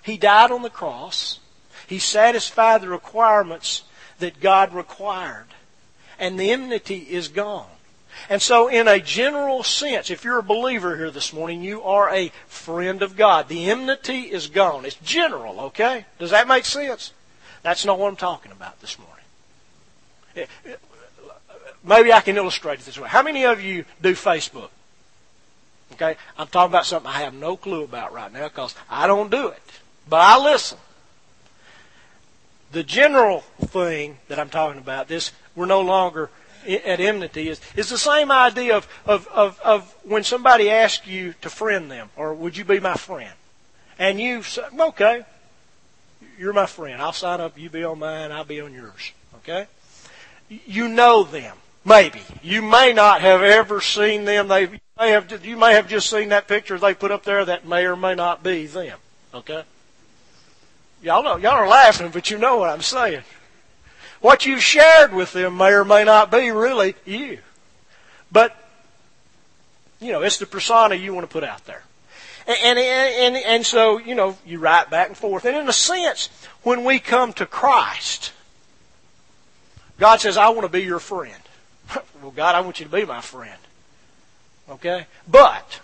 He 0.04 0.18
died 0.18 0.52
on 0.52 0.62
the 0.62 0.70
cross. 0.70 1.40
He 1.88 2.00
satisfied 2.00 2.82
the 2.82 2.90
requirements 2.90 3.84
that 4.20 4.40
God 4.40 4.74
required. 4.74 5.48
And 6.18 6.40
the 6.40 6.52
enmity 6.52 7.08
is 7.10 7.28
gone. 7.28 7.70
And 8.30 8.42
so, 8.42 8.68
in 8.68 8.88
a 8.88 9.00
general 9.00 9.64
sense, 9.64 10.10
if 10.10 10.24
you're 10.24 10.40
a 10.40 10.44
believer 10.44 10.98
here 10.98 11.12
this 11.12 11.32
morning, 11.32 11.62
you 11.62 11.82
are 11.84 12.10
a 12.14 12.32
friend 12.48 13.02
of 13.02 13.16
God. 13.16 13.48
The 13.48 13.70
enmity 13.70 14.24
is 14.32 14.48
gone. 14.48 14.84
It's 14.84 14.96
general, 14.96 15.60
okay? 15.62 16.06
Does 16.18 16.32
that 16.32 16.48
make 16.48 16.66
sense? 16.66 17.14
That's 17.62 17.86
not 17.86 18.00
what 18.00 18.08
I'm 18.08 18.16
talking 18.16 18.52
about 18.52 18.82
this 18.82 18.98
morning. 18.98 20.48
Maybe 21.90 22.14
I 22.14 22.22
can 22.22 22.38
illustrate 22.38 22.80
it 22.80 22.86
this 22.86 23.00
way. 23.00 23.10
How 23.10 23.24
many 23.24 23.46
of 23.46 23.62
you 23.62 23.84
do 24.00 24.14
Facebook? 24.14 24.70
Okay? 25.94 26.16
I'm 26.38 26.46
talking 26.46 26.72
about 26.72 26.86
something 26.86 27.10
I 27.10 27.22
have 27.22 27.34
no 27.34 27.58
clue 27.58 27.84
about 27.84 28.14
right 28.14 28.32
now 28.32 28.48
because 28.48 28.76
I 28.92 29.08
don't 29.08 29.32
do 29.32 29.48
it. 29.48 29.64
But 30.08 30.18
I 30.18 30.38
listen. 30.38 30.78
The 32.72 32.84
general 32.84 33.40
thing 33.60 34.20
that 34.28 34.38
I'm 34.38 34.52
talking 34.52 34.80
about, 34.80 35.08
this, 35.08 35.32
we're 35.56 35.66
no 35.66 35.82
longer 35.82 36.30
at 36.68 37.00
enmity, 37.00 37.50
is, 37.50 37.60
is 37.76 37.90
the 37.90 37.98
same 37.98 38.32
idea 38.32 38.78
of, 38.78 38.88
of, 39.08 39.28
of, 39.30 39.60
of 39.62 39.96
when 40.04 40.24
somebody 40.24 40.70
asks 40.70 41.08
you 41.08 41.34
to 41.42 41.50
friend 41.50 41.90
them, 41.90 42.12
or 42.16 42.36
would 42.36 42.56
you 42.56 42.66
be 42.66 42.80
my 42.80 42.94
friend? 42.94 43.34
And 43.98 44.22
you 44.22 44.44
say, 44.44 44.62
okay, 44.80 45.26
you're 46.38 46.54
my 46.54 46.68
friend. 46.68 47.02
I'll 47.02 47.14
sign 47.14 47.42
up, 47.42 47.58
you 47.58 47.72
be 47.72 47.84
on 47.84 47.98
mine, 47.98 48.32
I'll 48.32 48.44
be 48.44 48.62
on 48.62 48.76
yours. 48.76 49.12
Okay? 49.38 49.66
You 50.50 50.88
know 50.88 51.24
them. 51.24 51.56
Maybe. 51.86 52.22
You 52.44 52.62
may 52.62 52.94
not 52.94 53.22
have 53.22 53.42
ever 53.42 53.82
seen 53.82 54.26
them. 54.26 54.48
They 54.48 54.68
may 55.00 55.10
have, 55.12 55.46
you 55.46 55.58
may 55.58 55.74
have 55.74 55.88
just 55.88 56.10
seen 56.10 56.30
that 56.30 56.48
picture 56.48 56.78
they 56.78 56.94
put 56.94 57.12
up 57.12 57.24
there 57.24 57.46
that 57.46 57.66
may 57.66 57.86
or 57.86 57.96
may 57.96 58.16
not 58.16 58.44
be 58.44 58.68
them. 58.68 59.00
Okay? 59.34 59.64
Y'all 61.02 61.24
know, 61.24 61.38
y'all 61.38 61.52
are 61.52 61.68
laughing, 61.68 62.10
but 62.12 62.30
you 62.30 62.38
know 62.38 62.58
what 62.58 62.70
I'm 62.70 62.82
saying. 62.82 63.24
What 64.22 64.46
you've 64.46 64.62
shared 64.62 65.14
with 65.14 65.32
them 65.32 65.58
may 65.58 65.72
or 65.72 65.86
may 65.86 66.04
not 66.04 66.30
be 66.30 66.50
really 66.50 66.96
you. 67.06 67.40
But, 68.32 68.56
you 70.02 70.12
know, 70.12 70.22
it's 70.22 70.38
the 70.38 70.46
persona 70.46 70.96
you 70.96 71.14
want 71.14 71.28
to 71.28 71.32
put 71.32 71.44
out 71.44 71.66
there. 71.66 71.84
And, 72.46 72.78
and, 72.78 72.80
and, 72.80 73.46
and 73.46 73.66
so, 73.66 73.98
you 73.98 74.16
know, 74.16 74.38
you 74.46 74.60
write 74.60 74.90
back 74.90 75.08
and 75.08 75.18
forth. 75.18 75.46
And 75.46 75.56
in 75.56 75.70
a 75.70 75.74
sense, 75.74 76.30
when 76.64 76.84
we 76.84 77.00
come 77.00 77.32
to 77.34 77.46
Christ, 77.46 78.34
God 80.00 80.20
says, 80.20 80.36
I 80.36 80.50
want 80.50 80.64
to 80.64 80.70
be 80.70 80.84
your 80.84 81.00
friend. 81.00 81.34
well, 82.22 82.32
God, 82.32 82.56
I 82.56 82.62
want 82.62 82.80
you 82.80 82.86
to 82.86 82.92
be 82.92 83.06
my 83.06 83.22
friend. 83.22 83.60
Okay? 84.70 85.06
But 85.28 85.82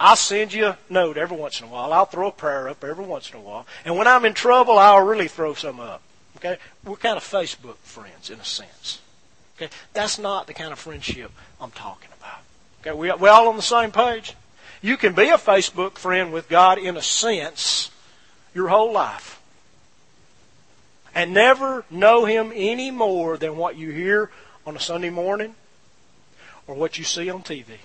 I'll 0.00 0.16
send 0.16 0.52
you 0.52 0.66
a 0.66 0.78
note 0.88 1.16
every 1.16 1.36
once 1.36 1.60
in 1.60 1.66
a 1.66 1.70
while. 1.70 1.92
I'll 1.92 2.06
throw 2.06 2.28
a 2.28 2.32
prayer 2.32 2.68
up 2.68 2.82
every 2.82 3.04
once 3.04 3.30
in 3.30 3.36
a 3.36 3.40
while. 3.40 3.66
And 3.84 3.96
when 3.96 4.06
I'm 4.06 4.24
in 4.24 4.34
trouble, 4.34 4.78
I'll 4.78 5.04
really 5.04 5.28
throw 5.28 5.54
some 5.54 5.80
up. 5.80 6.02
Okay? 6.36 6.58
We're 6.84 6.96
kind 6.96 7.16
of 7.16 7.24
Facebook 7.24 7.76
friends 7.76 8.30
in 8.30 8.40
a 8.40 8.44
sense. 8.44 9.00
Okay? 9.56 9.72
That's 9.92 10.18
not 10.18 10.46
the 10.46 10.54
kind 10.54 10.72
of 10.72 10.78
friendship 10.78 11.30
I'm 11.60 11.70
talking 11.70 12.08
about. 12.18 12.40
Okay? 12.80 12.92
We, 12.92 13.12
we 13.12 13.28
all 13.28 13.48
on 13.48 13.56
the 13.56 13.62
same 13.62 13.92
page? 13.92 14.34
You 14.80 14.96
can 14.96 15.14
be 15.14 15.28
a 15.28 15.38
Facebook 15.38 15.98
friend 15.98 16.32
with 16.32 16.48
God 16.48 16.78
in 16.78 16.96
a 16.96 17.02
sense 17.02 17.90
your 18.54 18.68
whole 18.68 18.92
life 18.92 19.40
and 21.14 21.32
never 21.32 21.84
know 21.90 22.24
Him 22.24 22.52
any 22.54 22.90
more 22.90 23.36
than 23.36 23.56
what 23.56 23.76
you 23.76 23.90
hear 23.90 24.30
on 24.66 24.76
a 24.76 24.80
Sunday 24.80 25.10
morning 25.10 25.54
or 26.66 26.74
what 26.74 26.98
you 26.98 27.04
see 27.04 27.28
on 27.30 27.42
TV. 27.42 27.78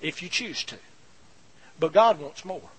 If 0.00 0.22
you 0.22 0.28
choose 0.28 0.64
to. 0.64 0.76
But 1.78 1.92
God 1.92 2.20
wants 2.20 2.44
more. 2.44 2.70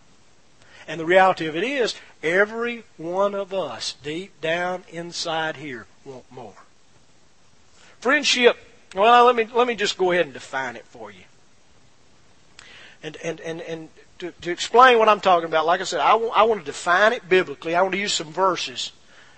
And 0.87 0.99
the 0.99 1.05
reality 1.05 1.45
of 1.47 1.55
it 1.55 1.63
is, 1.63 1.95
every 2.23 2.83
one 2.97 3.35
of 3.35 3.53
us, 3.53 3.95
deep 4.03 4.39
down 4.41 4.83
inside 4.89 5.57
here, 5.57 5.85
want 6.03 6.31
more. 6.31 6.53
Friendship, 7.99 8.57
well, 8.95 9.25
let 9.25 9.35
me, 9.35 9.47
let 9.53 9.67
me 9.67 9.75
just 9.75 9.97
go 9.97 10.11
ahead 10.11 10.25
and 10.25 10.33
define 10.33 10.75
it 10.75 10.85
for 10.85 11.11
you. 11.11 11.23
And, 13.03 13.17
and, 13.23 13.39
and, 13.41 13.61
and 13.61 13.89
to, 14.19 14.31
to 14.41 14.51
explain 14.51 14.99
what 14.99 15.09
I'm 15.09 15.21
talking 15.21 15.47
about, 15.47 15.65
like 15.65 15.81
I 15.81 15.85
said, 15.85 15.99
I, 15.99 16.11
w- 16.11 16.31
I 16.31 16.43
want 16.43 16.61
to 16.61 16.65
define 16.65 17.13
it 17.13 17.27
biblically. 17.27 17.75
I 17.75 17.81
want 17.81 17.93
to 17.93 17.99
use 17.99 18.13
some 18.13 18.31
verses 18.31 18.91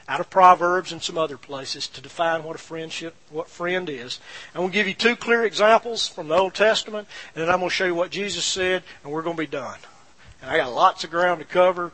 out 0.08 0.20
of 0.20 0.30
Proverbs 0.30 0.92
and 0.92 1.02
some 1.02 1.18
other 1.18 1.38
places 1.38 1.88
to 1.88 2.02
define 2.02 2.44
what 2.44 2.56
a 2.56 2.60
friendship, 2.60 3.16
what 3.30 3.50
friend 3.50 3.90
is. 3.90 4.20
I'm 4.54 4.62
going 4.62 4.72
to 4.72 4.74
give 4.74 4.88
you 4.88 4.94
two 4.94 5.16
clear 5.16 5.44
examples 5.46 6.08
from 6.08 6.28
the 6.28 6.36
Old 6.36 6.54
Testament, 6.54 7.08
and 7.34 7.42
then 7.42 7.50
I'm 7.50 7.60
going 7.60 7.70
to 7.70 7.76
show 7.76 7.86
you 7.86 7.96
what 7.96 8.12
Jesus 8.12 8.44
said, 8.44 8.84
and 9.04 9.12
we're 9.14 9.22
going 9.22 9.38
to 9.38 9.42
be 9.42 9.48
done. 9.48 9.80
And 10.42 10.52
I 10.52 10.58
got 10.58 10.74
lots 10.74 11.04
of 11.04 11.10
ground 11.10 11.40
to 11.40 11.46
cover, 11.46 11.92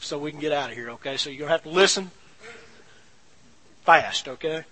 so 0.00 0.18
we 0.18 0.32
can 0.32 0.40
get 0.40 0.52
out 0.52 0.70
of 0.70 0.76
here, 0.76 0.90
okay? 0.90 1.16
So 1.16 1.30
you're 1.30 1.38
going 1.38 1.48
to 1.48 1.52
have 1.52 1.62
to 1.62 1.70
listen 1.70 2.10
fast, 3.84 4.28
okay? 4.28 4.64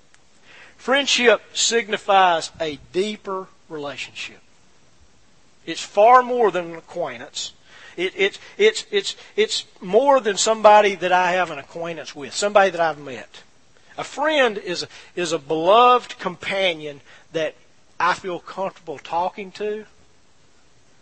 Friendship 0.76 1.42
signifies 1.54 2.50
a 2.60 2.78
deeper 2.92 3.46
relationship. 3.68 4.40
It's 5.66 5.82
far 5.82 6.22
more 6.22 6.50
than 6.50 6.70
an 6.70 6.76
acquaintance. 6.76 7.52
It, 7.98 8.14
it, 8.16 8.38
it's, 8.56 8.86
it's, 8.90 9.16
it's 9.36 9.64
more 9.80 10.20
than 10.20 10.36
somebody 10.36 10.94
that 10.94 11.12
I 11.12 11.32
have 11.32 11.50
an 11.50 11.58
acquaintance 11.58 12.14
with, 12.14 12.32
somebody 12.32 12.70
that 12.70 12.80
I've 12.80 12.98
met. 12.98 13.42
A 13.98 14.04
friend 14.04 14.56
is 14.56 14.84
a, 14.84 14.88
is 15.14 15.32
a 15.32 15.38
beloved 15.38 16.18
companion 16.18 17.00
that 17.32 17.54
I 18.00 18.14
feel 18.14 18.38
comfortable 18.38 18.98
talking 18.98 19.50
to, 19.52 19.84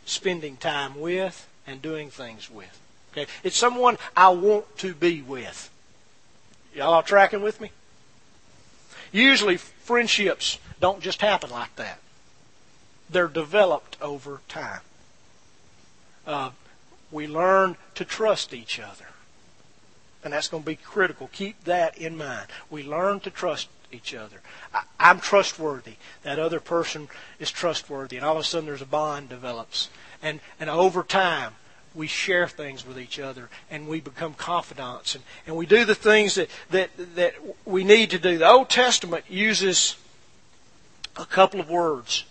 spending 0.07 0.57
time 0.57 0.99
with, 0.99 1.47
and 1.67 1.81
doing 1.81 2.11
things 2.11 2.51
with. 2.51 2.81
Okay? 3.13 3.27
It's 3.45 3.57
someone 3.57 3.99
I 4.17 4.31
want 4.31 4.79
to 4.79 4.95
be 4.95 5.23
with. 5.23 5.71
Y'all 6.75 6.95
are 6.95 7.03
tracking 7.03 7.43
with 7.43 7.61
me? 7.61 7.71
Usually 9.13 9.57
friendships 9.57 10.59
don't 10.81 11.01
just 11.01 11.21
happen 11.21 11.51
like 11.51 11.77
that 11.77 12.01
they're 13.09 13.29
developed 13.29 13.97
over 14.01 14.41
time. 14.49 14.81
Uh, 16.27 16.51
we 17.17 17.27
learn 17.27 17.77
to 17.95 18.05
trust 18.05 18.55
each 18.55 18.79
other. 18.79 19.07
And 20.23 20.33
that's 20.33 20.49
going 20.49 20.63
to 20.63 20.67
be 20.67 20.77
critical. 20.77 21.29
Keep 21.33 21.65
that 21.65 21.97
in 21.99 22.17
mind. 22.17 22.47
We 22.71 22.83
learn 22.83 23.21
to 23.21 23.31
trust 23.31 23.69
each 23.93 24.15
other. 24.15 24.41
I, 24.75 24.83
I'm 24.99 25.21
trustworthy. 25.21 25.95
That 26.23 26.39
other 26.39 26.61
person 26.61 27.09
is 27.39 27.51
trustworthy. 27.51 28.17
And 28.17 28.27
all 28.27 28.35
of 28.35 28.41
a 28.41 28.45
sudden 28.45 28.67
there's 28.67 28.83
a 28.83 28.87
bond 28.87 29.29
develops. 29.29 29.89
And, 30.23 30.41
and 30.61 30.69
over 30.69 31.03
time, 31.03 31.55
we 31.95 32.07
share 32.07 32.47
things 32.47 32.87
with 32.87 32.99
each 32.99 33.19
other 33.19 33.49
and 33.71 33.89
we 33.89 34.01
become 34.01 34.35
confidants 34.35 35.15
and, 35.15 35.25
and 35.47 35.57
we 35.57 35.65
do 35.65 35.87
the 35.87 35.95
things 35.95 36.35
that, 36.35 36.51
that, 36.71 36.91
that 37.15 37.35
we 37.65 37.85
need 37.85 38.11
to 38.11 38.19
do. 38.19 38.37
The 38.37 38.49
Old 38.49 38.69
Testament 38.69 39.25
uses 39.29 39.97
a 41.17 41.25
couple 41.25 41.61
of 41.61 41.71
words 41.71 42.25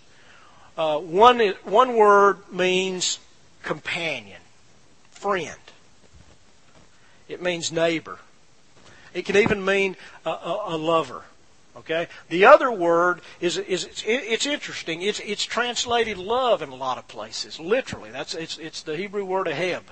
uh, 0.76 0.98
one, 0.98 1.40
one 1.64 1.96
word 1.96 2.36
means 2.52 3.18
companion, 3.62 4.40
friend. 5.26 5.58
It 7.28 7.42
means 7.42 7.72
neighbor. 7.72 8.20
It 9.12 9.24
can 9.24 9.36
even 9.36 9.64
mean 9.64 9.96
a, 10.24 10.30
a, 10.30 10.62
a 10.68 10.76
lover. 10.76 11.24
Okay. 11.78 12.06
The 12.28 12.44
other 12.44 12.70
word 12.70 13.22
is 13.40 13.58
is 13.58 13.84
it's, 13.84 14.04
it's 14.06 14.46
interesting. 14.46 15.02
It's 15.02 15.18
it's 15.18 15.42
translated 15.44 16.16
love 16.16 16.62
in 16.62 16.68
a 16.68 16.76
lot 16.76 16.96
of 16.96 17.08
places. 17.08 17.58
Literally, 17.58 18.10
that's 18.10 18.34
it's 18.34 18.56
it's 18.58 18.82
the 18.82 18.96
Hebrew 18.96 19.24
word 19.24 19.48
aheb. 19.48 19.82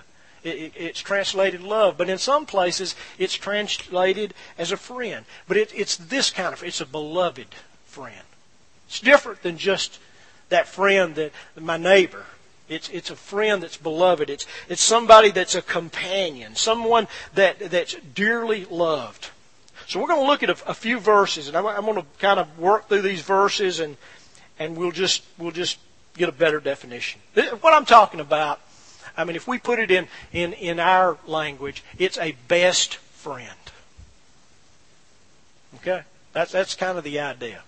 It, 0.45 0.57
it, 0.57 0.73
it's 0.77 1.01
translated 1.01 1.63
love, 1.63 1.99
but 1.99 2.09
in 2.09 2.19
some 2.19 2.47
places 2.47 2.95
it's 3.19 3.35
translated 3.35 4.35
as 4.57 4.71
a 4.71 4.77
friend. 4.77 5.25
But 5.49 5.57
it, 5.57 5.73
it's 5.75 5.97
this 5.97 6.31
kind 6.31 6.55
of 6.55 6.63
it's 6.63 6.81
a 6.81 6.87
beloved 6.87 7.49
friend. 7.87 8.27
It's 8.87 9.01
different 9.01 9.43
than 9.43 9.59
just 9.59 9.99
that 10.51 10.69
friend 10.69 11.17
that 11.17 11.33
my 11.59 11.77
neighbor. 11.77 12.25
It's, 12.69 12.89
it's 12.89 13.11
a 13.11 13.17
friend 13.17 13.63
that's 13.63 13.77
beloved. 13.77 14.31
It's, 14.31 14.47
it's 14.69 14.83
somebody 14.83 15.31
that's 15.31 15.55
a 15.55 15.63
companion, 15.63 16.55
someone 16.55 17.09
that, 17.35 17.59
that's 17.59 17.95
dearly 18.15 18.65
loved. 18.65 19.31
So 19.87 20.01
we're 20.01 20.09
going 20.09 20.21
to 20.21 20.27
look 20.27 20.43
at 20.43 20.51
a, 20.51 20.71
a 20.71 20.75
few 20.75 20.99
verses, 20.99 21.49
and 21.49 21.57
I'm, 21.57 21.67
I'm, 21.67 21.85
going 21.85 22.01
to 22.01 22.07
kind 22.19 22.41
of 22.41 22.59
work 22.59 22.89
through 22.89 23.03
these 23.03 23.21
verses, 23.21 23.81
and, 23.81 23.99
and 24.59 24.77
we'll 24.77 24.93
just 24.93 25.25
we'll 25.37 25.51
just 25.51 25.79
get 26.17 26.31
a 26.31 26.33
better 26.33 26.59
definition. 26.59 27.21
What 27.35 27.75
I'm 27.75 27.85
talking 27.85 28.21
about, 28.21 28.61
I 29.15 29.25
mean, 29.25 29.37
if 29.37 29.47
we 29.47 29.59
put 29.59 29.79
it 29.79 29.91
in, 29.91 30.09
in, 30.33 30.55
in 30.55 30.81
our 30.81 31.19
language, 31.27 31.85
it's 31.99 32.17
a 32.17 32.35
best 32.49 32.97
friend. 32.97 33.51
Okay? 35.77 36.03
That's, 36.33 36.53
that's 36.53 36.75
kind 36.75 36.97
of 36.97 37.05
the 37.05 37.21
idea. 37.21 37.63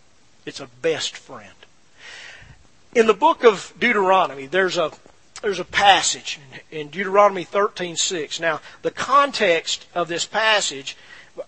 It's 0.46 0.60
a 0.60 0.68
best 0.80 1.16
friend 1.16 1.52
in 2.96 3.06
the 3.06 3.14
book 3.14 3.44
of 3.44 3.74
Deuteronomy, 3.78 4.46
there's 4.46 4.78
a 4.78 4.90
there's 5.42 5.58
a 5.58 5.64
passage 5.64 6.40
in 6.70 6.88
Deuteronomy 6.88 7.44
13:6. 7.44 8.40
Now, 8.40 8.62
the 8.80 8.90
context 8.90 9.86
of 9.94 10.08
this 10.08 10.24
passage, 10.24 10.96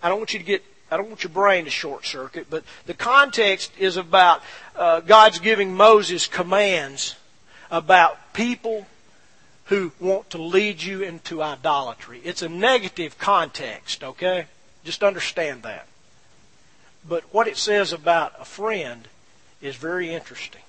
I 0.02 0.10
don't 0.10 0.18
want 0.18 0.34
you 0.34 0.40
to 0.40 0.44
get 0.44 0.62
I 0.90 0.98
don't 0.98 1.08
want 1.08 1.24
your 1.24 1.32
brain 1.32 1.64
to 1.64 1.70
short 1.70 2.04
circuit, 2.04 2.48
but 2.50 2.64
the 2.84 2.92
context 2.92 3.72
is 3.78 3.96
about 3.96 4.42
uh, 4.76 5.00
God's 5.00 5.38
giving 5.38 5.74
Moses 5.74 6.26
commands 6.26 7.16
about 7.70 8.34
people 8.34 8.86
who 9.66 9.92
want 10.00 10.30
to 10.30 10.38
lead 10.38 10.82
you 10.82 11.02
into 11.02 11.42
idolatry. 11.42 12.20
It's 12.24 12.42
a 12.42 12.48
negative 12.48 13.18
context, 13.18 14.04
okay? 14.04 14.46
Just 14.84 15.02
understand 15.02 15.62
that. 15.62 15.86
But 17.06 17.24
what 17.32 17.48
it 17.48 17.58
says 17.58 17.92
about 17.92 18.34
a 18.38 18.46
friend 18.46 19.08
is 19.60 19.76
very 19.76 20.10
interesting. 20.10 20.62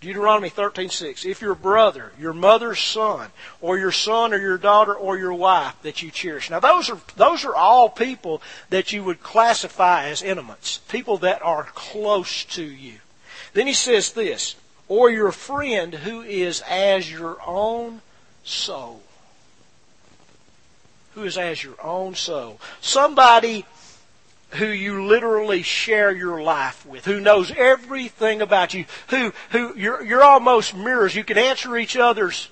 Deuteronomy 0.00 0.48
13:6 0.48 1.26
If 1.26 1.42
your 1.42 1.54
brother, 1.54 2.12
your 2.18 2.32
mother's 2.32 2.80
son, 2.80 3.30
or 3.60 3.78
your 3.78 3.92
son 3.92 4.32
or 4.32 4.38
your 4.38 4.56
daughter 4.56 4.94
or 4.94 5.18
your 5.18 5.34
wife 5.34 5.74
that 5.82 6.00
you 6.00 6.10
cherish. 6.10 6.48
Now 6.48 6.60
those 6.60 6.88
are 6.88 7.00
those 7.16 7.44
are 7.44 7.54
all 7.54 7.90
people 7.90 8.40
that 8.70 8.92
you 8.92 9.04
would 9.04 9.22
classify 9.22 10.06
as 10.06 10.22
intimates, 10.22 10.78
people 10.88 11.18
that 11.18 11.42
are 11.42 11.64
close 11.74 12.44
to 12.46 12.62
you. 12.62 13.00
Then 13.52 13.66
he 13.66 13.74
says 13.74 14.12
this, 14.12 14.56
or 14.88 15.10
your 15.10 15.32
friend 15.32 15.92
who 15.94 16.22
is 16.22 16.62
as 16.62 17.10
your 17.10 17.36
own 17.46 18.00
soul. 18.42 19.02
Who 21.14 21.24
is 21.24 21.36
as 21.36 21.62
your 21.62 21.80
own 21.82 22.14
soul. 22.14 22.58
Somebody 22.80 23.66
who 24.52 24.66
you 24.66 25.06
literally 25.06 25.62
share 25.62 26.10
your 26.10 26.42
life 26.42 26.84
with, 26.86 27.04
who 27.04 27.20
knows 27.20 27.52
everything 27.52 28.42
about 28.42 28.74
you, 28.74 28.84
who, 29.08 29.32
who 29.50 29.76
you're, 29.76 30.02
you're 30.02 30.24
almost 30.24 30.74
mirrors. 30.74 31.14
You 31.14 31.24
can 31.24 31.38
answer 31.38 31.76
each 31.76 31.96
other's 31.96 32.48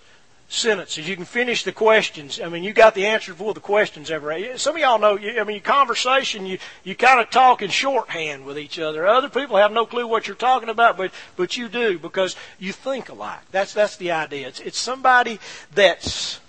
sentences. 0.48 1.06
You 1.06 1.14
can 1.14 1.26
finish 1.26 1.62
the 1.62 1.72
questions. 1.72 2.40
I 2.40 2.48
mean, 2.48 2.64
you 2.64 2.72
got 2.72 2.94
the 2.94 3.06
answer 3.06 3.32
before 3.32 3.52
the 3.52 3.60
questions 3.60 4.10
ever. 4.10 4.56
Some 4.56 4.76
of 4.76 4.80
y'all 4.80 4.98
know, 4.98 5.18
I 5.18 5.44
mean, 5.44 5.60
conversation, 5.60 6.46
you, 6.46 6.58
you 6.84 6.94
kind 6.94 7.20
of 7.20 7.30
talk 7.30 7.60
in 7.60 7.70
shorthand 7.70 8.46
with 8.46 8.58
each 8.58 8.78
other. 8.78 9.06
Other 9.06 9.28
people 9.28 9.56
have 9.56 9.72
no 9.72 9.84
clue 9.84 10.06
what 10.06 10.26
you're 10.26 10.36
talking 10.36 10.70
about, 10.70 10.96
but, 10.96 11.12
but 11.36 11.56
you 11.56 11.68
do 11.68 11.98
because 11.98 12.34
you 12.58 12.72
think 12.72 13.10
alike. 13.10 13.40
That's, 13.50 13.74
that's 13.74 13.96
the 13.96 14.12
idea. 14.12 14.48
It's, 14.48 14.60
it's 14.60 14.78
somebody 14.78 15.38
that 15.74 16.40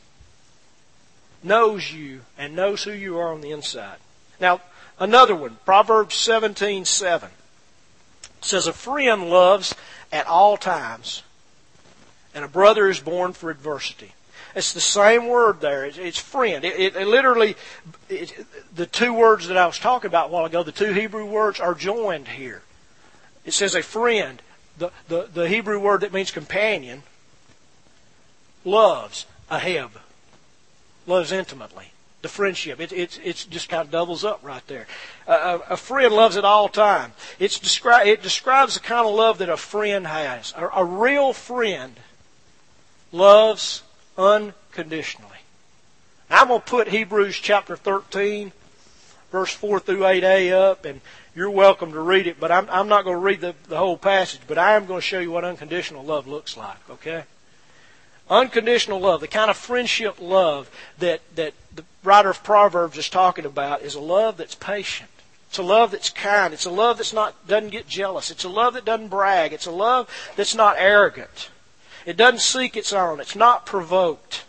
knows 1.44 1.92
you 1.92 2.22
and 2.38 2.56
knows 2.56 2.84
who 2.84 2.92
you 2.92 3.18
are 3.18 3.34
on 3.34 3.42
the 3.42 3.52
inside. 3.52 3.98
Now, 4.40 4.62
Another 5.00 5.36
one, 5.36 5.58
Proverbs 5.66 6.16
17 6.16 6.86
7 6.86 7.30
says, 8.42 8.68
A 8.68 8.74
friend 8.74 9.30
loves 9.30 9.74
at 10.12 10.28
all 10.28 10.58
times, 10.58 11.24
and 12.36 12.44
a 12.44 12.50
brother 12.50 12.88
is 12.90 13.00
born 13.00 13.34
for 13.34 13.50
adversity. 13.50 14.14
It's 14.56 14.74
the 14.74 14.82
same 14.82 15.28
word 15.28 15.62
there. 15.62 15.86
It's, 15.86 16.18
friend. 16.18 16.66
It, 16.66 16.80
it, 16.80 16.96
it 16.96 17.08
literally, 17.08 17.56
it, 18.10 18.46
the 18.76 18.88
two 18.88 19.14
words 19.14 19.48
that 19.48 19.58
I 19.58 19.68
was 19.68 19.78
talking 19.78 20.08
about 20.08 20.30
a 20.30 20.32
while 20.32 20.46
ago, 20.46 20.64
the 20.64 20.72
two 20.72 20.92
Hebrew 20.92 21.26
words 21.26 21.60
are 21.60 21.76
joined 21.76 22.30
here. 22.30 22.64
It 23.46 23.54
says 23.54 23.76
a 23.76 23.84
friend, 23.84 24.42
the, 24.78 24.92
the, 25.08 25.30
the 25.32 25.48
Hebrew 25.48 25.80
word 25.80 26.02
that 26.02 26.14
means 26.14 26.32
companion, 26.32 27.04
loves 28.66 29.28
aheb, 29.52 29.92
loves 31.06 31.32
intimately. 31.32 31.88
The 32.21 32.27
friendship, 32.27 32.82
it, 32.82 32.91
it, 32.91 33.19
it 33.23 33.47
just 33.49 33.69
kind 33.69 33.82
of 33.82 33.91
doubles 33.91 34.25
up 34.25 34.41
right 34.43 34.65
there. 34.67 34.88
Uh, 35.25 35.60
a, 35.69 35.73
a 35.73 35.77
friend 35.77 36.13
loves 36.13 36.36
at 36.36 36.43
all 36.43 36.67
time. 36.67 37.13
It's 37.39 37.58
descri- 37.58 38.08
it 38.08 38.21
describes 38.21 38.73
the 38.73 38.82
kind 38.82 39.08
of 39.08 39.13
love 39.13 39.38
that 39.38 39.47
a 39.47 39.55
friend 39.55 40.05
has. 40.05 40.53
A, 40.58 40.67
a 40.67 40.84
real 40.84 41.32
friend 41.32 41.95
loves 43.13 43.84
unconditionally. 44.17 45.38
I'm 46.29 46.49
going 46.49 46.62
to 46.62 46.65
put 46.65 46.89
Hebrews 46.89 47.38
chapter 47.38 47.75
13, 47.75 48.51
verse 49.32 49.53
4 49.53 49.79
through 49.79 50.01
8a 50.01 50.51
up, 50.51 50.86
and 50.86 51.01
you're 51.34 51.49
welcome 51.49 51.93
to 51.93 51.99
read 51.99 52.27
it, 52.27 52.39
but 52.39 52.51
I'm, 52.51 52.67
I'm 52.69 52.88
not 52.88 53.03
going 53.03 53.15
to 53.15 53.21
read 53.21 53.41
the, 53.41 53.55
the 53.67 53.77
whole 53.77 53.97
passage, 53.97 54.41
but 54.45 54.58
I 54.58 54.75
am 54.75 54.86
going 54.86 54.99
to 54.99 55.05
show 55.05 55.19
you 55.19 55.32
what 55.32 55.45
unconditional 55.45 56.03
love 56.03 56.27
looks 56.27 56.58
like, 56.58 56.89
okay? 56.89 57.23
Unconditional 58.30 59.00
love, 59.00 59.22
the 59.22 59.28
kind 59.28 59.50
of 59.50 59.58
friendship 59.58 60.18
love 60.20 60.70
that, 61.00 61.22
that 61.36 61.54
the 61.74 61.84
writer 62.04 62.30
of 62.30 62.44
Proverbs 62.44 62.98
is 62.98 63.10
talking 63.10 63.46
about, 63.46 63.82
is 63.82 63.96
a 63.96 64.00
love 64.00 64.38
that's 64.38 64.56
patient. 64.56 65.10
It's 65.50 65.58
a 65.58 65.63
love 65.63 65.92
that's 65.92 66.12
kind. 66.12 66.54
It's 66.54 66.65
a 66.65 66.70
love 66.70 66.98
that's 66.98 67.13
not 67.13 67.48
doesn't 67.48 67.72
get 67.72 67.88
jealous. 67.88 68.30
It's 68.30 68.44
a 68.44 68.50
love 68.50 68.76
that 68.76 68.86
doesn't 68.86 69.08
brag. 69.08 69.52
It's 69.52 69.65
a 69.65 69.72
love 69.72 70.08
that's 70.36 70.54
not 70.54 70.76
arrogant. 70.78 71.50
It 72.06 72.18
doesn't 72.18 72.42
seek 72.42 72.78
its 72.78 72.94
own. 72.94 73.20
It's 73.20 73.36
not 73.36 73.65
provoked. 73.65 74.46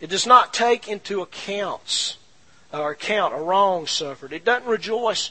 It 0.00 0.10
does 0.10 0.26
not 0.26 0.52
take 0.52 0.86
into 0.86 1.22
accounts 1.22 2.18
uh, 2.72 2.82
or 2.82 2.90
account 2.90 3.34
a 3.34 3.38
wrong 3.38 3.86
suffered. 3.86 4.34
It 4.34 4.44
doesn't 4.44 4.68
rejoice 4.68 5.30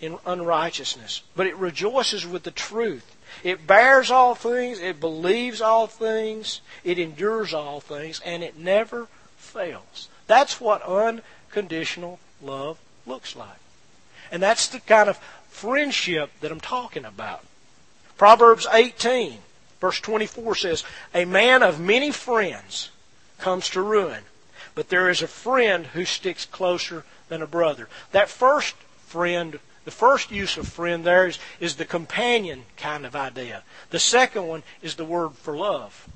in 0.00 0.18
unrighteousness, 0.26 1.22
but 1.36 1.46
it 1.46 1.56
rejoices 1.56 2.26
with 2.26 2.42
the 2.42 2.50
truth. 2.50 3.13
It 3.42 3.66
bears 3.66 4.10
all 4.10 4.34
things, 4.34 4.78
it 4.78 5.00
believes 5.00 5.60
all 5.60 5.86
things, 5.86 6.60
it 6.84 6.98
endures 6.98 7.52
all 7.52 7.80
things, 7.80 8.20
and 8.24 8.42
it 8.42 8.56
never 8.56 9.08
fails. 9.36 10.08
That's 10.26 10.60
what 10.60 10.82
unconditional 10.82 12.18
love 12.42 12.78
looks 13.06 13.36
like. 13.36 13.58
And 14.30 14.42
that's 14.42 14.68
the 14.68 14.80
kind 14.80 15.08
of 15.08 15.18
friendship 15.48 16.30
that 16.40 16.50
I'm 16.50 16.60
talking 16.60 17.04
about. 17.04 17.44
Proverbs 18.16 18.66
18, 18.72 19.38
verse 19.80 20.00
24 20.00 20.54
says, 20.54 20.84
A 21.14 21.24
man 21.24 21.62
of 21.62 21.80
many 21.80 22.10
friends 22.10 22.90
comes 23.38 23.68
to 23.70 23.82
ruin, 23.82 24.22
but 24.74 24.88
there 24.88 25.10
is 25.10 25.22
a 25.22 25.28
friend 25.28 25.86
who 25.86 26.04
sticks 26.04 26.44
closer 26.44 27.04
than 27.28 27.42
a 27.42 27.46
brother. 27.46 27.88
That 28.12 28.28
first 28.28 28.74
friend, 29.06 29.58
the 29.84 29.90
first 29.90 30.30
use 30.30 30.56
of 30.56 30.68
friend 30.68 31.04
there 31.04 31.26
is, 31.26 31.38
is 31.60 31.76
the 31.76 31.84
companion 31.84 32.64
kind 32.76 33.04
of 33.04 33.14
idea. 33.14 33.62
The 33.90 33.98
second 33.98 34.46
one 34.46 34.62
is 34.82 34.96
the 34.96 35.04
word 35.04 35.32
for 35.34 35.56
love. 35.56 36.08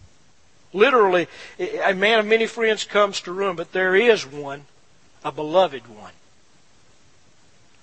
Literally, 0.72 1.28
a 1.58 1.94
man 1.94 2.18
of 2.18 2.26
many 2.26 2.46
friends 2.46 2.84
comes 2.84 3.20
to 3.22 3.32
ruin, 3.32 3.56
but 3.56 3.72
there 3.72 3.96
is 3.96 4.26
one, 4.26 4.66
a 5.24 5.32
beloved 5.32 5.86
one, 5.86 6.12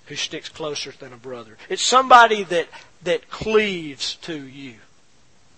who 0.05 0.15
sticks 0.15 0.49
closer 0.49 0.91
than 0.91 1.13
a 1.13 1.17
brother. 1.17 1.57
It's 1.67 1.81
somebody 1.81 2.43
that, 2.43 2.67
that 3.03 3.29
cleaves 3.29 4.15
to 4.17 4.35
you. 4.35 4.75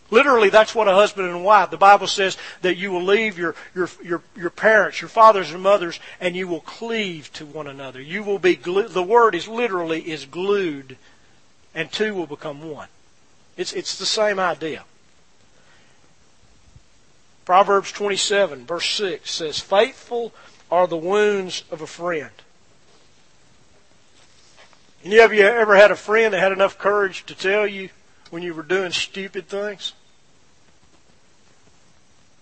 Literally, 0.09 0.49
that's 0.49 0.73
what 0.73 0.87
a 0.87 0.93
husband 0.93 1.27
and 1.27 1.43
wife. 1.43 1.69
The 1.69 1.77
Bible 1.77 2.07
says 2.07 2.37
that 2.61 2.77
you 2.77 2.91
will 2.91 3.03
leave 3.03 3.37
your, 3.37 3.55
your, 3.75 3.89
your, 4.01 4.21
your 4.37 4.49
parents, 4.49 5.01
your 5.01 5.09
fathers 5.09 5.51
and 5.51 5.61
mothers, 5.61 5.99
and 6.21 6.35
you 6.35 6.47
will 6.47 6.61
cleave 6.61 7.31
to 7.33 7.45
one 7.45 7.67
another. 7.67 8.01
You 8.01 8.23
will 8.23 8.39
be 8.39 8.55
glued. 8.55 8.91
The 8.91 9.03
word 9.03 9.35
is 9.35 9.47
literally 9.47 10.09
is 10.09 10.25
glued, 10.25 10.97
and 11.75 11.91
two 11.91 12.13
will 12.13 12.27
become 12.27 12.69
one. 12.69 12.87
It's, 13.57 13.73
it's 13.73 13.97
the 13.97 14.05
same 14.05 14.39
idea. 14.39 14.85
Proverbs 17.43 17.91
27, 17.91 18.65
verse 18.65 18.89
6 18.91 19.29
says, 19.31 19.59
Faithful 19.59 20.33
are 20.69 20.87
the 20.87 20.97
wounds 20.97 21.63
of 21.71 21.81
a 21.81 21.87
friend. 21.87 22.31
Any 25.03 25.19
of 25.19 25.33
you 25.33 25.43
ever 25.43 25.75
had 25.75 25.91
a 25.91 25.95
friend 25.95 26.33
that 26.33 26.39
had 26.39 26.51
enough 26.51 26.77
courage 26.77 27.25
to 27.25 27.35
tell 27.35 27.67
you 27.67 27.89
when 28.29 28.43
you 28.43 28.53
were 28.53 28.63
doing 28.63 28.91
stupid 28.91 29.47
things? 29.47 29.93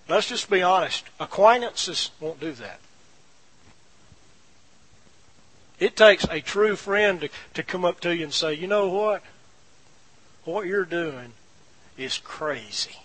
Let's 0.08 0.28
just 0.28 0.50
be 0.50 0.62
honest. 0.62 1.06
Acquaintances 1.20 2.12
won't 2.20 2.40
do 2.40 2.52
that. 2.54 2.80
It 5.80 5.96
takes 5.96 6.24
a 6.26 6.42
true 6.42 6.76
friend 6.76 7.22
to, 7.22 7.30
to 7.56 7.64
come 7.64 7.84
up 7.84 8.00
to 8.02 8.16
you 8.16 8.24
and 8.24 8.34
say, 8.34 8.54
you 8.54 8.68
know 8.68 8.88
what? 8.88 9.24
What 10.46 10.68
you're 10.68 10.86
doing 10.86 11.34
is 11.98 12.18
crazy. 12.18 12.98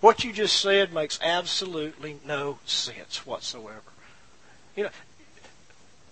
What 0.00 0.22
you 0.22 0.32
just 0.32 0.60
said 0.60 0.94
makes 0.94 1.18
absolutely 1.22 2.18
no 2.24 2.58
sense 2.64 3.26
whatsoever. 3.26 3.82
You 4.76 4.84
know, 4.84 4.90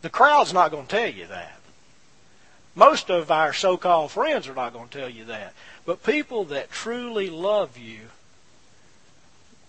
the 0.03 0.11
crowd's 0.11 0.53
not 0.53 0.72
going 0.72 0.87
to 0.87 0.96
tell 0.96 1.09
you 1.09 1.27
that. 1.29 1.59
Most 2.75 3.11
of 3.11 3.31
our 3.31 3.53
so-called 3.53 4.11
friends 4.11 4.49
are 4.49 4.55
not 4.55 4.72
going 4.72 4.88
to 4.88 4.99
tell 4.99 5.09
you 5.09 5.25
that. 5.27 5.55
But 5.87 6.03
people 6.03 6.44
that 6.46 6.70
truly 6.70 7.31
love 7.31 7.79
you 7.79 8.01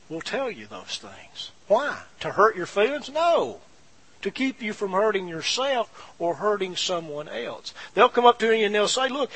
will 0.09 0.21
tell 0.21 0.49
you 0.49 0.67
those 0.67 0.97
things. 0.97 1.51
Why? 1.67 2.01
To 2.21 2.31
hurt 2.31 2.55
your 2.55 2.65
feelings? 2.65 3.09
No. 3.09 3.59
To 4.21 4.31
keep 4.31 4.61
you 4.61 4.73
from 4.73 4.91
hurting 4.91 5.27
yourself 5.27 6.13
or 6.17 6.35
hurting 6.35 6.75
someone 6.75 7.27
else. 7.27 7.73
They'll 7.93 8.09
come 8.09 8.25
up 8.25 8.39
to 8.39 8.55
you 8.55 8.65
and 8.65 8.73
they'll 8.73 8.87
say, 8.87 9.09
look, 9.09 9.31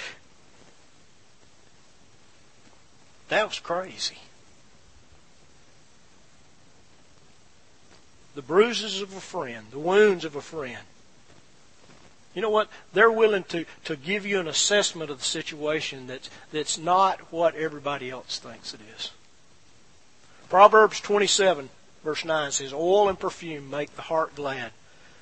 that 3.29 3.47
was 3.47 3.59
crazy. 3.59 4.17
The 8.33 8.41
bruises 8.41 9.01
of 9.01 9.15
a 9.15 9.19
friend, 9.19 9.67
the 9.71 9.79
wounds 9.79 10.23
of 10.23 10.35
a 10.35 10.41
friend. 10.41 10.79
You 12.33 12.41
know 12.41 12.49
what? 12.49 12.69
They're 12.93 13.11
willing 13.11 13.43
to, 13.45 13.65
to 13.83 13.97
give 13.97 14.25
you 14.25 14.39
an 14.39 14.47
assessment 14.47 15.11
of 15.11 15.19
the 15.19 15.25
situation 15.25 16.07
that's, 16.07 16.29
that's 16.53 16.77
not 16.77 17.19
what 17.31 17.55
everybody 17.55 18.09
else 18.09 18.39
thinks 18.39 18.73
it 18.73 18.79
is. 18.95 19.11
Proverbs 20.51 20.99
27, 20.99 21.69
verse 22.03 22.25
9 22.25 22.51
says, 22.51 22.73
Oil 22.73 23.07
and 23.07 23.17
perfume 23.17 23.69
make 23.69 23.95
the 23.95 24.01
heart 24.01 24.35
glad. 24.35 24.73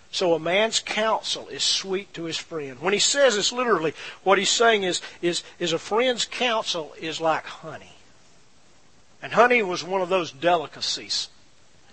So 0.10 0.34
a 0.34 0.40
man's 0.40 0.80
counsel 0.80 1.48
is 1.50 1.62
sweet 1.62 2.12
to 2.16 2.24
his 2.24 2.40
friend. 2.40 2.80
When 2.80 2.94
he 2.94 3.00
says 3.00 3.36
this 3.36 3.52
literally, 3.52 3.94
what 4.24 4.40
he's 4.40 4.50
saying 4.50 4.82
is, 4.82 5.04
is, 5.22 5.44
is 5.60 5.72
a 5.72 5.78
friend's 5.78 6.26
counsel 6.26 6.96
is 7.00 7.22
like 7.22 7.46
honey. 7.46 7.92
And 9.22 9.34
honey 9.34 9.62
was 9.62 9.84
one 9.84 10.02
of 10.02 10.10
those 10.10 10.32
delicacies 10.32 11.30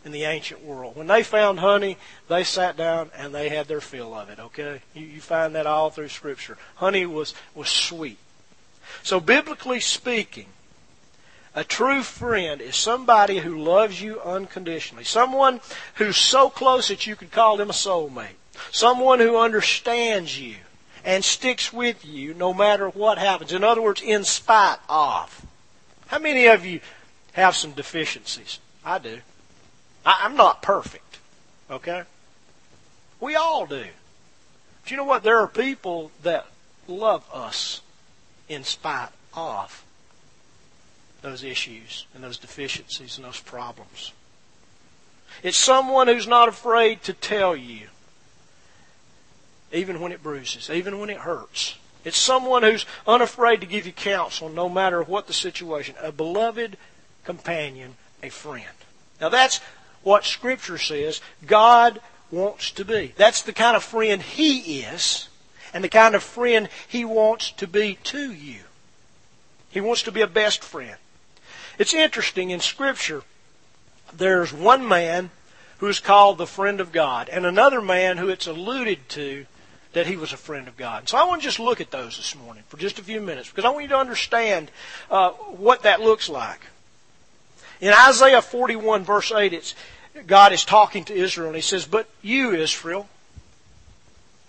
in 0.03 0.13
the 0.13 0.25
ancient 0.25 0.65
world. 0.65 0.97
When 0.97 1.07
they 1.07 1.23
found 1.23 1.61
honey, 1.61 1.99
they 2.29 2.43
sat 2.43 2.79
down 2.79 3.11
and 3.19 3.35
they 3.35 3.51
had 3.51 3.69
their 3.69 3.83
fill 3.83 4.15
of 4.15 4.31
it, 4.31 4.41
okay? 4.41 4.81
You, 4.95 5.05
you 5.05 5.21
find 5.21 5.55
that 5.57 5.67
all 5.67 5.91
through 5.91 6.09
Scripture. 6.09 6.57
Honey 6.77 7.05
was, 7.05 7.35
was 7.55 7.69
sweet. 7.69 8.17
So 9.03 9.21
biblically 9.21 9.81
speaking, 9.81 10.47
a 11.57 11.65
true 11.65 12.03
friend 12.03 12.61
is 12.61 12.77
somebody 12.77 13.39
who 13.39 13.59
loves 13.59 14.01
you 14.01 14.21
unconditionally. 14.21 15.05
Someone 15.05 15.61
who's 15.95 16.19
so 16.19 16.51
close 16.51 16.89
that 16.89 17.07
you 17.07 17.17
could 17.17 17.33
call 17.33 17.57
them 17.57 17.71
a 17.71 17.73
soulmate. 17.73 18.37
Someone 18.71 19.21
who 19.21 19.39
understands 19.39 20.39
you 20.39 20.57
and 21.03 21.25
sticks 21.25 21.73
with 21.73 22.05
you 22.05 22.35
no 22.35 22.53
matter 22.53 22.91
what 22.91 23.17
happens. 23.17 23.53
In 23.53 23.65
other 23.65 23.81
words, 23.81 24.03
in 24.03 24.23
spite 24.25 24.79
of. 24.87 25.47
How 26.09 26.19
many 26.19 26.45
of 26.45 26.67
you 26.67 26.81
have 27.33 27.57
some 27.57 27.73
deficiencies? 27.73 28.59
I 28.85 28.99
do. 28.99 29.21
I, 30.05 30.27
am 30.27 30.37
not 30.37 30.61
perfect. 30.61 31.21
Okay? 31.71 32.03
We 33.19 33.35
all 33.35 33.65
do. 33.65 33.87
But 34.83 34.91
you 34.91 34.99
know 34.99 35.05
what? 35.05 35.23
There 35.23 35.39
are 35.39 35.49
people 35.49 36.11
that 36.23 36.47
love 36.87 37.25
us 37.33 37.81
in 38.47 38.63
spite 38.63 39.09
of 39.35 39.86
those 41.27 41.43
issues 41.43 42.07
and 42.15 42.23
those 42.23 42.39
deficiencies 42.39 43.19
and 43.19 43.27
those 43.27 43.41
problems. 43.41 44.13
It's 45.43 45.57
someone 45.57 46.07
who's 46.07 46.27
not 46.27 46.49
afraid 46.49 47.03
to 47.03 47.13
tell 47.13 47.57
you, 47.57 47.89
even 49.73 50.01
when 50.01 50.13
it 50.13 50.23
bruises, 50.23 50.71
even 50.71 51.01
when 51.01 51.11
it 51.11 51.19
hurts. 51.19 51.77
It's 52.05 52.17
someone 52.17 52.63
who's 52.63 52.87
unafraid 53.07 53.61
to 53.61 53.67
give 53.67 53.87
you 53.87 53.93
counsel 53.93 54.49
no 54.49 54.69
matter 54.69 55.03
what 55.03 55.27
the 55.27 55.33
situation. 55.33 55.97
A 56.01 56.13
beloved 56.13 56.77
companion, 57.25 57.97
a 58.23 58.29
friend. 58.29 58.65
Now 59.21 59.29
that's 59.29 59.61
what 60.05 60.25
Scripture 60.25 60.79
says 60.79 61.21
God 61.45 62.01
wants 62.31 62.71
to 62.73 62.85
be. 62.85 63.13
That's 63.17 63.43
the 63.43 63.53
kind 63.53 63.77
of 63.77 63.83
friend 63.83 64.23
He 64.23 64.83
is, 64.83 65.29
and 65.75 65.83
the 65.83 65.89
kind 65.89 66.15
of 66.15 66.23
friend 66.23 66.69
He 66.87 67.05
wants 67.05 67.51
to 67.53 67.67
be 67.67 67.99
to 68.05 68.33
you. 68.33 68.61
He 69.71 69.81
wants 69.81 70.03
to 70.05 70.13
be 70.13 70.21
a 70.21 70.29
best 70.29 70.63
friend. 70.63 70.97
It's 71.79 71.95
interesting 71.95 72.51
in 72.51 72.61
Scripture, 72.61 73.23
there's 74.15 74.53
one 74.53 74.87
man 74.87 75.31
who 75.79 75.89
is 75.89 76.01
called 76.01 76.39
the 76.39 76.47
friend 76.47 76.81
of 76.81 76.93
God, 76.93 77.29
and 77.29 77.45
another 77.45 77.83
man 77.83 78.17
who 78.17 78.29
it's 78.29 78.47
alluded 78.47 79.09
to 79.11 79.47
that 79.93 80.07
he 80.07 80.17
was 80.17 80.33
a 80.33 80.37
friend 80.37 80.69
of 80.69 80.77
God. 80.77 81.09
So 81.09 81.17
I 81.17 81.25
want 81.25 81.41
to 81.43 81.49
just 81.49 81.59
look 81.59 81.81
at 81.81 81.91
those 81.91 82.17
this 82.17 82.35
morning 82.35 82.63
for 82.69 82.77
just 82.77 82.99
a 82.99 83.03
few 83.03 83.21
minutes 83.21 83.49
because 83.49 83.65
I 83.65 83.71
want 83.71 83.85
you 83.85 83.89
to 83.91 83.99
understand 83.99 84.71
uh, 85.11 85.31
what 85.31 85.83
that 85.83 86.01
looks 86.01 86.29
like. 86.29 86.61
In 87.81 87.93
Isaiah 87.93 88.43
41, 88.43 89.05
verse 89.05 89.33
8, 89.33 89.53
it's, 89.53 89.75
God 90.27 90.53
is 90.53 90.65
talking 90.65 91.05
to 91.05 91.15
Israel 91.15 91.49
and 91.49 91.57
he 91.57 91.63
says, 91.63 91.87
But 91.87 92.09
you, 92.23 92.53
Israel, 92.53 93.09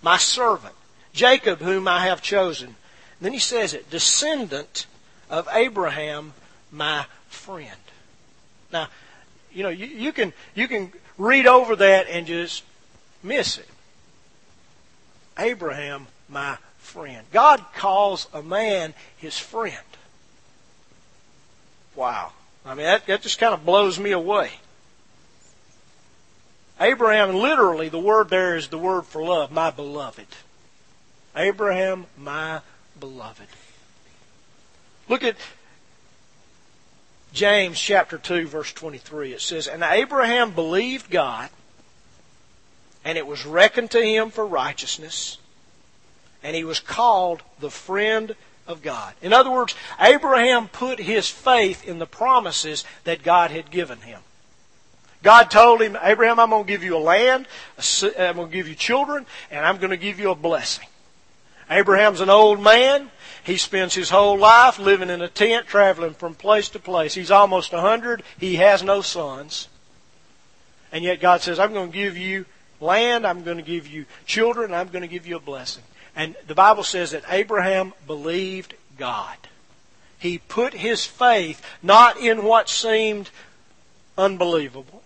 my 0.02 0.18
servant, 0.18 0.76
Jacob, 1.13 1.60
whom 1.60 1.88
I 1.88 2.06
have 2.06 2.22
chosen. 2.22 2.68
And 2.68 2.76
then 3.22 3.34
he 3.34 3.40
says 3.40 3.74
it, 3.74 3.90
descendant 3.90 4.86
of 5.30 5.48
Abraham, 5.52 6.34
my 6.72 7.06
friend. 7.38 7.80
Now, 8.71 8.89
you 9.54 9.63
know, 9.63 9.69
you, 9.69 9.86
you 9.86 10.12
can 10.12 10.34
you 10.56 10.67
can 10.67 10.91
read 11.17 11.47
over 11.47 11.76
that 11.78 12.08
and 12.10 12.28
just 12.28 12.63
miss 13.23 13.58
it. 13.58 13.69
Abraham, 15.39 16.08
my 16.28 16.58
friend. 16.78 17.26
God 17.32 17.63
calls 17.76 18.28
a 18.34 18.41
man 18.41 18.93
his 19.17 19.38
friend. 19.38 19.76
Wow. 21.95 22.34
I 22.65 22.76
mean, 22.76 22.86
that, 22.86 23.06
that 23.08 23.21
just 23.21 23.39
kind 23.39 23.54
of 23.54 23.65
blows 23.65 24.00
me 24.00 24.12
away. 24.12 24.52
Abraham, 26.80 27.36
literally, 27.36 27.89
the 27.89 28.00
word 28.00 28.30
there 28.30 28.56
is 28.56 28.67
the 28.67 28.78
word 28.78 29.06
for 29.06 29.23
love, 29.23 29.52
my 29.52 29.71
beloved. 29.71 30.28
Abraham, 31.36 32.06
my 32.17 32.62
beloved. 33.00 33.47
Look 35.10 35.23
at 35.23 35.36
James 37.34 37.80
chapter 37.80 38.18
2, 38.18 38.48
verse 38.48 38.74
23. 38.74 39.34
It 39.34 39.42
says, 39.42 39.68
And 39.68 39.84
Abraham 39.84 40.52
believed 40.52 41.10
God, 41.10 41.50
and 43.04 43.18
it 43.18 43.28
was 43.28 43.46
reckoned 43.46 43.92
to 43.92 44.02
him 44.02 44.30
for 44.30 44.46
righteousness, 44.46 45.38
and 46.44 46.56
he 46.56 46.63
was 46.63 46.80
called 46.80 47.44
the 47.60 47.70
friend 47.70 48.36
of 48.68 48.82
God. 48.82 49.13
In 49.22 49.34
other 49.34 49.52
words, 49.52 49.76
Abraham 50.00 50.68
put 50.68 51.00
his 51.00 51.30
faith 51.30 51.88
in 51.88 52.00
the 52.00 52.06
promises 52.06 52.84
that 53.04 53.24
God 53.24 53.52
had 53.52 53.72
given 53.72 54.00
him. 54.00 54.22
God 55.24 55.50
told 55.50 55.82
him, 55.82 55.98
Abraham, 56.02 56.40
I'm 56.40 56.50
going 56.50 56.66
to 56.66 56.68
give 56.68 56.84
you 56.84 56.96
a 56.96 57.00
land, 57.00 57.48
I'm 58.18 58.36
going 58.36 58.50
to 58.50 58.56
give 58.56 58.68
you 58.68 58.76
children, 58.76 59.26
and 59.50 59.66
I'm 59.66 59.78
going 59.78 59.90
to 59.90 59.98
give 59.98 60.20
you 60.20 60.32
a 60.32 60.36
blessing. 60.36 60.88
Abraham's 61.70 62.22
an 62.22 62.30
old 62.30 62.62
man. 62.62 63.10
He 63.48 63.56
spends 63.56 63.96
his 63.96 64.10
whole 64.10 64.38
life 64.38 64.78
living 64.78 65.10
in 65.10 65.22
a 65.22 65.30
tent, 65.30 65.68
traveling 65.68 66.14
from 66.14 66.36
place 66.36 66.68
to 66.70 66.80
place. 66.80 67.14
He's 67.14 67.32
almost 67.32 67.72
a 67.72 67.80
hundred. 67.80 68.24
He 68.38 68.58
has 68.58 68.84
no 68.84 69.00
sons. 69.00 69.70
And 70.92 71.02
yet 71.02 71.22
God 71.22 71.40
says, 71.40 71.58
I'm 71.58 71.72
going 71.72 71.90
to 71.90 71.98
give 71.98 72.18
you 72.18 72.46
land, 72.82 73.26
I'm 73.26 73.44
going 73.44 73.56
to 73.56 73.64
give 73.64 73.88
you 73.88 74.06
children, 74.26 74.74
I'm 74.74 74.90
going 74.90 75.02
to 75.02 75.08
give 75.08 75.26
you 75.26 75.38
a 75.38 75.40
blessing. 75.40 75.84
And 76.14 76.36
the 76.48 76.56
Bible 76.56 76.84
says 76.84 77.12
that 77.12 77.24
Abraham 77.30 77.94
believed 78.06 78.74
God. 78.98 79.38
He 80.20 80.40
put 80.40 80.74
his 80.74 81.06
faith 81.06 81.66
not 81.82 82.20
in 82.20 82.44
what 82.44 82.68
seemed 82.68 83.30
unbelievable. 84.18 85.04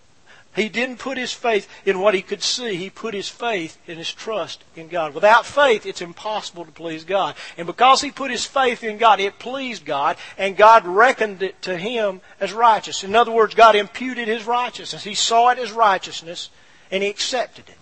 He 0.54 0.68
didn't 0.68 0.98
put 0.98 1.16
his 1.16 1.32
faith 1.32 1.66
in 1.86 1.98
what 1.98 2.12
he 2.12 2.20
could 2.20 2.42
see. 2.42 2.76
He 2.76 2.90
put 2.90 3.14
his 3.14 3.28
faith 3.28 3.78
in 3.86 3.96
his 3.96 4.12
trust 4.12 4.62
in 4.76 4.88
God. 4.88 5.14
Without 5.14 5.46
faith, 5.46 5.86
it's 5.86 6.02
impossible 6.02 6.66
to 6.66 6.70
please 6.70 7.04
God. 7.04 7.36
And 7.56 7.66
because 7.66 8.02
he 8.02 8.10
put 8.10 8.30
his 8.30 8.44
faith 8.44 8.84
in 8.84 8.98
God, 8.98 9.18
it 9.18 9.38
pleased 9.38 9.86
God, 9.86 10.18
and 10.36 10.54
God 10.54 10.86
reckoned 10.86 11.42
it 11.42 11.62
to 11.62 11.78
him 11.78 12.20
as 12.38 12.52
righteous. 12.52 13.02
In 13.02 13.16
other 13.16 13.32
words, 13.32 13.54
God 13.54 13.76
imputed 13.76 14.28
his 14.28 14.46
righteousness. 14.46 15.04
He 15.04 15.14
saw 15.14 15.48
it 15.48 15.58
as 15.58 15.72
righteousness, 15.72 16.50
and 16.90 17.02
he 17.02 17.08
accepted 17.08 17.70
it. 17.70 17.78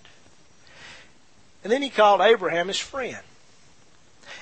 And 1.65 1.73
then 1.73 1.83
he 1.83 1.91
called 1.91 2.21
Abraham 2.21 2.69
his 2.69 2.79
friend. 2.79 3.19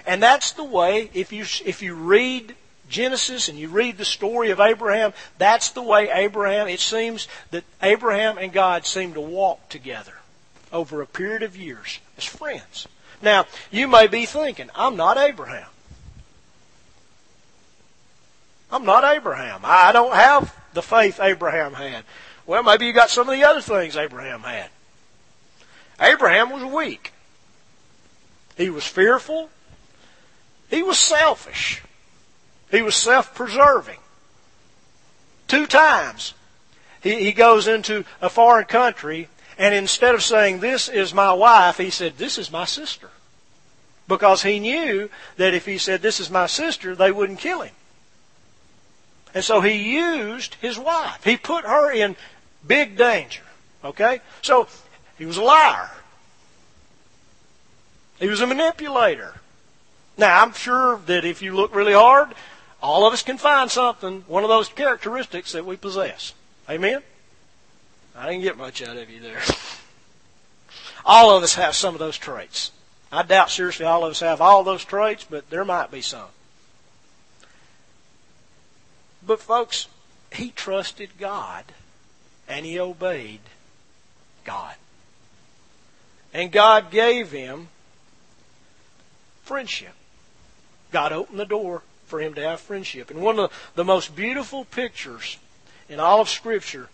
And 0.06 0.22
that's 0.22 0.52
the 0.52 0.64
way, 0.64 1.10
if 1.14 1.32
you, 1.32 1.44
if 1.64 1.82
you 1.82 1.94
read 1.94 2.54
Genesis 2.88 3.48
and 3.48 3.58
you 3.58 3.68
read 3.68 3.98
the 3.98 4.04
story 4.04 4.50
of 4.50 4.60
Abraham, 4.60 5.12
that's 5.36 5.70
the 5.70 5.82
way 5.82 6.10
Abraham, 6.10 6.68
it 6.68 6.80
seems 6.80 7.28
that 7.50 7.64
Abraham 7.82 8.38
and 8.38 8.52
God 8.52 8.86
seem 8.86 9.14
to 9.14 9.20
walk 9.20 9.68
together 9.68 10.14
over 10.72 11.00
a 11.00 11.06
period 11.06 11.42
of 11.42 11.56
years 11.56 12.00
as 12.16 12.24
friends. 12.24 12.86
Now, 13.20 13.46
you 13.70 13.88
may 13.88 14.06
be 14.06 14.26
thinking, 14.26 14.70
I'm 14.74 14.96
not 14.96 15.16
Abraham. 15.16 15.68
I'm 18.70 18.84
not 18.84 19.04
Abraham. 19.04 19.60
I 19.64 19.92
don't 19.92 20.14
have 20.14 20.54
the 20.74 20.82
faith 20.82 21.20
Abraham 21.20 21.72
had. 21.72 22.04
Well, 22.46 22.62
maybe 22.62 22.86
you 22.86 22.92
got 22.92 23.10
some 23.10 23.28
of 23.28 23.34
the 23.34 23.44
other 23.44 23.60
things 23.60 23.96
Abraham 23.96 24.40
had. 24.40 24.68
Abraham 26.00 26.50
was 26.50 26.64
weak. 26.64 27.12
He 28.56 28.70
was 28.70 28.86
fearful. 28.86 29.50
He 30.70 30.82
was 30.82 30.98
selfish. 30.98 31.82
He 32.70 32.82
was 32.82 32.94
self 32.94 33.34
preserving. 33.34 33.98
Two 35.46 35.66
times 35.66 36.34
he, 37.02 37.24
he 37.24 37.32
goes 37.32 37.66
into 37.66 38.04
a 38.20 38.28
foreign 38.28 38.66
country, 38.66 39.28
and 39.56 39.74
instead 39.74 40.14
of 40.14 40.22
saying, 40.22 40.60
This 40.60 40.88
is 40.88 41.14
my 41.14 41.32
wife, 41.32 41.78
he 41.78 41.90
said, 41.90 42.18
This 42.18 42.38
is 42.38 42.50
my 42.50 42.64
sister. 42.64 43.10
Because 44.06 44.42
he 44.42 44.58
knew 44.58 45.10
that 45.36 45.54
if 45.54 45.66
he 45.66 45.78
said, 45.78 46.02
This 46.02 46.20
is 46.20 46.30
my 46.30 46.46
sister, 46.46 46.94
they 46.94 47.12
wouldn't 47.12 47.38
kill 47.38 47.62
him. 47.62 47.74
And 49.34 49.44
so 49.44 49.60
he 49.60 49.94
used 49.94 50.54
his 50.56 50.78
wife. 50.78 51.22
He 51.24 51.36
put 51.36 51.64
her 51.64 51.90
in 51.90 52.16
big 52.66 52.96
danger. 52.96 53.42
Okay? 53.84 54.20
So 54.42 54.68
he 55.18 55.26
was 55.26 55.36
a 55.36 55.42
liar. 55.42 55.90
He 58.18 58.28
was 58.28 58.40
a 58.40 58.46
manipulator. 58.46 59.34
Now, 60.16 60.42
I'm 60.42 60.52
sure 60.52 60.98
that 61.06 61.24
if 61.24 61.42
you 61.42 61.54
look 61.54 61.74
really 61.74 61.92
hard, 61.92 62.34
all 62.82 63.06
of 63.06 63.12
us 63.12 63.22
can 63.22 63.38
find 63.38 63.70
something, 63.70 64.24
one 64.28 64.44
of 64.44 64.48
those 64.48 64.68
characteristics 64.68 65.52
that 65.52 65.66
we 65.66 65.76
possess. 65.76 66.34
Amen? 66.70 67.02
I 68.16 68.26
didn't 68.26 68.42
get 68.42 68.56
much 68.56 68.82
out 68.82 68.96
of 68.96 69.10
you 69.10 69.20
there. 69.20 69.40
all 71.04 71.36
of 71.36 71.42
us 71.42 71.54
have 71.54 71.74
some 71.74 71.94
of 71.94 71.98
those 71.98 72.16
traits. 72.16 72.70
I 73.10 73.22
doubt 73.22 73.50
seriously 73.50 73.86
all 73.86 74.04
of 74.04 74.10
us 74.10 74.20
have 74.20 74.40
all 74.40 74.62
those 74.64 74.84
traits, 74.84 75.24
but 75.28 75.50
there 75.50 75.64
might 75.64 75.90
be 75.90 76.02
some. 76.02 76.28
But 79.26 79.40
folks, 79.40 79.88
he 80.32 80.50
trusted 80.50 81.10
God 81.18 81.64
and 82.46 82.64
he 82.64 82.78
obeyed 82.78 83.40
God. 84.44 84.74
And 86.32 86.52
God 86.52 86.90
gave 86.90 87.32
him 87.32 87.68
friendship. 89.42 89.94
God 90.92 91.12
opened 91.12 91.40
the 91.40 91.46
door 91.46 91.82
for 92.08 92.20
him 92.20 92.34
to 92.34 92.42
have 92.42 92.60
friendship. 92.60 93.10
And 93.10 93.20
one 93.20 93.38
of 93.38 93.52
the 93.74 93.84
most 93.84 94.16
beautiful 94.16 94.64
pictures 94.64 95.38
in 95.88 96.00
all 96.00 96.20
of 96.20 96.28
Scripture 96.28 96.88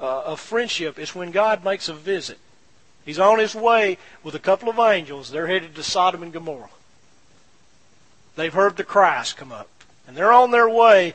uh, 0.00 0.22
of 0.22 0.40
friendship 0.40 0.98
is 0.98 1.14
when 1.14 1.30
God 1.30 1.64
makes 1.64 1.88
a 1.88 1.94
visit. 1.94 2.38
He's 3.04 3.18
on 3.18 3.38
his 3.38 3.54
way 3.54 3.98
with 4.22 4.34
a 4.34 4.38
couple 4.38 4.68
of 4.68 4.78
angels. 4.78 5.30
They're 5.30 5.46
headed 5.46 5.74
to 5.76 5.82
Sodom 5.82 6.22
and 6.22 6.32
Gomorrah. 6.32 6.68
They've 8.36 8.52
heard 8.52 8.76
the 8.76 8.84
cries 8.84 9.32
come 9.32 9.52
up. 9.52 9.68
And 10.06 10.16
they're 10.16 10.32
on 10.32 10.50
their 10.50 10.68
way 10.68 11.14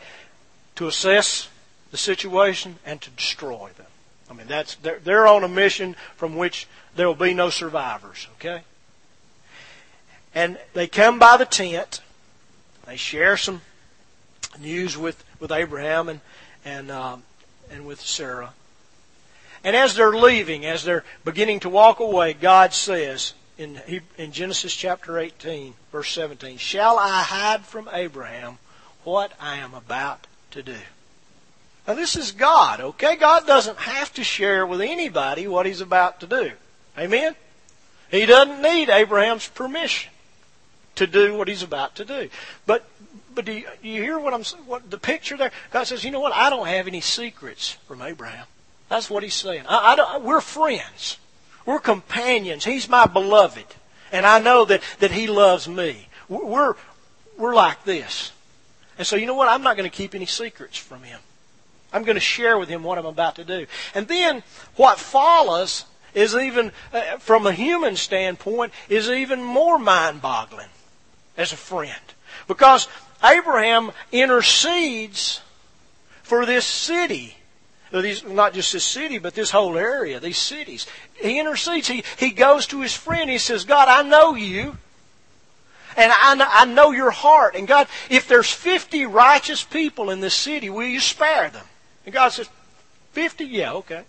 to 0.75 0.87
assess 0.87 1.49
the 1.91 1.97
situation 1.97 2.77
and 2.85 3.01
to 3.01 3.09
destroy 3.11 3.69
them. 3.77 3.87
I 4.29 4.33
mean, 4.33 4.47
that's 4.47 4.75
they're, 4.75 4.99
they're 4.99 5.27
on 5.27 5.43
a 5.43 5.47
mission 5.47 5.95
from 6.15 6.35
which 6.35 6.67
there 6.95 7.07
will 7.07 7.15
be 7.15 7.33
no 7.33 7.49
survivors, 7.49 8.27
okay? 8.35 8.61
And 10.33 10.57
they 10.73 10.87
come 10.87 11.19
by 11.19 11.37
the 11.37 11.45
tent, 11.45 12.01
they 12.85 12.97
share 12.97 13.37
some 13.37 13.61
news 14.59 14.97
with, 14.97 15.23
with 15.39 15.51
Abraham 15.51 16.09
and 16.09 16.21
and 16.63 16.89
um, 16.91 17.23
and 17.71 17.85
with 17.85 18.01
Sarah. 18.01 18.53
And 19.63 19.75
as 19.75 19.95
they're 19.95 20.15
leaving, 20.15 20.65
as 20.65 20.83
they're 20.83 21.03
beginning 21.23 21.59
to 21.61 21.69
walk 21.69 21.99
away, 21.99 22.33
God 22.33 22.73
says 22.73 23.33
in 23.57 23.79
in 24.17 24.31
Genesis 24.31 24.75
chapter 24.75 25.17
18, 25.17 25.75
verse 25.91 26.11
17, 26.11 26.57
"Shall 26.57 26.99
I 26.99 27.21
hide 27.21 27.65
from 27.65 27.89
Abraham 27.91 28.57
what 29.03 29.31
I 29.39 29.57
am 29.57 29.73
about 29.73 30.27
to 30.51 30.63
do?" 30.63 30.77
Now 31.87 31.93
this 31.93 32.15
is 32.15 32.31
God, 32.31 32.81
okay? 32.81 33.15
God 33.15 33.45
doesn't 33.45 33.77
have 33.77 34.11
to 34.13 34.23
share 34.23 34.65
with 34.65 34.81
anybody 34.81 35.47
what 35.47 35.67
He's 35.67 35.81
about 35.81 36.19
to 36.21 36.27
do. 36.27 36.51
Amen. 36.97 37.35
He 38.09 38.25
doesn't 38.25 38.61
need 38.61 38.89
Abraham's 38.89 39.47
permission 39.47 40.11
to 40.95 41.07
do 41.07 41.35
what 41.35 41.47
he's 41.47 41.63
about 41.63 41.95
to 41.95 42.05
do. 42.05 42.29
But 42.65 42.85
but 43.33 43.45
do 43.45 43.51
you, 43.51 43.67
you 43.81 44.01
hear 44.01 44.17
what 44.17 44.33
I'm 44.33 44.43
what 44.65 44.89
the 44.89 44.97
picture 44.97 45.37
there? 45.37 45.51
God 45.71 45.83
says, 45.83 46.03
you 46.03 46.11
know 46.11 46.21
what? 46.21 46.33
I 46.33 46.49
don't 46.49 46.67
have 46.67 46.87
any 46.87 47.01
secrets 47.01 47.77
from 47.87 48.01
Abraham. 48.01 48.45
That's 48.89 49.09
what 49.09 49.23
he's 49.23 49.33
saying. 49.33 49.63
I, 49.67 49.93
I 49.93 49.95
don't, 49.95 50.23
we're 50.23 50.41
friends. 50.41 51.17
We're 51.65 51.79
companions. 51.79 52.63
He's 52.63 52.87
my 52.87 53.07
beloved, 53.07 53.65
and 54.11 54.25
I 54.25 54.39
know 54.39 54.65
that 54.65 54.81
that 54.99 55.11
he 55.11 55.27
loves 55.27 55.67
me. 55.67 56.07
We're 56.29 56.75
we're 57.37 57.55
like 57.55 57.83
this, 57.83 58.31
and 58.97 59.05
so 59.05 59.15
you 59.15 59.25
know 59.25 59.35
what? 59.35 59.49
I'm 59.49 59.63
not 59.63 59.75
going 59.75 59.89
to 59.89 59.95
keep 59.95 60.15
any 60.15 60.27
secrets 60.27 60.77
from 60.77 61.03
him. 61.03 61.19
I'm 61.91 62.03
going 62.03 62.15
to 62.15 62.21
share 62.21 62.57
with 62.57 62.69
him 62.69 62.83
what 62.83 62.97
I'm 62.97 63.05
about 63.05 63.35
to 63.37 63.45
do. 63.45 63.67
And 63.93 64.07
then 64.07 64.43
what 64.75 64.99
follows 64.99 65.85
is 66.13 66.35
even, 66.35 66.71
uh, 66.93 67.17
from 67.17 67.47
a 67.47 67.53
human 67.53 67.95
standpoint, 67.95 68.73
is 68.89 69.09
even 69.09 69.41
more 69.41 69.79
mind 69.79 70.21
boggling 70.21 70.67
as 71.37 71.51
a 71.51 71.57
friend. 71.57 72.01
Because 72.47 72.87
Abraham 73.23 73.91
intercedes 74.11 75.41
for 76.23 76.45
this 76.45 76.65
city. 76.65 77.37
Uh, 77.93 78.01
these, 78.01 78.23
not 78.23 78.53
just 78.53 78.73
this 78.73 78.83
city, 78.83 79.19
but 79.19 79.35
this 79.35 79.51
whole 79.51 79.77
area, 79.77 80.19
these 80.19 80.37
cities. 80.37 80.87
He 81.15 81.39
intercedes. 81.39 81.87
He, 81.87 82.03
he 82.17 82.31
goes 82.31 82.67
to 82.67 82.81
his 82.81 82.93
friend. 82.93 83.29
He 83.29 83.37
says, 83.37 83.63
God, 83.63 83.87
I 83.87 84.07
know 84.07 84.35
you. 84.35 84.77
And 85.97 86.11
I, 86.11 86.61
I 86.61 86.65
know 86.65 86.91
your 86.91 87.11
heart. 87.11 87.55
And 87.55 87.67
God, 87.67 87.87
if 88.09 88.27
there's 88.27 88.51
50 88.51 89.05
righteous 89.05 89.63
people 89.63 90.09
in 90.09 90.19
this 90.19 90.33
city, 90.33 90.69
will 90.69 90.87
you 90.87 90.99
spare 90.99 91.49
them? 91.49 91.65
And 92.05 92.13
God 92.13 92.29
says, 92.29 92.49
50? 93.13 93.45
Yeah, 93.45 93.73
okay. 93.73 94.03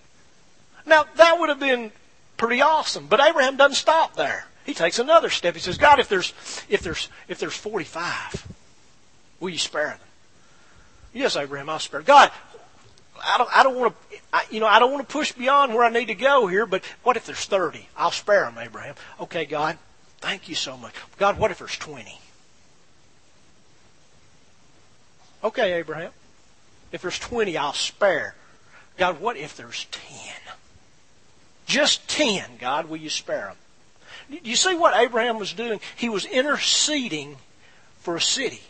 Now, 0.84 1.04
that 1.16 1.38
would 1.38 1.48
have 1.48 1.60
been 1.60 1.92
pretty 2.36 2.60
awesome. 2.60 3.06
But 3.06 3.20
Abraham 3.20 3.56
doesn't 3.56 3.76
stop 3.76 4.16
there. 4.16 4.46
He 4.66 4.74
takes 4.74 4.98
another 4.98 5.30
step. 5.30 5.54
He 5.54 5.60
says, 5.60 5.78
God, 5.78 6.00
if 6.00 6.08
there's, 6.08 6.34
if 6.68 6.82
there's, 6.82 7.08
if 7.28 7.38
there's 7.38 7.54
45, 7.54 8.46
will 9.38 9.50
you 9.50 9.58
spare 9.58 9.90
them? 9.90 9.98
Yes, 11.12 11.36
Abraham, 11.36 11.70
I'll 11.70 11.78
spare. 11.78 12.02
God, 12.02 12.32
I 13.24 13.38
don't, 13.38 13.56
I 13.56 13.62
don't 13.62 13.76
want 13.76 13.94
to, 14.10 14.18
you 14.50 14.58
know, 14.58 14.66
I 14.66 14.80
don't 14.80 14.90
want 14.92 15.08
to 15.08 15.12
push 15.12 15.30
beyond 15.30 15.72
where 15.72 15.84
I 15.84 15.88
need 15.88 16.06
to 16.06 16.16
go 16.16 16.48
here, 16.48 16.66
but 16.66 16.84
what 17.04 17.16
if 17.16 17.26
there's 17.26 17.44
30? 17.44 17.88
I'll 17.96 18.10
spare 18.10 18.44
them, 18.44 18.58
Abraham. 18.58 18.96
Okay, 19.20 19.44
God, 19.44 19.78
thank 20.18 20.48
you 20.48 20.56
so 20.56 20.76
much. 20.76 20.92
God, 21.16 21.38
what 21.38 21.52
if 21.52 21.58
there's 21.58 21.78
20? 21.78 22.18
Okay, 25.44 25.74
Abraham. 25.74 26.10
If 26.90 27.02
there's 27.02 27.20
20, 27.20 27.56
I'll 27.56 27.72
spare. 27.72 28.34
God, 28.98 29.20
what 29.20 29.36
if 29.36 29.56
there's 29.56 29.86
10? 29.92 30.12
Just 31.66 32.08
10, 32.08 32.56
God, 32.58 32.88
will 32.88 32.96
you 32.96 33.10
spare 33.10 33.46
them? 33.46 33.56
You 34.28 34.56
see 34.56 34.74
what 34.74 34.96
Abraham 34.96 35.38
was 35.38 35.52
doing? 35.52 35.80
He 35.96 36.08
was 36.08 36.24
interceding 36.24 37.36
for 38.00 38.16
a 38.16 38.20
city. 38.20 38.62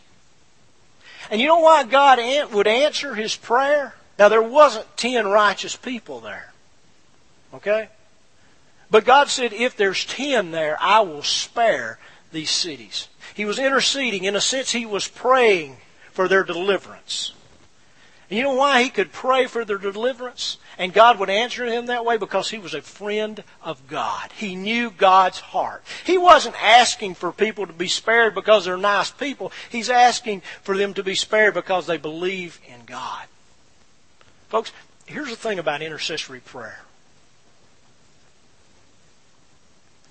And 1.29 1.41
you 1.41 1.47
know 1.47 1.59
why 1.59 1.83
God 1.83 2.19
would 2.53 2.67
answer 2.67 3.15
his 3.15 3.35
prayer? 3.35 3.95
Now, 4.17 4.29
there 4.29 4.41
wasn't 4.41 4.97
ten 4.97 5.27
righteous 5.27 5.75
people 5.75 6.19
there. 6.19 6.53
Okay? 7.53 7.89
But 8.89 9.05
God 9.05 9.29
said, 9.29 9.53
if 9.53 9.75
there's 9.75 10.05
ten 10.05 10.51
there, 10.51 10.77
I 10.79 11.01
will 11.01 11.23
spare 11.23 11.99
these 12.31 12.49
cities. 12.49 13.07
He 13.33 13.45
was 13.45 13.59
interceding. 13.59 14.23
In 14.23 14.35
a 14.35 14.41
sense, 14.41 14.71
he 14.71 14.85
was 14.85 15.07
praying 15.07 15.77
for 16.11 16.27
their 16.27 16.43
deliverance. 16.43 17.33
You 18.29 18.43
know 18.43 18.55
why 18.55 18.83
he 18.83 18.89
could 18.89 19.13
pray 19.13 19.47
for 19.47 19.63
their 19.63 19.77
deliverance? 19.77 20.57
And 20.77 20.93
God 20.93 21.17
would 21.17 21.29
answer 21.29 21.65
him 21.65 21.85
that 21.85 22.03
way 22.03 22.17
because 22.17 22.49
he 22.49 22.57
was 22.57 22.73
a 22.73 22.81
friend 22.81 23.41
of 23.63 23.87
God. 23.87 24.31
He 24.33 24.55
knew 24.55 24.91
God's 24.91 25.39
heart. 25.39 25.81
He 26.03 26.17
wasn't 26.17 26.61
asking 26.61 27.15
for 27.15 27.31
people 27.31 27.65
to 27.65 27.73
be 27.73 27.87
spared 27.87 28.35
because 28.35 28.65
they're 28.65 28.75
nice 28.75 29.11
people. 29.11 29.53
He's 29.69 29.89
asking 29.89 30.41
for 30.61 30.75
them 30.75 30.93
to 30.95 31.03
be 31.03 31.15
spared 31.15 31.53
because 31.53 31.87
they 31.87 31.97
believe 31.97 32.59
in 32.67 32.85
God. 32.85 33.27
Folks, 34.49 34.73
here's 35.05 35.29
the 35.29 35.35
thing 35.37 35.57
about 35.57 35.81
intercessory 35.81 36.41
prayer. 36.41 36.81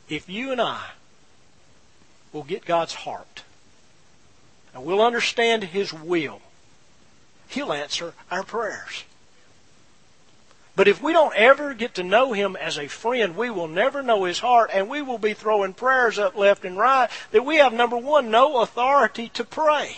If 0.08 0.28
you 0.28 0.52
and 0.52 0.60
I 0.60 0.90
will 2.32 2.44
get 2.44 2.64
God's 2.64 2.94
heart 2.94 3.42
and 4.72 4.84
we'll 4.84 5.02
understand 5.02 5.64
His 5.64 5.92
will, 5.92 6.40
He'll 7.48 7.72
answer 7.72 8.14
our 8.30 8.42
prayers. 8.42 9.04
But 10.74 10.88
if 10.88 11.02
we 11.02 11.14
don't 11.14 11.34
ever 11.34 11.72
get 11.72 11.94
to 11.94 12.02
know 12.02 12.34
Him 12.34 12.54
as 12.54 12.78
a 12.78 12.86
friend, 12.86 13.34
we 13.34 13.48
will 13.48 13.68
never 13.68 14.02
know 14.02 14.24
His 14.24 14.40
heart, 14.40 14.70
and 14.72 14.90
we 14.90 15.00
will 15.00 15.18
be 15.18 15.32
throwing 15.32 15.72
prayers 15.72 16.18
up 16.18 16.36
left 16.36 16.66
and 16.66 16.76
right 16.76 17.08
that 17.30 17.46
we 17.46 17.56
have, 17.56 17.72
number 17.72 17.96
one, 17.96 18.30
no 18.30 18.60
authority 18.60 19.30
to 19.30 19.44
pray. 19.44 19.96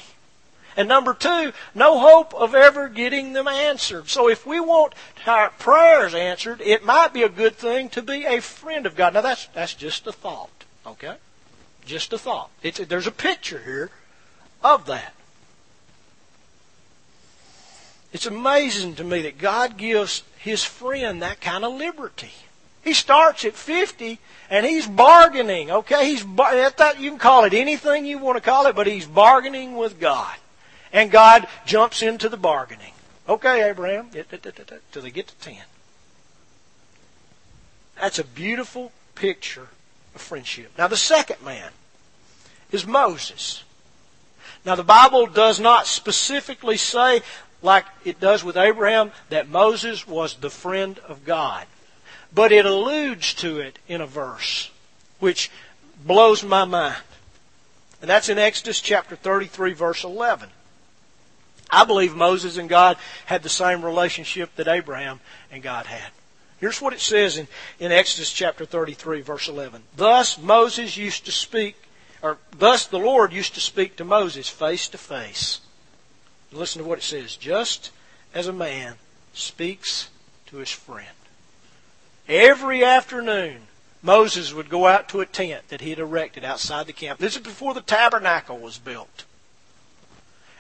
And 0.77 0.87
number 0.87 1.13
two, 1.13 1.53
no 1.75 1.99
hope 1.99 2.33
of 2.33 2.55
ever 2.55 2.89
getting 2.89 3.33
them 3.33 3.49
answered. 3.49 4.09
So 4.09 4.29
if 4.29 4.47
we 4.47 4.61
want 4.61 4.95
our 5.27 5.51
prayers 5.51 6.15
answered, 6.15 6.61
it 6.61 6.85
might 6.85 7.13
be 7.13 7.25
a 7.25 7.29
good 7.29 7.57
thing 7.57 7.89
to 7.91 8.03
be 8.03 8.25
a 8.25 8.41
friend 8.41 8.87
of 8.87 8.95
God. 8.95 9.15
Now 9.15 9.23
that's, 9.23 9.47
that's 9.47 9.75
just 9.75 10.07
a 10.07 10.13
thought, 10.13 10.65
okay? 10.87 11.17
Just 11.85 12.13
a 12.13 12.19
thought. 12.19 12.51
It's, 12.63 12.79
there's 12.79 13.09
a 13.09 13.13
picture 13.13 13.59
here 13.65 13.91
of 14.63 14.87
that. 14.87 15.15
It's 18.13 18.27
amazing 18.27 18.95
to 18.97 19.05
me 19.05 19.23
that 19.23 19.39
God 19.39 19.77
gives 19.77 20.23
his 20.39 20.65
friend 20.65 21.23
that 21.23 21.41
kind 21.41 21.65
of 21.65 21.75
liberty. 21.75 22.33
He 22.83 22.95
starts 22.95 23.45
at 23.45 23.55
50 23.55 24.19
and 24.49 24.65
he's 24.65 24.87
bargaining, 24.87 25.71
okay? 25.71 26.07
He's 26.07 26.25
that 26.25 26.97
you 26.99 27.11
can 27.11 27.19
call 27.19 27.45
it 27.45 27.53
anything 27.53 28.07
you 28.07 28.19
want 28.19 28.37
to 28.37 28.41
call 28.41 28.67
it, 28.67 28.77
but 28.77 28.87
he's 28.87 29.07
bargaining 29.07 29.77
with 29.77 30.01
God. 30.01 30.35
And 30.93 31.11
God 31.11 31.47
jumps 31.67 32.01
into 32.01 32.31
the 32.31 32.39
bargaining. 32.39 32.93
Okay, 33.29 33.69
Abraham, 33.69 34.09
till 34.11 35.03
they 35.03 35.11
get 35.11 35.29
to 35.29 35.35
10. 35.37 35.57
That's 38.01 38.19
a 38.19 38.25
beautiful 38.25 38.91
picture 39.15 39.69
of 40.15 40.21
friendship. 40.23 40.73
Now, 40.79 40.89
the 40.89 40.97
second 40.97 41.45
man 41.45 41.73
is 42.73 42.87
Moses. 42.87 43.65
Now, 44.65 44.77
the 44.77 44.85
Bible 44.85 45.27
does 45.27 45.61
not 45.61 45.87
specifically 45.87 46.79
say 46.79 47.21
like 47.63 47.87
it 48.05 48.21
does 48.21 48.45
with 48.45 48.57
Abraham, 48.57 49.13
that 49.31 49.49
Moses 49.49 50.07
was 50.07 50.35
the 50.35 50.51
friend 50.51 50.99
of 51.09 51.25
God. 51.25 51.67
But 52.33 52.53
it 52.53 52.67
alludes 52.67 53.35
to 53.35 53.59
it 53.59 53.79
in 53.89 54.01
a 54.01 54.07
verse, 54.07 54.71
which 55.19 55.51
blows 56.05 56.45
my 56.45 56.65
mind. 56.65 57.03
And 58.01 58.09
that's 58.09 58.29
in 58.29 58.39
Exodus 58.39 58.81
chapter 58.81 59.17
33, 59.17 59.73
verse 59.73 60.05
11. 60.05 60.51
I 61.71 61.85
believe 61.85 62.15
Moses 62.15 62.57
and 62.57 62.69
God 62.69 62.97
had 63.27 63.43
the 63.43 63.49
same 63.49 63.85
relationship 63.85 64.55
that 64.57 64.69
Abraham 64.69 65.21
and 65.51 65.63
God 65.63 65.87
had. 65.87 66.11
Here's 66.59 66.81
what 66.81 66.93
it 66.93 67.01
says 67.01 67.39
in, 67.39 67.47
in 67.79 67.93
Exodus 67.93 68.33
chapter 68.33 68.65
33, 68.65 69.21
verse 69.21 69.49
11. 69.49 69.83
Thus 69.97 70.39
Moses 70.39 70.97
used 70.97 71.27
to 71.27 71.33
speak, 71.33 71.77
or 72.23 72.39
thus 72.57 72.87
the 72.87 72.99
Lord 72.99 73.33
used 73.33 73.55
to 73.55 73.61
speak 73.61 73.97
to 73.97 74.05
Moses 74.05 74.49
face 74.49 74.89
to 74.89 74.99
face 74.99 75.61
Listen 76.53 76.83
to 76.83 76.89
what 76.89 76.99
it 76.99 77.05
says. 77.05 77.37
Just 77.37 77.91
as 78.35 78.47
a 78.47 78.53
man 78.53 78.95
speaks 79.33 80.09
to 80.47 80.57
his 80.57 80.71
friend. 80.71 81.09
Every 82.29 82.85
afternoon, 82.85 83.63
Moses 84.03 84.53
would 84.53 84.69
go 84.69 84.87
out 84.87 85.09
to 85.11 85.21
a 85.21 85.27
tent 85.27 85.69
that 85.69 85.81
he 85.81 85.91
had 85.91 85.99
erected 85.99 86.45
outside 86.45 86.87
the 86.87 86.93
camp. 86.93 87.19
This 87.19 87.37
is 87.37 87.43
before 87.43 87.75
the 87.75 87.81
tabernacle 87.81 88.59
was 88.59 88.79
built. 88.79 89.25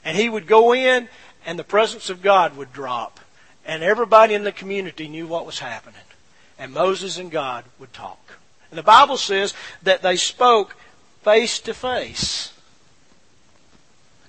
And 0.05 0.17
he 0.17 0.29
would 0.29 0.47
go 0.47 0.75
in, 0.75 1.09
and 1.45 1.59
the 1.59 1.65
presence 1.65 2.11
of 2.11 2.23
God 2.23 2.57
would 2.57 2.73
drop. 2.73 3.21
And 3.67 3.83
everybody 3.83 4.35
in 4.35 4.45
the 4.45 4.53
community 4.53 5.09
knew 5.09 5.27
what 5.27 5.47
was 5.47 5.59
happening. 5.59 6.01
And 6.59 6.73
Moses 6.73 7.19
and 7.19 7.31
God 7.31 7.65
would 7.79 7.93
talk. 7.93 8.39
And 8.71 8.79
the 8.79 8.83
Bible 8.83 9.17
says 9.17 9.55
that 9.83 10.03
they 10.03 10.17
spoke 10.17 10.77
face 11.23 11.59
to 11.61 11.75
face 11.75 12.53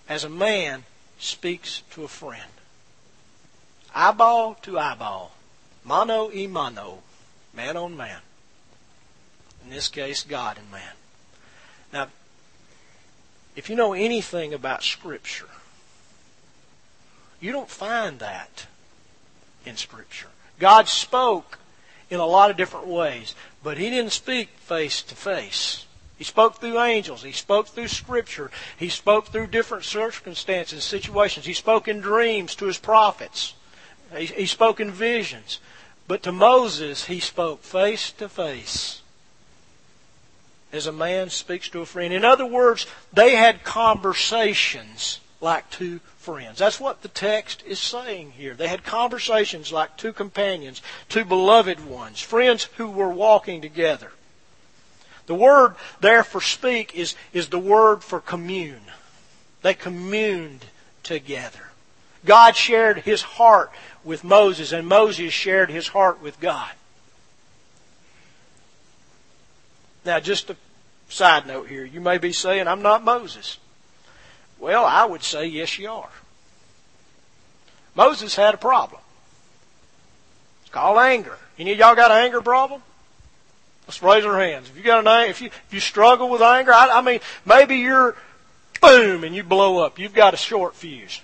as 0.08 0.24
a 0.24 0.30
man 0.30 0.84
speaks 1.20 1.84
to 1.92 2.04
a 2.04 2.08
friend. 2.08 2.52
Eyeball 3.94 4.56
to 4.64 4.80
eyeball. 4.80 5.32
Mano 5.84 6.32
e 6.32 6.48
mano. 6.48 7.00
Man 7.54 7.78
on 7.78 7.96
man. 7.96 8.22
In 9.64 9.70
this 9.70 9.88
case, 9.88 10.24
God 10.24 10.58
and 10.58 10.72
man. 10.72 10.94
Now, 11.92 12.08
if 13.56 13.70
you 13.70 13.76
know 13.76 13.94
anything 13.94 14.54
about 14.54 14.84
Scripture, 14.84 15.50
you 17.42 17.52
don't 17.52 17.70
find 17.70 18.20
that 18.20 18.68
in 19.66 19.76
Scripture. 19.76 20.30
God 20.60 20.88
spoke 20.88 21.58
in 22.10 22.20
a 22.20 22.26
lot 22.26 22.52
of 22.52 22.58
different 22.58 22.88
ways, 22.88 23.36
but 23.64 23.78
He 23.78 23.90
didn't 23.90 24.14
speak 24.14 24.50
face 24.60 25.02
to 25.04 25.16
face. 25.16 25.86
He 26.20 26.24
spoke 26.24 26.60
through 26.60 26.80
angels. 26.80 27.24
He 27.24 27.32
spoke 27.32 27.70
through 27.70 27.88
Scripture. 27.88 28.52
He 28.78 28.90
spoke 28.90 29.30
through 29.30 29.48
different 29.48 29.86
circumstances, 29.86 30.84
situations. 30.84 31.48
He 31.48 31.54
spoke 31.54 31.88
in 31.88 32.02
dreams 32.02 32.54
to 32.56 32.66
his 32.66 32.78
prophets. 32.78 33.56
He, 34.16 34.28
he 34.28 34.46
spoke 34.46 34.80
in 34.80 34.92
visions. 34.92 35.60
But 36.08 36.22
to 36.24 36.32
Moses, 36.32 37.06
he 37.06 37.20
spoke 37.20 37.64
face 37.64 38.12
to 38.12 38.30
face 38.30 39.02
as 40.72 40.88
a 40.88 40.92
man 40.92 41.30
speaks 41.30 41.70
to 41.70 41.82
a 41.82 41.86
friend. 41.86 42.14
In 42.14 42.24
other 42.24 42.46
words, 42.46 42.86
they 43.12 43.36
had 43.36 43.64
conversations 43.64 45.20
like 45.42 45.70
two 45.70 46.00
friends. 46.18 46.60
That's 46.60 46.80
what 46.80 47.02
the 47.02 47.08
text 47.08 47.64
is 47.66 47.80
saying 47.80 48.32
here. 48.32 48.54
They 48.54 48.68
had 48.68 48.84
conversations 48.84 49.72
like 49.72 49.98
two 49.98 50.14
companions, 50.14 50.82
two 51.08 51.26
beloved 51.26 51.86
ones, 51.88 52.22
friends 52.22 52.66
who 52.78 52.90
were 52.90 53.10
walking 53.10 53.62
together. 53.62 54.12
The 55.30 55.36
word 55.36 55.76
there 56.00 56.24
for 56.24 56.42
speak 56.42 56.96
is, 56.96 57.14
is 57.34 57.50
the 57.50 57.60
word 57.60 58.04
for 58.04 58.20
commune. 58.20 58.82
They 59.62 59.76
communed 59.76 60.66
together. 61.04 61.70
God 62.26 62.56
shared 62.56 63.02
his 63.02 63.22
heart 63.22 63.72
with 64.04 64.24
Moses, 64.24 64.72
and 64.72 64.88
Moses 64.88 65.32
shared 65.32 65.70
his 65.70 65.90
heart 65.90 66.20
with 66.20 66.40
God. 66.40 66.72
Now, 70.04 70.20
just 70.20 70.50
a 70.50 70.56
side 71.10 71.46
note 71.46 71.68
here. 71.68 71.86
You 71.86 72.02
may 72.02 72.18
be 72.18 72.34
saying, 72.34 72.68
I'm 72.68 72.82
not 72.82 73.04
Moses. 73.04 73.60
Well, 74.58 74.84
I 74.84 75.06
would 75.06 75.22
say, 75.22 75.46
yes, 75.46 75.78
you 75.78 75.92
are. 75.92 76.10
Moses 77.94 78.36
had 78.36 78.56
a 78.56 78.58
problem. 78.58 79.02
It's 80.64 80.72
called 80.72 80.98
anger. 80.98 81.38
Any 81.60 81.74
of 81.74 81.78
y'all 81.78 81.96
got 81.96 82.10
an 82.10 82.18
anger 82.18 82.42
problem? 82.42 82.82
Let's 83.90 84.04
raise 84.04 84.24
our 84.24 84.40
hands. 84.40 84.70
If 84.70 84.78
you 84.78 84.84
got 84.84 85.08
an 85.08 85.30
if 85.32 85.42
you 85.42 85.48
if 85.48 85.74
you 85.74 85.80
struggle 85.80 86.30
with 86.30 86.44
anger, 86.44 86.72
I, 86.72 87.00
I 87.00 87.02
mean, 87.02 87.22
maybe 87.44 87.78
you're 87.78 88.16
boom 88.80 89.24
and 89.24 89.36
you 89.36 89.42
blow 89.42 89.84
up. 89.84 89.98
You've 89.98 90.14
got 90.14 90.36
a 90.36 90.38
short 90.38 90.76
fuse. 90.76 91.22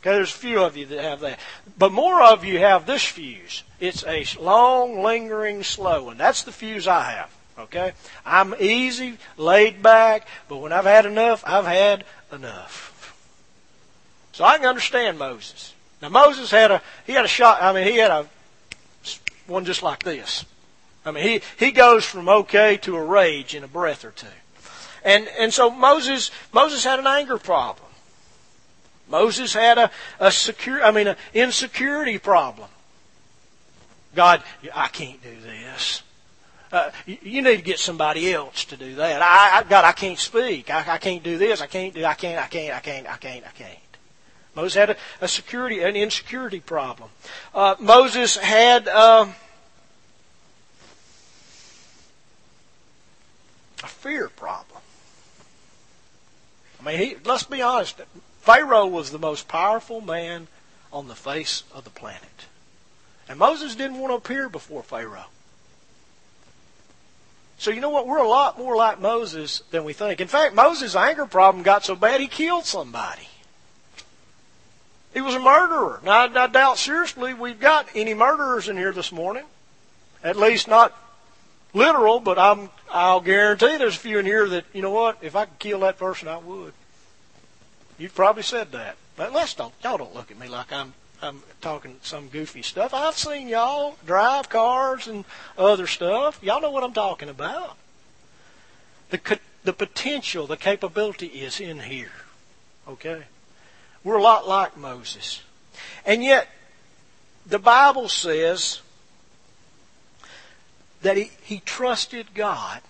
Okay, 0.00 0.10
there's 0.10 0.34
a 0.34 0.36
few 0.36 0.60
of 0.60 0.76
you 0.76 0.86
that 0.86 1.00
have 1.00 1.20
that. 1.20 1.38
But 1.78 1.92
more 1.92 2.20
of 2.20 2.44
you 2.44 2.58
have 2.58 2.84
this 2.84 3.04
fuse. 3.04 3.62
It's 3.78 4.04
a 4.08 4.26
long, 4.40 5.04
lingering, 5.04 5.62
slow 5.62 6.06
one. 6.06 6.18
That's 6.18 6.42
the 6.42 6.50
fuse 6.50 6.88
I 6.88 7.12
have. 7.12 7.30
Okay? 7.60 7.92
I'm 8.26 8.56
easy, 8.58 9.16
laid 9.36 9.80
back, 9.80 10.26
but 10.48 10.56
when 10.56 10.72
I've 10.72 10.86
had 10.86 11.06
enough, 11.06 11.44
I've 11.46 11.64
had 11.64 12.02
enough. 12.32 13.14
So 14.32 14.42
I 14.42 14.56
can 14.58 14.66
understand 14.66 15.16
Moses. 15.16 15.74
Now 16.02 16.08
Moses 16.08 16.50
had 16.50 16.72
a 16.72 16.82
he 17.06 17.12
had 17.12 17.24
a 17.24 17.28
shot 17.28 17.62
I 17.62 17.72
mean 17.72 17.86
he 17.86 17.98
had 17.98 18.10
a 18.10 18.26
one 19.46 19.64
just 19.64 19.84
like 19.84 20.02
this. 20.02 20.44
I 21.04 21.10
mean 21.10 21.24
he 21.24 21.40
he 21.64 21.70
goes 21.70 22.04
from 22.04 22.28
okay 22.28 22.76
to 22.78 22.96
a 22.96 23.04
rage 23.04 23.54
in 23.54 23.64
a 23.64 23.68
breath 23.68 24.04
or 24.04 24.10
two. 24.10 24.26
And 25.04 25.28
and 25.38 25.52
so 25.52 25.70
Moses 25.70 26.30
Moses 26.52 26.84
had 26.84 26.98
an 26.98 27.06
anger 27.06 27.38
problem. 27.38 27.84
Moses 29.08 29.52
had 29.52 29.78
a, 29.78 29.90
a 30.18 30.30
secure, 30.30 30.82
I 30.82 30.90
mean, 30.90 31.06
an 31.08 31.16
insecurity 31.34 32.18
problem. 32.18 32.68
God, 34.14 34.42
I 34.74 34.88
can't 34.88 35.22
do 35.22 35.34
this. 35.40 36.02
Uh, 36.72 36.90
you 37.06 37.42
need 37.42 37.56
to 37.56 37.62
get 37.62 37.78
somebody 37.78 38.32
else 38.32 38.64
to 38.64 38.76
do 38.76 38.96
that. 38.96 39.22
I, 39.22 39.58
I 39.58 39.62
God, 39.62 39.84
I 39.84 39.92
can't 39.92 40.18
speak. 40.18 40.70
I, 40.70 40.94
I 40.94 40.98
can't 40.98 41.22
do 41.22 41.38
this. 41.38 41.60
I 41.60 41.66
can't 41.66 41.94
do. 41.94 42.04
I 42.04 42.14
can't. 42.14 42.42
I 42.42 42.46
can't. 42.46 42.74
I 42.74 42.80
can't. 42.80 43.08
I 43.08 43.16
can't. 43.16 43.46
I 43.46 43.50
can't. 43.50 43.78
Moses 44.56 44.74
had 44.74 44.90
a, 44.90 44.96
a 45.20 45.28
security, 45.28 45.82
an 45.82 45.94
insecurity 45.94 46.60
problem. 46.60 47.10
Uh, 47.54 47.74
Moses 47.78 48.36
had 48.36 48.88
uh, 48.88 49.26
a 53.82 53.86
fear 53.86 54.28
problem. 54.28 54.80
I 56.80 56.84
mean, 56.84 56.98
he, 56.98 57.16
let's 57.24 57.44
be 57.44 57.62
honest. 57.62 58.00
Pharaoh 58.40 58.86
was 58.86 59.10
the 59.10 59.18
most 59.18 59.48
powerful 59.48 60.00
man 60.00 60.48
on 60.92 61.08
the 61.08 61.14
face 61.14 61.64
of 61.72 61.84
the 61.84 61.90
planet. 61.90 62.46
And 63.28 63.38
Moses 63.38 63.74
didn't 63.74 63.98
want 63.98 64.10
to 64.10 64.16
appear 64.16 64.48
before 64.48 64.82
Pharaoh. 64.82 65.26
So 67.58 67.70
you 67.70 67.80
know 67.80 67.90
what? 67.90 68.06
We're 68.06 68.18
a 68.18 68.28
lot 68.28 68.58
more 68.58 68.76
like 68.76 69.00
Moses 69.00 69.62
than 69.70 69.84
we 69.84 69.92
think. 69.92 70.20
In 70.20 70.28
fact, 70.28 70.54
Moses' 70.54 70.94
anger 70.94 71.24
problem 71.24 71.62
got 71.62 71.84
so 71.84 71.96
bad 71.96 72.20
he 72.20 72.26
killed 72.26 72.66
somebody. 72.66 73.28
He 75.14 75.20
was 75.20 75.34
a 75.34 75.40
murderer. 75.40 76.00
Now, 76.04 76.26
I, 76.26 76.44
I 76.44 76.46
doubt 76.48 76.76
seriously 76.76 77.32
we've 77.32 77.60
got 77.60 77.88
any 77.94 78.14
murderers 78.14 78.68
in 78.68 78.76
here 78.76 78.92
this 78.92 79.12
morning. 79.12 79.44
At 80.22 80.36
least 80.36 80.68
not 80.68 80.92
literal, 81.74 82.20
but 82.20 82.38
I'm, 82.38 82.70
I'll 82.90 83.20
guarantee 83.20 83.76
there's 83.76 83.96
a 83.96 84.00
few 84.00 84.18
in 84.18 84.24
here 84.24 84.48
that, 84.48 84.64
you 84.72 84.80
know 84.80 84.90
what, 84.90 85.18
if 85.20 85.36
I 85.36 85.44
could 85.44 85.58
kill 85.58 85.80
that 85.80 85.98
person, 85.98 86.28
I 86.28 86.38
would. 86.38 86.72
You've 87.98 88.14
probably 88.14 88.42
said 88.42 88.72
that. 88.72 88.96
But 89.16 89.32
let's 89.32 89.54
don't 89.54 89.72
y'all 89.82 89.98
don't 89.98 90.14
look 90.14 90.30
at 90.30 90.38
me 90.38 90.48
like 90.48 90.72
I'm 90.72 90.92
I'm 91.22 91.42
talking 91.60 91.96
some 92.02 92.28
goofy 92.28 92.62
stuff. 92.62 92.92
I've 92.92 93.16
seen 93.16 93.48
y'all 93.48 93.96
drive 94.04 94.48
cars 94.48 95.06
and 95.06 95.24
other 95.56 95.86
stuff. 95.86 96.40
Y'all 96.42 96.60
know 96.60 96.70
what 96.70 96.82
I'm 96.82 96.92
talking 96.92 97.28
about. 97.28 97.76
The 99.10 99.38
the 99.62 99.72
potential, 99.72 100.46
the 100.46 100.56
capability 100.56 101.26
is 101.26 101.60
in 101.60 101.80
here. 101.80 102.12
Okay? 102.88 103.22
We're 104.02 104.18
a 104.18 104.22
lot 104.22 104.46
like 104.46 104.76
Moses. 104.76 105.42
And 106.04 106.22
yet 106.22 106.48
the 107.46 107.58
Bible 107.58 108.08
says 108.08 108.80
that 111.04 111.18
he, 111.18 111.30
he 111.42 111.60
trusted 111.60 112.34
God 112.34 112.80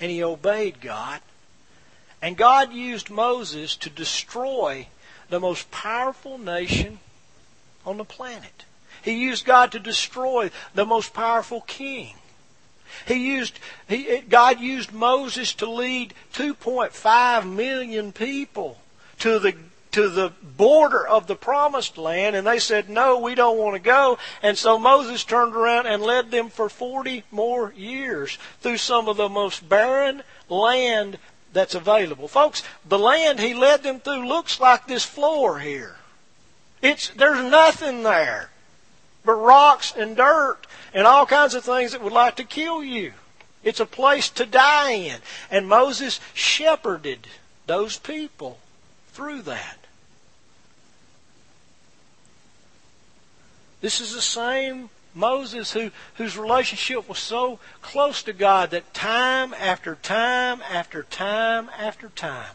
and 0.00 0.10
he 0.10 0.22
obeyed 0.22 0.80
God 0.80 1.20
and 2.20 2.36
God 2.36 2.72
used 2.72 3.10
Moses 3.10 3.76
to 3.76 3.88
destroy 3.88 4.88
the 5.28 5.40
most 5.40 5.70
powerful 5.70 6.36
nation 6.36 6.98
on 7.86 7.96
the 7.96 8.04
planet. 8.04 8.64
He 9.02 9.12
used 9.12 9.46
God 9.46 9.72
to 9.72 9.78
destroy 9.78 10.50
the 10.74 10.84
most 10.84 11.14
powerful 11.14 11.60
king. 11.62 12.14
He 13.06 13.34
used 13.34 13.60
he, 13.88 14.18
God 14.28 14.58
used 14.58 14.92
Moses 14.92 15.54
to 15.54 15.70
lead 15.70 16.12
2.5 16.34 17.50
million 17.50 18.10
people 18.10 18.78
to 19.20 19.38
the 19.38 19.54
to 19.92 20.08
the 20.08 20.32
border 20.56 21.06
of 21.06 21.26
the 21.26 21.34
promised 21.34 21.98
land 21.98 22.36
and 22.36 22.46
they 22.46 22.58
said 22.58 22.88
no 22.88 23.18
we 23.18 23.34
don't 23.34 23.58
want 23.58 23.74
to 23.74 23.80
go 23.80 24.18
and 24.42 24.56
so 24.56 24.78
Moses 24.78 25.24
turned 25.24 25.54
around 25.54 25.86
and 25.86 26.02
led 26.02 26.30
them 26.30 26.48
for 26.48 26.68
40 26.68 27.24
more 27.30 27.72
years 27.76 28.38
through 28.60 28.76
some 28.76 29.08
of 29.08 29.16
the 29.16 29.28
most 29.28 29.68
barren 29.68 30.22
land 30.48 31.18
that's 31.52 31.74
available. 31.74 32.28
Folks, 32.28 32.62
the 32.88 32.98
land 32.98 33.40
he 33.40 33.54
led 33.54 33.82
them 33.82 34.00
through 34.00 34.26
looks 34.26 34.60
like 34.60 34.86
this 34.86 35.04
floor 35.04 35.58
here. 35.58 35.96
It's, 36.82 37.08
there's 37.10 37.50
nothing 37.50 38.02
there 38.02 38.50
but 39.24 39.34
rocks 39.34 39.92
and 39.96 40.16
dirt 40.16 40.66
and 40.94 41.06
all 41.06 41.26
kinds 41.26 41.54
of 41.54 41.64
things 41.64 41.92
that 41.92 42.02
would 42.02 42.12
like 42.12 42.36
to 42.36 42.44
kill 42.44 42.82
you. 42.82 43.12
It's 43.62 43.80
a 43.80 43.86
place 43.86 44.30
to 44.30 44.46
die 44.46 44.92
in. 44.92 45.18
And 45.50 45.68
Moses 45.68 46.20
shepherded 46.32 47.26
those 47.66 47.98
people 47.98 48.58
through 49.12 49.42
that. 49.42 49.79
This 53.80 54.00
is 54.00 54.14
the 54.14 54.20
same 54.20 54.90
Moses, 55.14 55.72
who, 55.72 55.90
whose 56.14 56.36
relationship 56.36 57.08
was 57.08 57.18
so 57.18 57.58
close 57.82 58.22
to 58.22 58.32
God 58.32 58.70
that 58.70 58.94
time 58.94 59.54
after 59.54 59.96
time 59.96 60.62
after 60.62 61.02
time 61.02 61.68
after 61.76 62.08
time, 62.10 62.54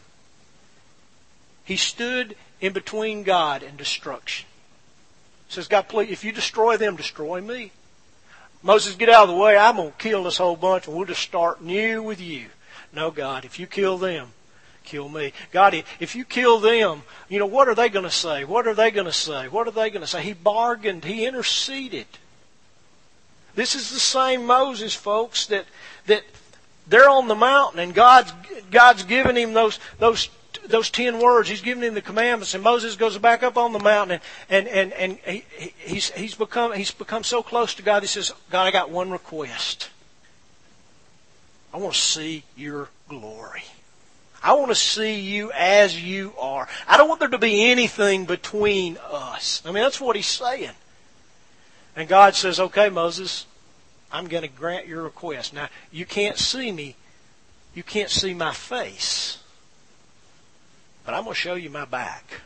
he 1.64 1.76
stood 1.76 2.36
in 2.60 2.72
between 2.72 3.24
God 3.24 3.62
and 3.62 3.76
destruction. 3.76 4.46
He 5.48 5.54
says, 5.54 5.68
God, 5.68 5.88
please, 5.88 6.10
if 6.10 6.24
you 6.24 6.32
destroy 6.32 6.76
them, 6.76 6.96
destroy 6.96 7.40
me. 7.40 7.72
Moses, 8.62 8.94
get 8.96 9.10
out 9.10 9.24
of 9.24 9.28
the 9.28 9.34
way. 9.34 9.56
I'm 9.56 9.76
going 9.76 9.90
to 9.90 9.98
kill 9.98 10.24
this 10.24 10.38
whole 10.38 10.56
bunch 10.56 10.86
and 10.86 10.96
we'll 10.96 11.06
just 11.06 11.22
start 11.22 11.62
new 11.62 12.02
with 12.02 12.20
you. 12.20 12.46
No, 12.92 13.10
God, 13.10 13.44
if 13.44 13.58
you 13.58 13.66
kill 13.66 13.98
them, 13.98 14.28
kill 14.86 15.08
me. 15.08 15.32
God, 15.52 15.74
if 16.00 16.16
you 16.16 16.24
kill 16.24 16.60
them, 16.60 17.02
you 17.28 17.38
know, 17.38 17.46
what 17.46 17.68
are 17.68 17.74
they 17.74 17.88
going 17.88 18.04
to 18.04 18.10
say? 18.10 18.44
What 18.44 18.66
are 18.66 18.74
they 18.74 18.90
going 18.90 19.06
to 19.06 19.12
say? 19.12 19.48
What 19.48 19.68
are 19.68 19.72
they 19.72 19.90
going 19.90 20.00
to 20.00 20.06
say? 20.06 20.22
He 20.22 20.32
bargained. 20.32 21.04
He 21.04 21.26
interceded. 21.26 22.06
This 23.54 23.74
is 23.74 23.90
the 23.90 24.00
same 24.00 24.46
Moses, 24.46 24.94
folks, 24.94 25.46
that 25.46 25.64
that 26.06 26.22
they're 26.86 27.08
on 27.08 27.26
the 27.26 27.34
mountain 27.34 27.80
and 27.80 27.94
God's 27.94 28.32
God's 28.70 29.02
given 29.02 29.36
him 29.36 29.54
those 29.54 29.78
those 29.98 30.28
those 30.68 30.90
ten 30.90 31.20
words. 31.20 31.48
He's 31.48 31.62
given 31.62 31.82
him 31.82 31.94
the 31.94 32.02
commandments, 32.02 32.54
and 32.54 32.62
Moses 32.62 32.96
goes 32.96 33.18
back 33.18 33.42
up 33.42 33.56
on 33.56 33.72
the 33.72 33.78
mountain, 33.78 34.20
and 34.48 34.68
and 34.68 34.92
and, 34.92 35.18
he, 35.26 35.44
he's 35.78 36.10
he's 36.10 36.34
become 36.34 36.72
he's 36.72 36.90
become 36.90 37.24
so 37.24 37.42
close 37.42 37.74
to 37.74 37.82
God. 37.82 38.02
He 38.02 38.06
says, 38.06 38.32
"God, 38.50 38.64
I 38.64 38.70
got 38.70 38.90
one 38.90 39.10
request. 39.10 39.88
I 41.72 41.78
want 41.78 41.94
to 41.94 42.00
see 42.00 42.44
your 42.56 42.88
glory. 43.08 43.64
I 44.42 44.54
want 44.54 44.68
to 44.68 44.74
see 44.74 45.20
you 45.20 45.50
as 45.52 46.00
you 46.00 46.32
are. 46.38 46.68
I 46.86 46.96
don't 46.96 47.08
want 47.08 47.20
there 47.20 47.28
to 47.28 47.38
be 47.38 47.70
anything 47.70 48.24
between 48.26 48.98
us." 49.10 49.62
I 49.64 49.72
mean, 49.72 49.82
that's 49.82 50.00
what 50.00 50.16
he's 50.16 50.26
saying. 50.26 50.72
And 51.96 52.06
God 52.06 52.34
says, 52.34 52.60
okay, 52.60 52.90
Moses, 52.90 53.46
I'm 54.12 54.28
going 54.28 54.42
to 54.42 54.48
grant 54.48 54.86
your 54.86 55.02
request. 55.02 55.54
Now, 55.54 55.68
you 55.90 56.04
can't 56.04 56.38
see 56.38 56.70
me. 56.70 56.94
You 57.74 57.82
can't 57.82 58.10
see 58.10 58.34
my 58.34 58.52
face. 58.52 59.38
But 61.06 61.14
I'm 61.14 61.24
going 61.24 61.34
to 61.34 61.40
show 61.40 61.54
you 61.54 61.70
my 61.70 61.86
back. 61.86 62.42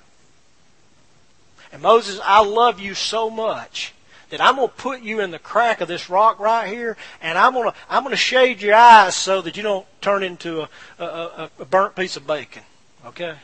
And 1.72 1.82
Moses, 1.82 2.20
I 2.22 2.44
love 2.44 2.78
you 2.78 2.94
so 2.94 3.28
much 3.28 3.92
that 4.30 4.40
I'm 4.40 4.56
going 4.56 4.68
to 4.68 4.74
put 4.74 5.02
you 5.02 5.20
in 5.20 5.30
the 5.30 5.38
crack 5.38 5.80
of 5.80 5.88
this 5.88 6.08
rock 6.08 6.38
right 6.38 6.68
here, 6.68 6.96
and 7.20 7.36
I'm 7.36 7.52
going 7.52 7.70
to 7.70 7.76
I'm 7.88 8.02
going 8.02 8.12
to 8.12 8.16
shade 8.16 8.62
your 8.62 8.74
eyes 8.74 9.14
so 9.14 9.40
that 9.42 9.56
you 9.56 9.62
don't 9.62 9.86
turn 10.00 10.22
into 10.22 10.62
a, 10.62 10.68
a, 11.04 11.50
a 11.58 11.64
burnt 11.64 11.94
piece 11.94 12.16
of 12.16 12.26
bacon. 12.26 12.62
Okay. 13.04 13.34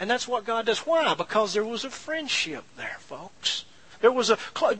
And 0.00 0.10
that's 0.10 0.26
what 0.26 0.44
God 0.44 0.66
does. 0.66 0.80
Why? 0.80 1.14
Because 1.14 1.52
there 1.52 1.64
was 1.64 1.84
a 1.84 1.90
friendship 1.90 2.64
there, 2.76 2.96
folks. 2.98 3.64
There 4.00 4.10
was 4.10 4.30
a 4.30 4.38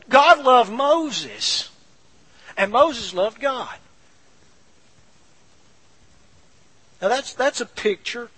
God 0.09 0.43
loved 0.43 0.71
Moses, 0.71 1.69
and 2.57 2.71
Moses 2.71 3.13
loved 3.13 3.39
God. 3.39 3.77
Now 7.01 7.07
that's 7.07 7.33
that's 7.33 7.61
a 7.61 7.65
picture 7.65 8.29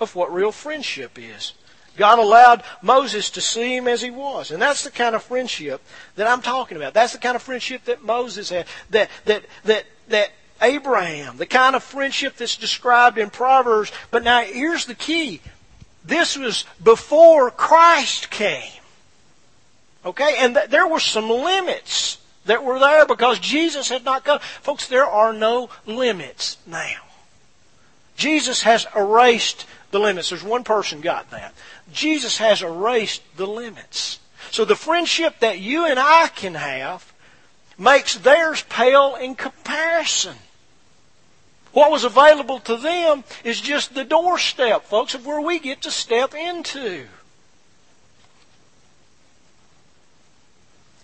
of 0.00 0.16
what 0.16 0.32
real 0.32 0.52
friendship 0.52 1.16
is. 1.16 1.52
God 1.96 2.18
allowed 2.18 2.62
Moses 2.80 3.30
to 3.30 3.40
see 3.40 3.76
him 3.76 3.88
as 3.88 4.00
he 4.00 4.10
was. 4.10 4.50
And 4.50 4.62
that's 4.62 4.84
the 4.84 4.90
kind 4.90 5.14
of 5.14 5.22
friendship 5.22 5.82
that 6.16 6.26
I'm 6.26 6.42
talking 6.42 6.76
about. 6.76 6.94
That's 6.94 7.12
the 7.12 7.18
kind 7.18 7.36
of 7.36 7.42
friendship 7.42 7.84
that 7.84 8.02
Moses 8.02 8.48
had. 8.50 8.66
That 8.90 9.10
that 9.26 9.44
that 9.64 9.84
that 10.08 10.30
Abraham, 10.60 11.36
the 11.36 11.46
kind 11.46 11.76
of 11.76 11.82
friendship 11.82 12.36
that's 12.36 12.56
described 12.56 13.18
in 13.18 13.30
Proverbs. 13.30 13.92
But 14.10 14.24
now 14.24 14.42
here's 14.42 14.86
the 14.86 14.94
key. 14.94 15.40
This 16.04 16.36
was 16.36 16.64
before 16.82 17.50
Christ 17.50 18.30
came. 18.30 18.80
Okay? 20.04 20.36
And 20.38 20.54
th- 20.54 20.70
there 20.70 20.86
were 20.86 21.00
some 21.00 21.28
limits 21.28 22.18
that 22.46 22.64
were 22.64 22.78
there 22.78 23.06
because 23.06 23.38
Jesus 23.38 23.88
had 23.88 24.04
not 24.04 24.24
come. 24.24 24.40
Folks, 24.40 24.88
there 24.88 25.06
are 25.06 25.32
no 25.32 25.70
limits 25.86 26.56
now. 26.66 27.02
Jesus 28.16 28.62
has 28.62 28.86
erased 28.96 29.66
the 29.90 30.00
limits. 30.00 30.30
There's 30.30 30.42
one 30.42 30.64
person 30.64 31.00
got 31.00 31.30
that. 31.30 31.54
Jesus 31.92 32.38
has 32.38 32.62
erased 32.62 33.22
the 33.36 33.46
limits. 33.46 34.18
So 34.50 34.64
the 34.64 34.76
friendship 34.76 35.40
that 35.40 35.58
you 35.60 35.86
and 35.86 35.98
I 35.98 36.28
can 36.28 36.54
have 36.54 37.12
makes 37.78 38.16
theirs 38.16 38.64
pale 38.68 39.16
in 39.16 39.34
comparison. 39.34 40.36
What 41.72 41.90
was 41.90 42.04
available 42.04 42.60
to 42.60 42.76
them 42.76 43.24
is 43.44 43.60
just 43.60 43.94
the 43.94 44.04
doorstep, 44.04 44.84
folks, 44.84 45.14
of 45.14 45.24
where 45.24 45.40
we 45.40 45.58
get 45.58 45.82
to 45.82 45.90
step 45.90 46.34
into. 46.34 47.06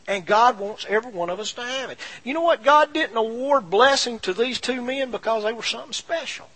And 0.07 0.25
God 0.25 0.59
wants 0.59 0.87
every 0.89 1.13
one 1.13 1.31
of 1.31 1.41
us 1.41 1.53
to 1.53 1.63
have 1.63 1.91
it. 1.91 1.99
You 2.25 2.35
know 2.35 2.41
what? 2.41 2.65
God 2.65 2.93
didn't 2.93 3.17
award 3.17 3.71
blessing 3.71 4.19
to 4.21 4.33
these 4.33 4.61
two 4.61 4.81
men 4.81 5.11
because 5.11 5.45
they 5.45 5.53
were 5.53 5.63
something 5.63 5.93
special. 5.93 6.49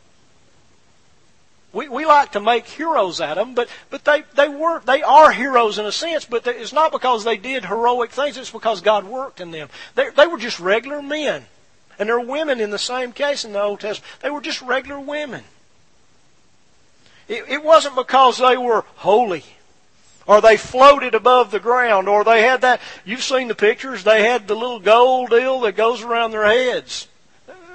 We, 1.72 1.88
we 1.88 2.04
like 2.04 2.32
to 2.32 2.40
make 2.40 2.66
heroes 2.66 3.20
out 3.20 3.38
of 3.38 3.46
them, 3.46 3.54
but, 3.54 3.68
but 3.88 4.04
they, 4.04 4.24
they 4.34 4.48
were 4.48 4.80
they 4.80 5.02
are 5.02 5.32
heroes 5.32 5.78
in 5.78 5.86
a 5.86 5.92
sense, 5.92 6.26
but 6.26 6.46
it's 6.46 6.72
not 6.72 6.92
because 6.92 7.24
they 7.24 7.38
did 7.38 7.64
heroic 7.64 8.10
things, 8.10 8.36
it's 8.36 8.50
because 8.50 8.82
God 8.82 9.04
worked 9.04 9.40
in 9.40 9.50
them. 9.50 9.68
They, 9.94 10.10
they 10.10 10.26
were 10.26 10.38
just 10.38 10.60
regular 10.60 11.00
men. 11.00 11.46
And 11.98 12.08
there 12.08 12.16
are 12.16 12.24
women 12.24 12.60
in 12.60 12.70
the 12.70 12.78
same 12.78 13.12
case 13.12 13.44
in 13.44 13.52
the 13.52 13.62
Old 13.62 13.80
Testament. 13.80 14.20
They 14.20 14.30
were 14.30 14.40
just 14.40 14.60
regular 14.60 15.00
women. 15.00 15.44
It, 17.28 17.44
it 17.48 17.64
wasn't 17.64 17.96
because 17.96 18.38
they 18.38 18.56
were 18.56 18.84
holy 18.96 19.44
or 20.26 20.40
they 20.40 20.56
floated 20.56 21.14
above 21.14 21.50
the 21.50 21.60
ground, 21.60 22.08
or 22.08 22.24
they 22.24 22.42
had 22.42 22.60
that. 22.60 22.80
You've 23.04 23.22
seen 23.22 23.48
the 23.48 23.54
pictures. 23.54 24.04
They 24.04 24.22
had 24.22 24.46
the 24.46 24.54
little 24.54 24.80
gold 24.80 25.30
deal 25.30 25.60
that 25.60 25.76
goes 25.76 26.02
around 26.02 26.30
their 26.30 26.46
heads. 26.46 27.08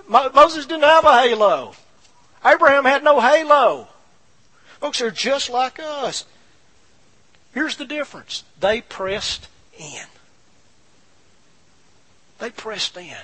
Moses 0.07 0.65
didn't 0.65 0.83
have 0.83 1.05
a 1.05 1.21
halo. 1.21 1.73
Abraham 2.47 2.85
had 2.85 3.03
no 3.03 3.19
halo. 3.19 3.87
Folks, 4.79 4.99
they're 4.99 5.11
just 5.11 5.49
like 5.49 5.79
us. 5.79 6.25
Here's 7.53 7.77
the 7.77 7.85
difference 7.85 8.43
they 8.59 8.81
pressed 8.81 9.47
in. 9.77 10.05
They 12.39 12.51
pressed 12.51 12.95
in. 12.97 13.15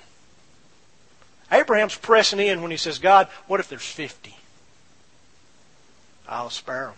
Abraham's 1.51 1.95
pressing 1.95 2.39
in 2.39 2.61
when 2.61 2.71
he 2.71 2.78
says, 2.78 2.97
God, 2.97 3.28
what 3.47 3.59
if 3.59 3.69
there's 3.69 3.86
50? 3.86 4.36
I'll 6.28 6.49
spare 6.49 6.86
them. 6.86 6.95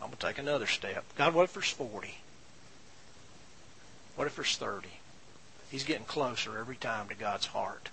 I'm 0.00 0.08
going 0.08 0.18
to 0.18 0.26
take 0.26 0.38
another 0.38 0.66
step. 0.66 1.04
God, 1.16 1.34
what 1.34 1.44
if 1.44 1.54
there's 1.54 1.70
40? 1.70 2.14
What 4.16 4.26
if 4.26 4.36
there's 4.36 4.56
30? 4.56 4.88
He's 5.70 5.84
getting 5.84 6.04
closer 6.04 6.58
every 6.58 6.76
time 6.76 7.08
to 7.08 7.14
God's 7.14 7.46
heart. 7.46 7.88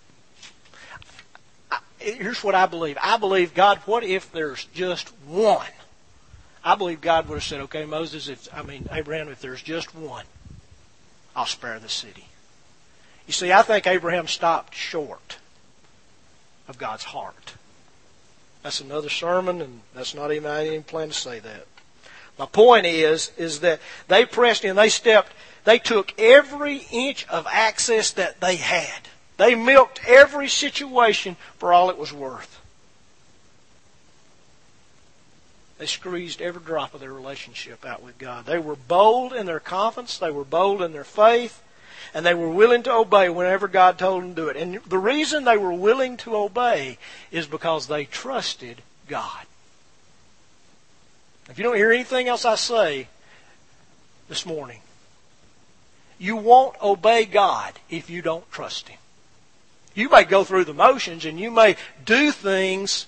Here's 1.98 2.43
what 2.43 2.56
I 2.56 2.66
believe. 2.66 2.98
I 3.02 3.18
believe, 3.18 3.54
God, 3.54 3.80
what 3.86 4.04
if 4.04 4.32
there's 4.32 4.66
just 4.74 5.10
one? 5.26 5.66
I 6.64 6.76
believe 6.76 7.00
God 7.00 7.28
would 7.30 7.36
have 7.36 7.43
said, 7.43 7.62
okay, 7.62 7.86
Moses, 7.86 8.28
if, 8.28 8.48
I 8.54 8.64
mean, 8.64 8.88
Abraham, 8.91 9.30
if 9.30 9.39
there's 9.39 9.62
just 9.62 9.96
one, 9.96 10.26
I'll 11.36 11.46
spare 11.46 11.80
the 11.80 11.89
city. 11.89 12.26
You 13.28 13.34
see, 13.34 13.52
I 13.52 13.62
think 13.62 13.88
Abraham 13.88 14.28
stopped 14.28 14.76
short 14.76 15.38
of 16.68 16.78
God's 16.78 17.04
heart. 17.04 17.54
That's 18.64 18.82
another 18.82 19.10
sermon, 19.10 19.62
and 19.62 19.82
that's 19.93 20.16
not 20.16 20.32
even, 20.32 20.50
I 20.50 20.60
didn't 20.60 20.74
even 20.74 20.84
plan 20.84 21.10
to 21.10 21.14
say 21.14 21.39
that. 21.39 21.68
My 22.39 22.48
point 22.48 22.86
is, 22.86 23.32
is 23.38 23.60
that 23.60 23.80
they 24.08 24.26
pressed 24.26 24.66
in, 24.66 24.76
they 24.76 24.89
stepped, 24.89 25.32
they 25.64 25.80
took 25.80 26.20
every 26.20 26.88
inch 26.91 27.28
of 27.28 27.48
access 27.50 28.12
that 28.14 28.41
they 28.41 28.56
had. 28.56 29.02
They 29.38 29.55
milked 29.55 30.01
every 30.07 30.47
situation 30.47 31.36
for 31.57 31.73
all 31.73 31.89
it 31.89 31.97
was 31.97 32.13
worth. 32.13 32.61
They 35.77 35.86
squeezed 35.86 36.41
every 36.41 36.61
drop 36.61 36.93
of 36.93 37.01
their 37.01 37.11
relationship 37.11 37.86
out 37.86 38.01
with 38.01 38.17
God. 38.17 38.45
They 38.45 38.59
were 38.59 38.77
bold 38.77 39.33
in 39.33 39.45
their 39.45 39.59
confidence, 39.59 40.17
they 40.17 40.31
were 40.31 40.45
bold 40.45 40.81
in 40.81 40.93
their 40.93 41.03
faith, 41.03 41.61
and 42.13 42.25
they 42.25 42.33
were 42.33 42.49
willing 42.49 42.83
to 42.83 42.93
obey 42.93 43.27
whenever 43.29 43.67
God 43.67 43.97
told 43.97 44.23
them 44.23 44.36
to 44.36 44.41
do 44.41 44.47
it. 44.47 44.55
And 44.55 44.75
the 44.86 44.97
reason 44.97 45.43
they 45.43 45.57
were 45.57 45.73
willing 45.73 46.15
to 46.17 46.38
obey 46.38 46.97
is 47.29 47.45
because 47.45 47.88
they 47.88 48.05
trusted 48.05 48.81
God. 49.09 49.45
If 51.49 51.57
you 51.57 51.63
don't 51.63 51.75
hear 51.75 51.91
anything 51.91 52.27
else 52.27 52.45
I 52.45 52.55
say 52.55 53.07
this 54.29 54.45
morning, 54.45 54.79
you 56.17 56.38
won't 56.38 56.81
obey 56.81 57.25
God 57.25 57.73
if 57.89 58.09
you 58.09 58.21
don't 58.21 58.49
trust 58.49 58.88
Him. 58.88 58.97
You 59.96 60.10
may 60.10 60.26
go 60.26 60.43
through 60.43 60.66
the 60.66 60.74
motions 60.74 61.26
and 61.26 61.39
you 61.39 61.50
may 61.50 61.78
do 62.04 62.32
things 62.32 63.08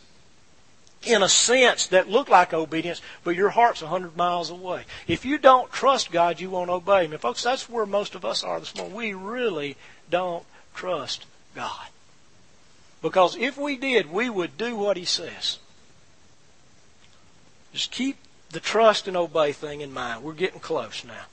in 1.03 1.21
a 1.21 1.29
sense 1.29 1.87
that 1.87 2.09
look 2.09 2.29
like 2.29 2.53
obedience, 2.53 3.01
but 3.23 3.35
your 3.35 3.49
heart's 3.49 3.81
a 3.81 3.87
hundred 3.87 4.17
miles 4.17 4.49
away. 4.49 4.85
If 5.05 5.25
you 5.25 5.37
don't 5.37 5.71
trust 5.71 6.11
God, 6.11 6.39
you 6.39 6.49
won't 6.49 6.69
obey 6.69 7.05
Him. 7.05 7.11
And 7.11 7.21
folks, 7.21 7.43
that's 7.43 7.69
where 7.69 7.85
most 7.85 8.15
of 8.15 8.25
us 8.25 8.43
are 8.43 8.59
this 8.59 8.75
morning. 8.75 8.95
We 8.95 9.13
really 9.13 9.75
don't 10.09 10.45
trust 10.73 11.25
God. 11.55 11.87
Because 13.01 13.35
if 13.35 13.57
we 13.57 13.77
did, 13.77 14.11
we 14.11 14.29
would 14.29 14.57
do 14.57 14.75
what 14.75 14.97
He 14.97 15.05
says. 15.05 15.59
Just 17.73 17.91
keep 17.91 18.17
the 18.49 18.59
trust 18.59 19.07
and 19.07 19.17
obey 19.17 19.51
thing 19.51 19.81
in 19.81 19.93
mind. 19.93 20.23
We're 20.23 20.33
getting 20.33 20.59
close 20.59 21.03
now. 21.03 21.25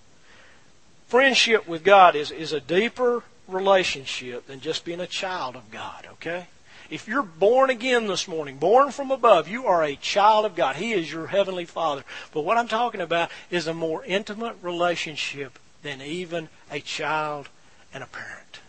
Friendship 1.06 1.66
with 1.68 1.84
God 1.84 2.16
is, 2.16 2.30
is 2.30 2.52
a 2.52 2.60
deeper 2.60 3.22
relationship 3.48 4.46
than 4.46 4.60
just 4.60 4.84
being 4.84 5.00
a 5.00 5.06
child 5.06 5.56
of 5.56 5.70
God, 5.70 6.06
okay? 6.12 6.46
If 6.90 7.08
you're 7.08 7.22
born 7.22 7.70
again 7.70 8.06
this 8.06 8.28
morning, 8.28 8.58
born 8.58 8.90
from 8.90 9.10
above, 9.10 9.48
you 9.48 9.66
are 9.66 9.82
a 9.82 9.96
child 9.96 10.44
of 10.44 10.54
God. 10.54 10.76
He 10.76 10.92
is 10.92 11.10
your 11.10 11.28
heavenly 11.28 11.64
Father. 11.64 12.04
But 12.32 12.42
what 12.42 12.58
I'm 12.58 12.68
talking 12.68 13.00
about 13.00 13.30
is 13.50 13.66
a 13.66 13.74
more 13.74 14.04
intimate 14.04 14.56
relationship 14.60 15.58
than 15.82 16.02
even 16.02 16.48
a 16.70 16.80
child 16.80 17.48
and 17.92 18.02
a 18.02 18.06
parent. 18.06 18.60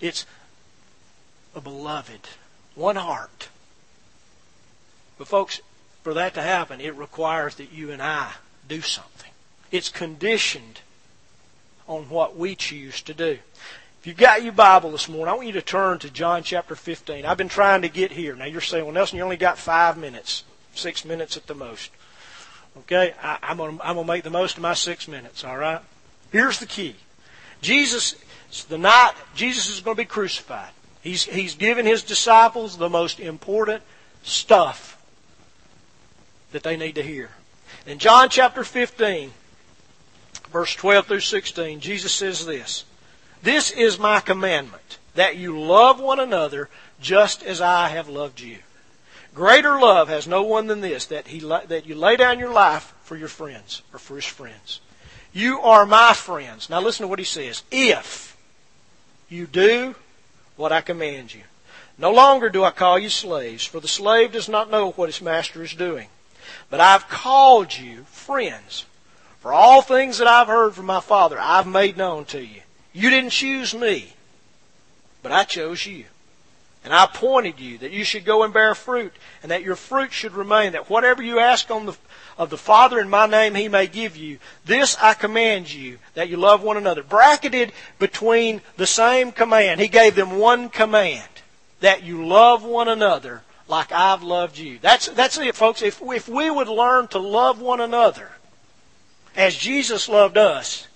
It's 0.00 0.26
a 1.54 1.60
beloved, 1.60 2.28
one 2.74 2.96
heart. 2.96 3.48
But 5.16 5.28
folks, 5.28 5.60
for 6.02 6.14
that 6.14 6.34
to 6.34 6.42
happen, 6.42 6.80
it 6.80 6.96
requires 6.96 7.54
that 7.56 7.72
you 7.72 7.92
and 7.92 8.02
I 8.02 8.32
do 8.68 8.80
something. 8.80 9.30
It's 9.70 9.88
conditioned 9.88 10.80
on 11.92 12.08
what 12.08 12.36
we 12.36 12.54
choose 12.54 13.02
to 13.02 13.14
do. 13.14 13.38
If 14.00 14.06
you've 14.06 14.16
got 14.16 14.42
your 14.42 14.52
Bible 14.52 14.90
this 14.90 15.08
morning, 15.08 15.28
I 15.28 15.34
want 15.34 15.46
you 15.46 15.52
to 15.52 15.62
turn 15.62 15.98
to 16.00 16.10
John 16.10 16.42
chapter 16.42 16.74
15. 16.74 17.24
I've 17.24 17.36
been 17.36 17.48
trying 17.48 17.82
to 17.82 17.88
get 17.88 18.10
here. 18.10 18.34
Now 18.34 18.46
you're 18.46 18.60
saying, 18.60 18.84
well, 18.84 18.94
Nelson, 18.94 19.18
you 19.18 19.22
only 19.22 19.36
got 19.36 19.58
five 19.58 19.96
minutes, 19.96 20.44
six 20.74 21.04
minutes 21.04 21.36
at 21.36 21.46
the 21.46 21.54
most. 21.54 21.90
Okay? 22.78 23.14
I, 23.22 23.38
am 23.42 23.58
going 23.58 23.78
to 23.78 23.86
I'm 23.86 23.94
going 23.94 24.06
to 24.06 24.12
make 24.12 24.24
the 24.24 24.30
most 24.30 24.56
of 24.56 24.62
my 24.62 24.74
six 24.74 25.06
minutes, 25.06 25.44
all 25.44 25.56
right? 25.56 25.80
Here's 26.32 26.58
the 26.58 26.66
key. 26.66 26.96
Jesus, 27.60 28.16
the 28.68 28.78
night 28.78 29.12
Jesus 29.36 29.68
is 29.68 29.80
going 29.80 29.96
to 29.96 30.02
be 30.02 30.06
crucified. 30.06 30.70
He's, 31.02 31.24
he's 31.24 31.54
given 31.54 31.86
his 31.86 32.02
disciples 32.02 32.78
the 32.78 32.88
most 32.88 33.20
important 33.20 33.82
stuff 34.22 35.00
that 36.52 36.62
they 36.62 36.76
need 36.76 36.94
to 36.94 37.02
hear. 37.02 37.30
In 37.86 37.98
John 37.98 38.28
chapter 38.28 38.64
15, 38.64 39.32
verse 40.52 40.74
12 40.74 41.06
through 41.06 41.20
16, 41.20 41.80
Jesus 41.80 42.12
says 42.12 42.46
this 42.46 42.84
This 43.42 43.70
is 43.70 43.98
my 43.98 44.20
commandment, 44.20 44.98
that 45.14 45.36
you 45.36 45.58
love 45.58 46.00
one 46.00 46.20
another 46.20 46.68
just 47.00 47.42
as 47.42 47.60
I 47.60 47.88
have 47.88 48.08
loved 48.08 48.40
you. 48.40 48.58
Greater 49.34 49.80
love 49.80 50.08
has 50.08 50.26
no 50.28 50.42
one 50.42 50.66
than 50.66 50.80
this, 50.80 51.06
that, 51.06 51.28
he, 51.28 51.40
that 51.40 51.86
you 51.86 51.94
lay 51.94 52.16
down 52.16 52.38
your 52.38 52.52
life 52.52 52.94
for 53.02 53.16
your 53.16 53.28
friends, 53.28 53.82
or 53.92 53.98
for 53.98 54.16
his 54.16 54.26
friends. 54.26 54.80
You 55.32 55.60
are 55.60 55.86
my 55.86 56.12
friends. 56.12 56.68
Now 56.68 56.80
listen 56.80 57.04
to 57.04 57.08
what 57.08 57.18
he 57.18 57.24
says. 57.24 57.62
If 57.70 58.36
you 59.30 59.46
do 59.46 59.94
what 60.56 60.72
I 60.72 60.82
command 60.82 61.34
you. 61.34 61.42
No 61.96 62.12
longer 62.12 62.50
do 62.50 62.62
I 62.62 62.70
call 62.70 62.98
you 62.98 63.08
slaves, 63.08 63.64
for 63.64 63.80
the 63.80 63.88
slave 63.88 64.32
does 64.32 64.48
not 64.48 64.70
know 64.70 64.90
what 64.90 65.08
his 65.08 65.22
master 65.22 65.62
is 65.62 65.72
doing 65.72 66.08
but 66.70 66.80
I've 66.80 67.08
called 67.08 67.76
you 67.76 68.04
friends. 68.04 68.86
For 69.42 69.52
all 69.52 69.82
things 69.82 70.18
that 70.18 70.28
I've 70.28 70.46
heard 70.46 70.74
from 70.74 70.86
my 70.86 71.00
Father, 71.00 71.36
I've 71.36 71.66
made 71.66 71.96
known 71.96 72.26
to 72.26 72.40
you. 72.40 72.60
You 72.92 73.10
didn't 73.10 73.30
choose 73.30 73.74
me, 73.74 74.14
but 75.20 75.32
I 75.32 75.42
chose 75.42 75.84
you. 75.84 76.04
And 76.84 76.94
I 76.94 77.04
appointed 77.04 77.58
you 77.58 77.78
that 77.78 77.90
you 77.90 78.04
should 78.04 78.24
go 78.24 78.44
and 78.44 78.54
bear 78.54 78.72
fruit, 78.76 79.12
and 79.42 79.50
that 79.50 79.64
your 79.64 79.74
fruit 79.74 80.12
should 80.12 80.34
remain, 80.34 80.72
that 80.72 80.88
whatever 80.88 81.24
you 81.24 81.40
ask 81.40 81.72
on 81.72 81.86
the, 81.86 81.96
of 82.38 82.50
the 82.50 82.56
Father 82.56 83.00
in 83.00 83.10
my 83.10 83.26
name 83.26 83.56
he 83.56 83.66
may 83.66 83.88
give 83.88 84.16
you. 84.16 84.38
This 84.64 84.96
I 85.02 85.14
command 85.14 85.72
you, 85.72 85.98
that 86.14 86.28
you 86.28 86.36
love 86.36 86.62
one 86.62 86.76
another. 86.76 87.02
Bracketed 87.02 87.72
between 87.98 88.60
the 88.76 88.86
same 88.86 89.32
command. 89.32 89.80
He 89.80 89.88
gave 89.88 90.14
them 90.14 90.38
one 90.38 90.68
command. 90.68 91.28
that 91.80 92.04
you 92.04 92.24
love 92.24 92.62
one 92.62 92.86
another 92.86 93.42
like 93.66 93.90
I've 93.90 94.22
loved 94.22 94.56
you. 94.56 94.78
That's, 94.80 95.08
that's 95.08 95.36
it, 95.38 95.56
folks. 95.56 95.82
If, 95.82 96.00
if 96.00 96.28
we 96.28 96.48
would 96.48 96.68
learn 96.68 97.08
to 97.08 97.18
love 97.18 97.60
one 97.60 97.80
another 97.80 98.30
as 99.36 99.56
Jesus 99.56 100.08
loved 100.08 100.36
us, 100.36 100.88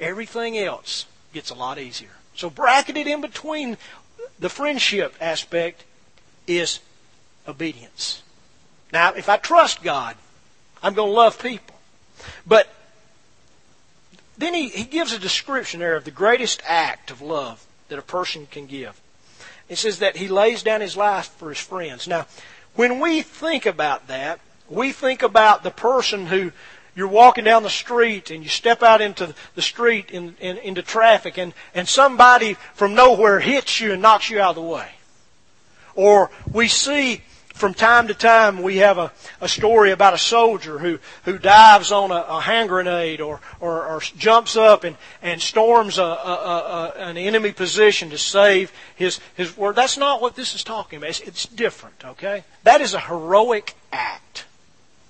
everything 0.00 0.58
else 0.58 1.06
gets 1.32 1.50
a 1.50 1.54
lot 1.54 1.78
easier. 1.78 2.10
So 2.34 2.50
bracketed 2.50 3.06
in 3.06 3.20
between 3.20 3.76
the 4.38 4.48
friendship 4.48 5.14
aspect 5.20 5.84
is 6.46 6.80
obedience. 7.46 8.22
Now, 8.92 9.14
if 9.14 9.28
I 9.28 9.36
trust 9.36 9.82
God, 9.82 10.16
I'm 10.82 10.94
going 10.94 11.10
to 11.10 11.14
love 11.14 11.40
people. 11.40 11.76
But 12.46 12.72
then 14.36 14.54
he, 14.54 14.68
he 14.68 14.84
gives 14.84 15.12
a 15.12 15.18
description 15.18 15.80
there 15.80 15.96
of 15.96 16.04
the 16.04 16.10
greatest 16.10 16.62
act 16.66 17.10
of 17.10 17.20
love 17.20 17.64
that 17.88 17.98
a 17.98 18.02
person 18.02 18.46
can 18.50 18.66
give. 18.66 19.00
It 19.68 19.78
says 19.78 20.00
that 20.00 20.16
he 20.16 20.28
lays 20.28 20.62
down 20.62 20.80
his 20.80 20.96
life 20.96 21.28
for 21.38 21.48
his 21.48 21.58
friends. 21.58 22.06
Now, 22.06 22.26
when 22.74 23.00
we 23.00 23.22
think 23.22 23.66
about 23.66 24.08
that, 24.08 24.40
we 24.68 24.92
think 24.92 25.22
about 25.22 25.62
the 25.62 25.70
person 25.70 26.26
who 26.26 26.52
you're 26.94 27.08
walking 27.08 27.44
down 27.44 27.62
the 27.62 27.70
street 27.70 28.30
and 28.30 28.42
you 28.42 28.48
step 28.48 28.82
out 28.82 29.00
into 29.00 29.34
the 29.54 29.62
street 29.62 30.10
in, 30.10 30.36
in, 30.40 30.58
into 30.58 30.82
traffic 30.82 31.38
and, 31.38 31.52
and 31.74 31.88
somebody 31.88 32.54
from 32.74 32.94
nowhere 32.94 33.40
hits 33.40 33.80
you 33.80 33.92
and 33.92 34.02
knocks 34.02 34.30
you 34.30 34.40
out 34.40 34.50
of 34.50 34.56
the 34.56 34.62
way. 34.62 34.88
Or 35.94 36.30
we 36.52 36.68
see 36.68 37.22
from 37.54 37.72
time 37.72 38.08
to 38.08 38.14
time 38.14 38.62
we 38.62 38.78
have 38.78 38.98
a, 38.98 39.12
a 39.40 39.48
story 39.48 39.92
about 39.92 40.12
a 40.12 40.18
soldier 40.18 40.78
who, 40.78 40.98
who 41.24 41.38
dives 41.38 41.92
on 41.92 42.10
a, 42.10 42.24
a 42.28 42.40
hand 42.40 42.68
grenade 42.68 43.20
or, 43.20 43.40
or, 43.60 43.86
or 43.86 44.00
jumps 44.00 44.56
up 44.56 44.82
and, 44.84 44.96
and 45.22 45.40
storms 45.40 45.98
a, 45.98 46.02
a, 46.02 46.92
an 46.96 47.16
enemy 47.16 47.52
position 47.52 48.10
to 48.10 48.18
save 48.18 48.72
his, 48.96 49.20
his 49.36 49.56
word. 49.56 49.76
That's 49.76 49.96
not 49.96 50.20
what 50.20 50.34
this 50.34 50.54
is 50.54 50.64
talking 50.64 50.96
about. 50.96 51.10
It's, 51.10 51.20
it's 51.20 51.46
different, 51.46 52.04
okay? 52.04 52.44
That 52.64 52.80
is 52.80 52.92
a 52.92 53.00
heroic 53.00 53.74
act. 53.92 54.46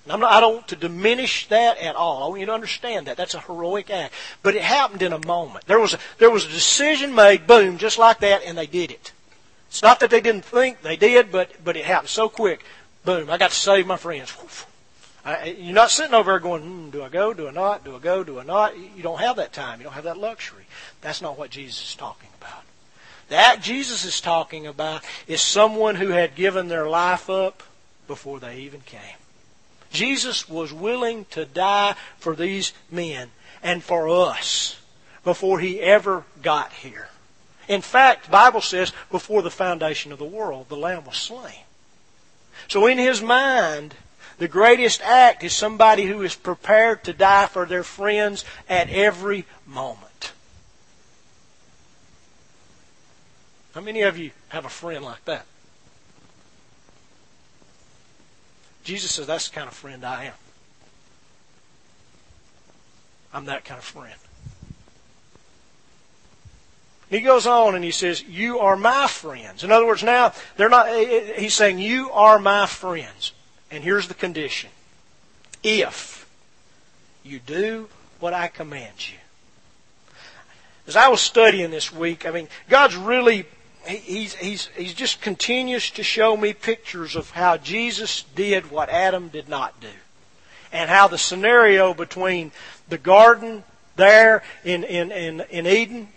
Not, 0.07 0.23
I 0.23 0.39
don't 0.39 0.55
want 0.55 0.67
to 0.67 0.75
diminish 0.75 1.47
that 1.47 1.79
at 1.79 1.95
all. 1.95 2.23
I 2.23 2.27
want 2.27 2.39
you 2.39 2.45
to 2.45 2.53
understand 2.53 3.07
that. 3.07 3.17
That's 3.17 3.33
a 3.33 3.39
heroic 3.39 3.89
act. 3.89 4.13
But 4.43 4.55
it 4.55 4.61
happened 4.61 5.01
in 5.01 5.13
a 5.13 5.25
moment. 5.25 5.65
There 5.65 5.79
was 5.79 5.95
a, 5.95 5.99
there 6.19 6.29
was 6.29 6.45
a 6.45 6.49
decision 6.49 7.15
made, 7.15 7.47
boom, 7.47 7.77
just 7.77 7.97
like 7.97 8.19
that, 8.19 8.43
and 8.43 8.57
they 8.57 8.67
did 8.67 8.91
it. 8.91 9.11
It's 9.67 9.81
not 9.81 9.99
that 9.99 10.09
they 10.09 10.21
didn't 10.21 10.45
think 10.45 10.81
they 10.83 10.95
did, 10.95 11.31
but 11.31 11.51
but 11.63 11.75
it 11.75 11.83
happened 11.85 12.09
so 12.09 12.29
quick. 12.29 12.63
Boom! 13.03 13.29
I 13.29 13.37
got 13.37 13.49
to 13.49 13.55
save 13.55 13.85
my 13.85 13.97
friends. 13.97 14.33
I, 15.25 15.55
you're 15.59 15.73
not 15.73 15.91
sitting 15.91 16.13
over 16.13 16.31
there 16.31 16.39
going, 16.39 16.61
hmm, 16.61 16.89
"Do 16.91 17.03
I 17.03 17.09
go? 17.09 17.33
Do 17.33 17.47
I 17.47 17.51
not? 17.51 17.83
Do 17.83 17.95
I 17.95 17.99
go? 17.99 18.23
Do 18.23 18.39
I 18.39 18.43
not?" 18.43 18.77
You 18.77 19.03
don't 19.03 19.19
have 19.19 19.35
that 19.35 19.51
time. 19.51 19.79
You 19.79 19.83
don't 19.83 19.93
have 19.93 20.05
that 20.05 20.17
luxury. 20.17 20.65
That's 21.01 21.21
not 21.21 21.37
what 21.37 21.49
Jesus 21.49 21.89
is 21.89 21.95
talking 21.95 22.29
about. 22.39 22.63
That 23.27 23.61
Jesus 23.61 24.05
is 24.05 24.21
talking 24.21 24.65
about 24.65 25.03
is 25.27 25.41
someone 25.41 25.95
who 25.95 26.09
had 26.09 26.35
given 26.35 26.67
their 26.67 26.87
life 26.87 27.29
up 27.29 27.63
before 28.07 28.39
they 28.39 28.59
even 28.59 28.81
came. 28.81 29.17
Jesus 29.95 30.47
was 30.47 30.71
willing 30.71 31.25
to 31.31 31.45
die 31.45 31.95
for 32.17 32.35
these 32.35 32.73
men 32.91 33.31
and 33.63 33.83
for 33.83 34.09
us 34.09 34.79
before 35.23 35.59
he 35.59 35.81
ever 35.81 36.23
got 36.41 36.71
here. 36.71 37.09
In 37.67 37.81
fact, 37.81 38.25
the 38.25 38.31
Bible 38.31 38.61
says 38.61 38.93
before 39.09 39.41
the 39.41 39.49
foundation 39.49 40.11
of 40.11 40.19
the 40.19 40.25
world, 40.25 40.69
the 40.69 40.77
Lamb 40.77 41.05
was 41.05 41.17
slain. 41.17 41.63
So 42.67 42.85
in 42.85 42.97
his 42.97 43.21
mind, 43.21 43.95
the 44.37 44.47
greatest 44.47 45.01
act 45.01 45.43
is 45.43 45.53
somebody 45.53 46.05
who 46.05 46.21
is 46.21 46.35
prepared 46.35 47.03
to 47.05 47.13
die 47.13 47.47
for 47.47 47.65
their 47.65 47.83
friends 47.83 48.45
at 48.69 48.89
every 48.89 49.45
moment. 49.65 50.33
How 53.73 53.81
many 53.81 54.01
of 54.01 54.17
you 54.17 54.31
have 54.49 54.65
a 54.65 54.69
friend 54.69 55.03
like 55.03 55.25
that? 55.25 55.45
Jesus 58.85 59.11
says, 59.11 59.27
that's 59.27 59.49
the 59.49 59.55
kind 59.55 59.67
of 59.67 59.73
friend 59.73 60.05
I 60.05 60.25
am. 60.25 60.33
I'm 63.33 63.45
that 63.45 63.65
kind 63.65 63.77
of 63.77 63.83
friend. 63.83 64.15
He 67.09 67.19
goes 67.19 67.45
on 67.45 67.75
and 67.75 67.83
he 67.83 67.91
says, 67.91 68.23
You 68.23 68.59
are 68.59 68.75
my 68.75 69.07
friends. 69.07 69.63
In 69.63 69.71
other 69.71 69.85
words, 69.85 70.03
now 70.03 70.33
they're 70.55 70.69
not 70.69 70.87
eh, 70.87 70.91
eh, 70.91 71.33
eh, 71.35 71.39
he's 71.41 71.53
saying, 71.53 71.79
You 71.79 72.09
are 72.11 72.39
my 72.39 72.65
friends. 72.65 73.33
And 73.69 73.83
here's 73.83 74.07
the 74.07 74.13
condition. 74.13 74.69
If 75.63 76.27
you 77.23 77.39
do 77.39 77.89
what 78.19 78.33
I 78.33 78.47
command 78.47 79.09
you. 79.09 79.17
As 80.87 80.95
I 80.95 81.09
was 81.09 81.19
studying 81.19 81.71
this 81.71 81.91
week, 81.91 82.25
I 82.25 82.31
mean, 82.31 82.47
God's 82.69 82.95
really 82.95 83.45
he's 83.87 84.35
he's 84.35 84.67
he's 84.75 84.93
just 84.93 85.21
continues 85.21 85.91
to 85.91 86.03
show 86.03 86.35
me 86.35 86.53
pictures 86.53 87.15
of 87.15 87.31
how 87.31 87.57
Jesus 87.57 88.23
did 88.35 88.71
what 88.71 88.89
Adam 88.89 89.29
did 89.29 89.49
not 89.49 89.79
do. 89.79 89.87
And 90.71 90.89
how 90.89 91.07
the 91.07 91.17
scenario 91.17 91.93
between 91.93 92.51
the 92.89 92.97
garden 92.97 93.63
there 93.95 94.43
in, 94.63 94.83
in, 94.83 95.11
in, 95.11 95.41
in 95.49 95.67
Eden 95.67 96.09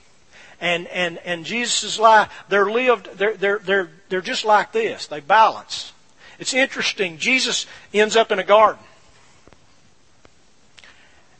and, 0.60 0.86
and, 0.88 1.18
and 1.18 1.44
Jesus' 1.44 1.98
life, 1.98 2.28
they're 2.48 2.70
lived, 2.70 3.08
they're, 3.16 3.36
they're, 3.36 3.58
they're, 3.60 3.90
they're 4.08 4.20
just 4.20 4.44
like 4.44 4.72
this. 4.72 5.06
They 5.06 5.20
balance. 5.20 5.92
It's 6.38 6.54
interesting. 6.54 7.18
Jesus 7.18 7.66
ends 7.94 8.16
up 8.16 8.32
in 8.32 8.38
a 8.38 8.44
garden. 8.44 8.82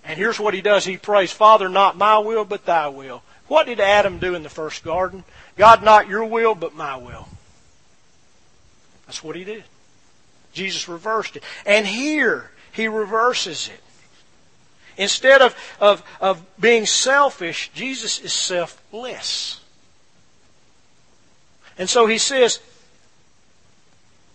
And 0.05 0.16
here's 0.16 0.41
what 0.41 0.55
he 0.55 0.61
does. 0.61 0.85
He 0.85 0.97
prays, 0.97 1.33
Father, 1.33 1.68
not 1.68 1.97
my 1.97 2.18
will, 2.18 2.45
but 2.45 2.64
thy 2.64 2.89
will. 2.89 3.22
What 3.49 3.66
did 3.66 3.81
Adam 3.81 4.18
do 4.18 4.35
in 4.35 4.43
the 4.43 4.49
first 4.49 4.85
garden? 4.85 5.24
God, 5.59 5.82
not 5.82 6.09
your 6.09 6.24
will, 6.24 6.54
but 6.54 6.74
my 6.74 6.96
will. 6.96 7.28
That's 9.06 9.22
what 9.24 9.36
he 9.36 9.44
did. 9.44 9.64
Jesus 10.52 10.88
reversed 10.88 11.36
it. 11.36 11.42
And 11.66 11.86
here, 11.86 12.50
he 12.72 12.88
reverses 12.88 13.68
it. 13.68 13.80
Instead 14.96 15.42
of, 15.42 15.56
of, 15.80 16.02
of 16.20 16.42
being 16.59 16.86
selfish, 16.86 17.70
Jesus 17.74 18.20
is 18.20 18.32
selfless. 18.32 19.61
And 21.76 21.88
so 21.88 22.06
he 22.06 22.18
says, 22.18 22.61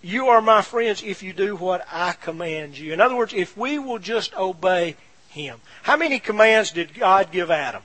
You 0.01 0.27
are 0.27 0.41
my 0.41 0.61
friends 0.61 1.03
if 1.03 1.23
you 1.23 1.33
do 1.33 1.55
what 1.55 1.85
I 1.91 2.13
command 2.13 2.77
you. 2.77 2.93
In 2.93 3.01
other 3.01 3.15
words, 3.15 3.33
if 3.33 3.57
we 3.57 3.79
will 3.79 3.99
just 3.99 4.35
obey 4.35 4.95
him. 5.29 5.59
How 5.83 5.97
many 5.97 6.19
commands 6.19 6.71
did 6.71 6.93
God 6.93 7.31
give 7.31 7.49
Adam? 7.51 7.83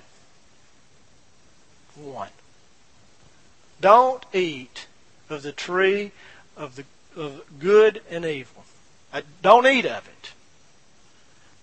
One. 1.96 2.28
Don't 3.80 4.24
eat 4.32 4.86
of 5.30 5.42
the 5.42 5.52
tree 5.52 6.12
of 6.56 6.76
the 6.76 6.84
of 7.16 7.42
good 7.58 8.02
and 8.10 8.24
evil. 8.24 8.64
Don't 9.42 9.66
eat 9.66 9.86
of 9.86 10.06
it. 10.06 10.32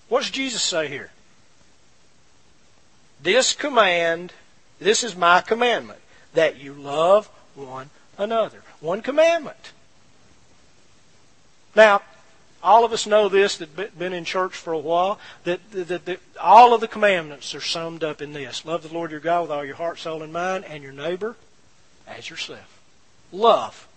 What 0.10 0.22
does 0.22 0.32
Jesus 0.32 0.62
say 0.62 0.88
here? 0.88 1.12
This 3.22 3.54
command, 3.54 4.34
this 4.80 5.04
is 5.04 5.16
my 5.16 5.42
commandment, 5.42 6.00
that 6.34 6.58
you 6.58 6.74
love 6.74 7.28
one 7.56 7.90
another. 8.18 8.62
One 8.82 9.02
commandment. 9.02 9.72
Now, 11.76 12.02
all 12.62 12.84
of 12.84 12.92
us 12.92 13.06
know 13.06 13.30
this 13.30 13.58
that 13.58 13.98
been 13.98 14.14
in 14.14 14.26
church 14.26 14.56
for 14.56 14.74
a 14.74 14.80
while 14.80 15.20
that, 15.44 15.60
that, 15.72 16.06
that, 16.06 16.20
all 16.42 16.74
of 16.74 16.82
the 16.82 16.88
commandments 16.88 17.54
are 17.54 17.62
summed 17.62 18.04
up 18.04 18.24
in 18.24 18.34
this 18.34 18.66
love 18.66 18.82
the 18.82 18.92
lord 18.92 19.12
your 19.12 19.20
god 19.20 19.44
with 19.44 19.52
all 19.52 19.64
your 19.64 19.76
heart 19.76 20.00
soul 20.00 20.24
and 20.24 20.34
mind 20.34 20.66
and 20.66 20.82
your 20.82 20.92
neighbor 20.92 21.36
as 22.08 22.30
yourself 22.30 22.82
love 23.32 23.88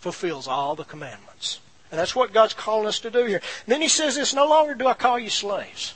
fulfills 0.00 0.46
all 0.46 0.74
the 0.74 0.84
commandments 0.84 1.60
and 1.90 1.98
that's 1.98 2.14
what 2.14 2.32
God's 2.32 2.54
calling 2.54 2.86
us 2.86 3.00
to 3.00 3.10
do 3.10 3.24
here. 3.24 3.40
And 3.64 3.72
then 3.72 3.80
he 3.80 3.88
says 3.88 4.16
this, 4.16 4.34
no 4.34 4.46
longer 4.46 4.74
do 4.74 4.86
I 4.86 4.94
call 4.94 5.18
you 5.18 5.30
slaves. 5.30 5.94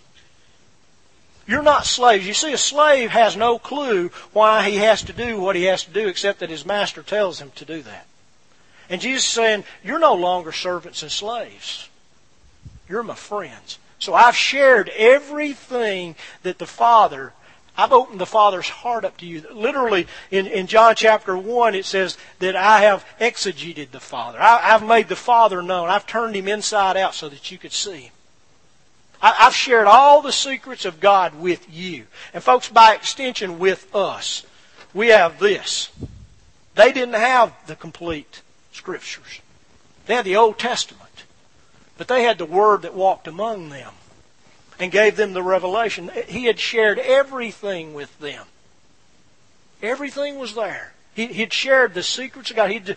You're 1.47 1.63
not 1.63 1.87
slaves. 1.87 2.27
You 2.27 2.35
see, 2.35 2.53
a 2.53 2.59
slave 2.59 3.11
has 3.11 3.37
no 3.37 3.59
clue 3.59 4.11
why 4.33 4.69
he 4.69 4.77
has 4.77 5.03
to 5.03 5.13
do 5.13 5.41
what 5.41 5.57
he 5.57 5.65
has 5.65 5.85
to 5.85 5.91
do 5.91 6.09
except 6.09 6.41
that 6.41 6.51
his 6.51 6.65
master 6.65 7.03
tells 7.03 7.41
him 7.41 7.51
to 7.57 7.65
do 7.65 7.83
that. 7.83 8.07
And 8.89 9.01
Jesus 9.01 9.25
is 9.25 9.31
saying, 9.31 9.65
you're 9.83 9.99
no 9.99 10.15
longer 10.15 10.53
servants 10.53 11.03
and 11.03 11.11
slaves. 11.11 11.89
You're 12.89 13.03
my 13.03 13.15
friends. 13.15 13.79
So 13.99 14.15
I've 14.15 14.37
shared 14.37 14.89
everything 14.91 16.15
that 16.43 16.59
the 16.59 16.67
Father 16.67 17.33
I've 17.77 17.93
opened 17.93 18.21
the 18.21 18.27
Father's 18.27 18.69
heart 18.69 19.05
up 19.05 19.17
to 19.19 19.27
you. 19.27 19.45
Literally, 19.51 20.07
in, 20.31 20.47
in 20.47 20.67
John 20.67 20.95
chapter 20.95 21.37
1, 21.37 21.75
it 21.75 21.87
says 21.87 22.19
that 22.39 22.55
I 22.55 22.83
have 22.83 23.07
exegeted 23.19 23.93
the 23.93 24.01
Father. 24.01 24.41
I, 24.41 24.59
have 24.59 24.87
made 24.87 25.09
the 25.09 25.17
Father 25.17 25.63
known. 25.63 25.89
I've 25.89 26.07
turned 26.07 26.37
him 26.37 26.49
inside 26.49 26.99
out 26.99 27.15
so 27.15 27.31
that 27.31 27.51
you 27.51 27.57
could 27.57 27.73
see. 27.73 28.11
I, 29.23 29.35
I've 29.41 29.55
shared 29.55 29.87
all 29.87 30.21
the 30.21 30.33
secrets 30.33 30.85
of 30.85 31.01
God 31.01 31.35
with 31.35 31.67
you. 31.73 32.07
And, 32.35 32.43
folks, 32.43 32.69
by 32.69 32.95
extension, 32.95 33.59
with 33.59 33.95
us. 33.95 34.45
We 34.93 35.09
have 35.09 35.39
this. 35.39 35.91
They 36.75 36.93
didn't 36.93 37.15
have 37.15 37.55
the 37.67 37.77
complete 37.77 38.43
Scriptures, 38.73 39.41
they 40.07 40.15
had 40.15 40.25
the 40.25 40.37
Old 40.37 40.59
Testament. 40.59 41.09
But 41.99 42.09
they 42.09 42.25
had 42.25 42.39
the 42.39 42.47
Word 42.47 42.83
that 42.83 42.95
walked 42.95 43.29
among 43.29 43.69
them 43.69 43.93
and 44.83 44.91
gave 44.91 45.15
them 45.15 45.33
the 45.33 45.45
revelation. 45.45 46.11
He 46.27 46.47
had 46.47 46.59
shared 46.59 46.99
everything 46.99 47.95
with 47.95 48.19
them. 48.19 48.47
Everything 49.81 50.41
was 50.41 50.57
there. 50.57 50.93
He, 51.15 51.29
he'd 51.29 51.53
shared 51.53 51.95
the 51.95 52.03
secrets 52.03 52.51
of 52.51 52.57
God. 52.57 52.69
He'd, 52.69 52.97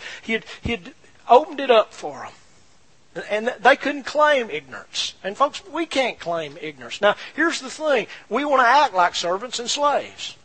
he'd 0.64 0.94
opened 1.30 1.60
it 1.60 1.70
up 1.70 1.94
for 1.94 2.28
them. 3.14 3.24
And 3.30 3.54
they 3.60 3.76
couldn't 3.76 4.04
claim 4.04 4.50
ignorance. 4.50 5.14
And 5.24 5.38
folks, 5.38 5.62
we 5.68 5.86
can't 5.86 6.20
claim 6.20 6.58
ignorance. 6.60 7.02
Now, 7.02 7.18
here's 7.36 7.62
the 7.62 7.70
thing. 7.70 8.08
We 8.30 8.46
want 8.46 8.64
to 8.64 8.68
act 8.68 8.96
like 8.96 9.14
servants 9.14 9.60
and 9.60 9.70
slaves. 9.70 10.36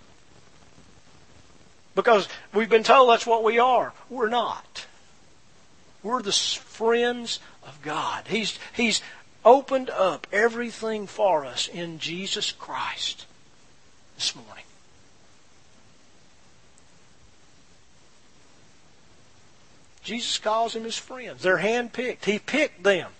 Because 1.95 2.29
we've 2.53 2.69
been 2.69 2.83
told 2.83 3.09
that's 3.09 3.27
what 3.27 3.45
we 3.45 3.59
are. 3.59 3.95
We're 4.11 4.29
not. 4.29 4.85
We're 6.03 6.21
the 6.21 6.33
friends 6.33 7.41
of 7.67 7.81
God. 7.81 8.27
He's, 8.29 8.59
he's 8.75 9.01
opened 9.45 9.91
up 9.91 10.27
everything 10.33 11.07
for 11.07 11.45
us 11.45 11.69
in 11.69 11.99
Jesus 11.99 12.53
Christ 12.53 13.27
this 14.17 14.35
morning. 14.35 14.65
Jesus 20.03 20.39
calls 20.39 20.73
them 20.73 20.85
his 20.85 20.97
friends. 20.97 21.43
They're 21.43 21.59
handpicked. 21.59 22.25
He 22.25 22.39
picked 22.39 22.83
them. 22.83 23.11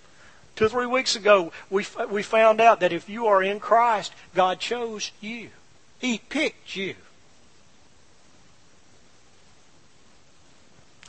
Two 0.55 0.65
or 0.65 0.69
three 0.69 0.85
weeks 0.85 1.15
ago, 1.15 1.51
we, 1.69 1.85
we 2.09 2.23
found 2.23 2.59
out 2.59 2.81
that 2.81 2.91
if 2.91 3.07
you 3.07 3.27
are 3.27 3.41
in 3.41 3.59
Christ, 3.59 4.13
God 4.35 4.59
chose 4.59 5.11
you. 5.21 5.49
He 5.99 6.17
picked 6.17 6.75
you. 6.75 6.95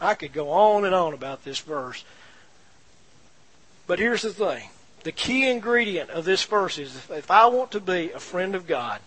I 0.00 0.14
could 0.14 0.32
go 0.32 0.50
on 0.50 0.84
and 0.84 0.94
on 0.94 1.14
about 1.14 1.44
this 1.44 1.60
verse. 1.60 2.04
But 3.86 3.98
here's 3.98 4.22
the 4.22 4.32
thing. 4.32 4.68
The 5.04 5.12
key 5.12 5.48
ingredient 5.48 6.10
of 6.10 6.24
this 6.24 6.44
verse 6.44 6.78
is 6.78 6.94
if 7.10 7.30
I 7.30 7.46
want 7.46 7.72
to 7.72 7.80
be 7.80 8.12
a 8.12 8.20
friend 8.20 8.54
of 8.54 8.66
God, 8.66 9.00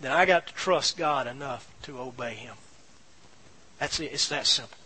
then 0.00 0.12
I 0.12 0.26
got 0.26 0.46
to 0.46 0.54
trust 0.54 0.96
God 0.96 1.26
enough 1.26 1.68
to 1.82 1.98
obey 1.98 2.34
Him. 2.34 2.54
That's 3.78 4.00
it. 4.00 4.12
It's 4.12 4.28
that 4.28 4.46
simple. 4.46 4.76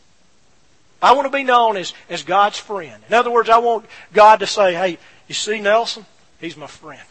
I 1.00 1.12
want 1.12 1.26
to 1.26 1.36
be 1.36 1.42
known 1.42 1.76
as, 1.76 1.94
as 2.08 2.22
God's 2.22 2.58
friend. 2.58 3.02
In 3.08 3.14
other 3.14 3.30
words, 3.30 3.48
I 3.48 3.58
want 3.58 3.86
God 4.12 4.40
to 4.40 4.46
say, 4.46 4.74
hey, 4.74 4.98
you 5.26 5.34
see 5.34 5.60
Nelson? 5.60 6.06
He's 6.40 6.56
my 6.56 6.66
friend. 6.66 7.02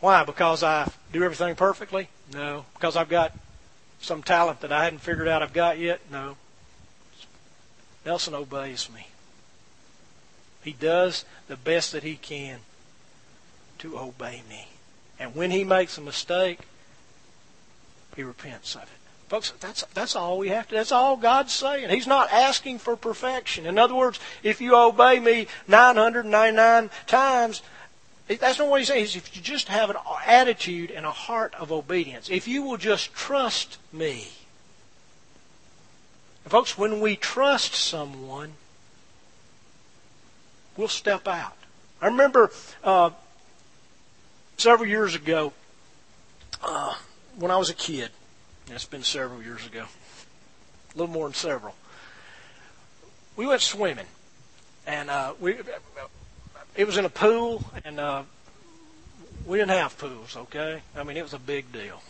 Why? 0.00 0.24
Because 0.24 0.62
I 0.62 0.90
do 1.12 1.22
everything 1.22 1.54
perfectly? 1.56 2.08
No. 2.32 2.66
Because 2.74 2.96
I've 2.96 3.08
got 3.08 3.32
some 4.00 4.22
talent 4.22 4.60
that 4.60 4.72
I 4.72 4.84
hadn't 4.84 4.98
figured 4.98 5.28
out 5.28 5.42
I've 5.42 5.52
got 5.52 5.78
yet? 5.78 6.00
No. 6.10 6.36
Nelson 8.04 8.34
obeys 8.34 8.88
me. 8.92 9.08
He 10.62 10.72
does 10.72 11.24
the 11.48 11.56
best 11.56 11.92
that 11.92 12.02
he 12.02 12.16
can 12.16 12.60
to 13.78 13.98
obey 13.98 14.42
me. 14.48 14.68
And 15.18 15.34
when 15.34 15.50
he 15.50 15.64
makes 15.64 15.98
a 15.98 16.00
mistake, 16.00 16.60
he 18.16 18.22
repents 18.22 18.74
of 18.74 18.82
it. 18.82 18.88
Folks, 19.28 19.52
that's, 19.60 19.84
that's 19.94 20.14
all 20.14 20.36
we 20.36 20.48
have 20.48 20.68
to, 20.68 20.74
that's 20.74 20.92
all 20.92 21.16
God's 21.16 21.52
saying. 21.52 21.88
He's 21.88 22.06
not 22.06 22.30
asking 22.30 22.80
for 22.80 22.96
perfection. 22.96 23.64
In 23.64 23.78
other 23.78 23.94
words, 23.94 24.20
if 24.42 24.60
you 24.60 24.76
obey 24.76 25.20
me 25.20 25.46
999 25.66 26.90
times, 27.06 27.62
that's 28.28 28.58
not 28.58 28.68
what 28.68 28.80
he's 28.80 28.88
saying. 28.88 29.00
He's 29.00 29.16
if 29.16 29.34
you 29.34 29.40
just 29.40 29.68
have 29.68 29.90
an 29.90 29.96
attitude 30.26 30.90
and 30.90 31.06
a 31.06 31.10
heart 31.10 31.54
of 31.58 31.72
obedience, 31.72 32.28
if 32.28 32.46
you 32.46 32.62
will 32.62 32.76
just 32.76 33.14
trust 33.14 33.78
me. 33.92 34.28
And 36.44 36.50
folks, 36.50 36.76
when 36.76 37.00
we 37.00 37.16
trust 37.16 37.74
someone, 37.74 38.52
we'll 40.76 40.88
step 40.88 41.28
out. 41.28 41.56
I 42.00 42.06
remember 42.06 42.50
uh, 42.82 43.10
several 44.56 44.88
years 44.88 45.14
ago, 45.14 45.52
uh, 46.62 46.94
when 47.38 47.50
I 47.50 47.56
was 47.56 47.70
a 47.70 47.74
kid, 47.74 48.10
it's 48.68 48.84
been 48.84 49.02
several 49.02 49.42
years 49.42 49.66
ago, 49.66 49.84
a 49.84 50.98
little 50.98 51.12
more 51.12 51.26
than 51.26 51.34
several, 51.34 51.74
we 53.36 53.46
went 53.46 53.60
swimming. 53.60 54.06
And 54.86 55.10
uh, 55.10 55.34
we 55.38 55.58
it 56.74 56.86
was 56.86 56.96
in 56.96 57.04
a 57.04 57.08
pool, 57.08 57.64
and 57.84 58.00
uh, 58.00 58.22
we 59.46 59.58
didn't 59.58 59.70
have 59.70 59.96
pools. 59.96 60.36
Okay, 60.36 60.82
I 60.96 61.04
mean 61.04 61.16
it 61.16 61.22
was 61.22 61.34
a 61.34 61.38
big 61.38 61.70
deal. 61.70 62.02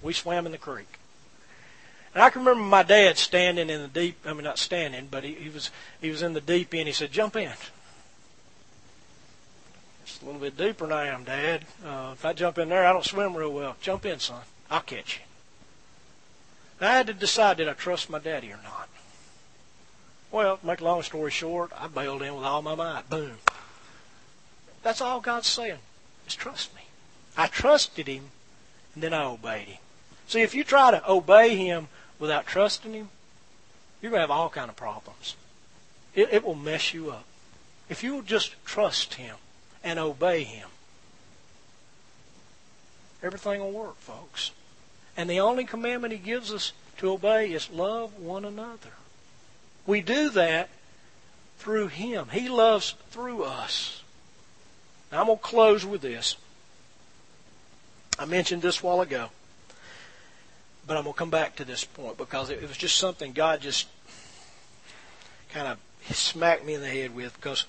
We 0.00 0.12
swam 0.12 0.46
in 0.46 0.52
the 0.52 0.58
creek, 0.58 0.99
and 2.14 2.22
I 2.22 2.30
can 2.30 2.44
remember 2.44 2.64
my 2.64 2.82
dad 2.82 3.18
standing 3.18 3.70
in 3.70 3.82
the 3.82 3.88
deep. 3.88 4.16
I 4.26 4.32
mean, 4.32 4.44
not 4.44 4.58
standing, 4.58 5.08
but 5.10 5.24
he, 5.24 5.34
he 5.34 5.48
was 5.48 5.70
he 6.00 6.10
was 6.10 6.22
in 6.22 6.32
the 6.32 6.40
deep 6.40 6.74
end. 6.74 6.88
He 6.88 6.92
said, 6.92 7.12
"Jump 7.12 7.36
in." 7.36 7.52
It's 10.02 10.20
a 10.20 10.24
little 10.24 10.40
bit 10.40 10.56
deeper 10.56 10.86
than 10.86 10.92
I 10.96 11.06
am, 11.06 11.22
Dad. 11.22 11.66
Uh, 11.84 12.10
if 12.12 12.24
I 12.24 12.32
jump 12.32 12.58
in 12.58 12.68
there, 12.68 12.84
I 12.84 12.92
don't 12.92 13.04
swim 13.04 13.36
real 13.36 13.52
well. 13.52 13.76
Jump 13.80 14.04
in, 14.04 14.18
son. 14.18 14.42
I'll 14.68 14.80
catch 14.80 15.18
you. 15.18 16.86
I 16.86 16.92
had 16.92 17.06
to 17.08 17.14
decide 17.14 17.58
did 17.58 17.68
I 17.68 17.74
trust 17.74 18.10
my 18.10 18.18
daddy 18.18 18.50
or 18.50 18.58
not. 18.64 18.88
Well, 20.32 20.56
to 20.56 20.66
make 20.66 20.80
a 20.80 20.84
long 20.84 21.02
story 21.02 21.30
short, 21.30 21.70
I 21.76 21.86
bailed 21.88 22.22
in 22.22 22.34
with 22.34 22.44
all 22.44 22.62
my 22.62 22.74
might. 22.74 23.08
Boom. 23.10 23.36
That's 24.82 25.00
all 25.00 25.20
God's 25.20 25.48
saying. 25.48 25.78
Just 26.24 26.38
trust 26.38 26.74
me. 26.74 26.82
I 27.36 27.46
trusted 27.46 28.06
him, 28.06 28.30
and 28.94 29.02
then 29.02 29.12
I 29.12 29.24
obeyed 29.24 29.68
him. 29.68 29.78
See, 30.26 30.42
if 30.42 30.54
you 30.54 30.64
try 30.64 30.90
to 30.90 31.10
obey 31.10 31.56
him 31.56 31.88
without 32.20 32.46
trusting 32.46 32.92
him, 32.92 33.08
you're 34.00 34.10
going 34.10 34.18
to 34.18 34.22
have 34.22 34.30
all 34.30 34.48
kind 34.48 34.70
of 34.70 34.76
problems. 34.76 35.34
It, 36.14 36.28
it 36.32 36.44
will 36.44 36.54
mess 36.54 36.94
you 36.94 37.10
up. 37.10 37.24
If 37.88 38.04
you 38.04 38.14
will 38.14 38.22
just 38.22 38.54
trust 38.64 39.14
him 39.14 39.36
and 39.82 39.98
obey 39.98 40.44
him, 40.44 40.68
everything 43.22 43.60
will 43.60 43.72
work, 43.72 43.96
folks. 43.98 44.52
And 45.16 45.28
the 45.28 45.40
only 45.40 45.64
commandment 45.64 46.12
he 46.12 46.18
gives 46.18 46.52
us 46.52 46.72
to 46.98 47.10
obey 47.10 47.52
is 47.52 47.70
love 47.70 48.16
one 48.18 48.44
another. 48.44 48.92
We 49.86 50.02
do 50.02 50.30
that 50.30 50.68
through 51.58 51.88
him. 51.88 52.28
He 52.32 52.48
loves 52.48 52.94
through 53.10 53.42
us. 53.42 54.02
Now 55.10 55.20
I'm 55.20 55.26
going 55.26 55.38
to 55.38 55.44
close 55.44 55.84
with 55.84 56.02
this. 56.02 56.36
I 58.18 58.24
mentioned 58.26 58.62
this 58.62 58.82
while 58.82 59.00
ago, 59.00 59.30
but 60.86 60.96
I'm 60.96 61.04
going 61.04 61.14
to 61.14 61.18
come 61.18 61.30
back 61.30 61.56
to 61.56 61.64
this 61.64 61.84
point 61.84 62.16
because 62.16 62.50
it 62.50 62.60
was 62.62 62.76
just 62.76 62.96
something 62.96 63.32
God 63.32 63.60
just 63.60 63.86
kind 65.50 65.68
of 65.68 65.78
smacked 66.14 66.64
me 66.64 66.74
in 66.74 66.80
the 66.80 66.88
head 66.88 67.14
with 67.14 67.34
because 67.34 67.66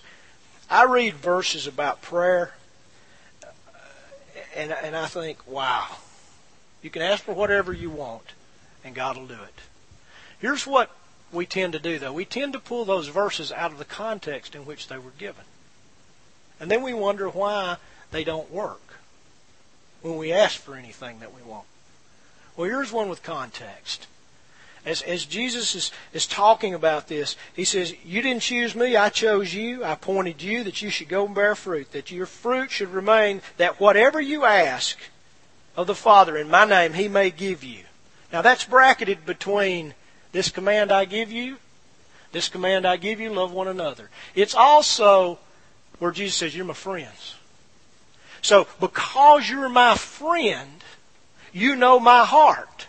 I 0.70 0.86
read 0.86 1.16
verses 1.16 1.68
about 1.68 2.02
prayer 2.02 2.54
uh, 3.44 3.48
and, 4.56 4.72
and 4.72 4.96
I 4.96 5.06
think, 5.08 5.46
wow, 5.48 5.88
you 6.82 6.90
can 6.90 7.02
ask 7.02 7.24
for 7.24 7.34
whatever 7.34 7.74
you 7.74 7.90
want 7.90 8.34
and 8.84 8.96
God 8.96 9.18
will 9.18 9.28
do 9.28 9.34
it. 9.34 9.62
Here's 10.40 10.66
what 10.66 10.92
we 11.32 11.46
tend 11.46 11.74
to 11.74 11.80
do 11.80 12.00
though. 12.00 12.14
We 12.14 12.26
tend 12.26 12.54
to 12.54 12.60
pull 12.60 12.86
those 12.86 13.08
verses 13.08 13.52
out 13.52 13.72
of 13.72 13.78
the 13.78 13.86
context 13.86 14.56
in 14.56 14.66
which 14.66 14.88
they 14.88 14.98
were 14.98 15.12
given. 15.18 15.46
And 16.60 16.70
then 16.70 16.84
we 16.84 16.94
wonder 16.94 17.30
why 17.30 17.78
they 18.12 18.24
don't 18.24 18.52
work 18.52 18.96
when 20.02 20.18
we 20.18 20.32
ask 20.32 20.60
for 20.60 20.76
anything 20.76 21.20
that 21.20 21.34
we 21.34 21.42
want. 21.42 21.66
Well, 22.62 22.70
here's 22.70 22.92
one 22.92 23.10
with 23.10 23.24
context. 23.24 24.06
As, 24.86 25.02
as 25.02 25.26
Jesus 25.26 25.74
is, 25.74 25.92
is 26.14 26.28
talking 26.28 26.76
about 26.76 27.08
this, 27.08 27.36
he 27.56 27.66
says, 27.66 27.96
You 28.06 28.22
didn't 28.22 28.44
choose 28.44 28.76
me, 28.76 28.96
I 28.96 29.10
chose 29.10 29.52
you. 29.52 29.84
I 29.84 29.94
appointed 29.94 30.44
you 30.44 30.64
that 30.66 30.80
you 30.80 30.92
should 30.92 31.10
go 31.10 31.26
and 31.26 31.34
bear 31.34 31.56
fruit, 31.56 31.92
that 31.94 32.12
your 32.12 32.28
fruit 32.28 32.70
should 32.70 32.90
remain, 32.90 33.42
that 33.58 33.80
whatever 33.80 34.22
you 34.22 34.46
ask 34.46 34.96
of 35.76 35.88
the 35.88 35.96
Father 35.96 36.38
in 36.38 36.52
my 36.52 36.66
name, 36.66 36.94
he 36.94 37.08
may 37.08 37.32
give 37.32 37.64
you. 37.64 37.80
Now 38.32 38.44
that's 38.44 38.66
bracketed 38.66 39.26
between 39.26 39.96
this 40.32 40.50
command 40.50 40.92
I 40.92 41.06
give 41.06 41.32
you, 41.32 41.58
this 42.32 42.48
command 42.48 42.86
I 42.86 42.98
give 42.98 43.20
you, 43.20 43.34
love 43.34 43.52
one 43.52 43.70
another. 43.70 44.12
It's 44.36 44.54
also 44.54 45.40
where 45.98 46.12
Jesus 46.12 46.36
says, 46.36 46.56
You're 46.56 46.66
my 46.66 46.76
friends. 46.76 47.34
So, 48.44 48.68
because 48.80 49.50
you're 49.50 49.68
my 49.68 49.96
friend, 49.96 50.84
you 51.52 51.76
know 51.76 52.00
my 52.00 52.26
heart. 52.26 52.88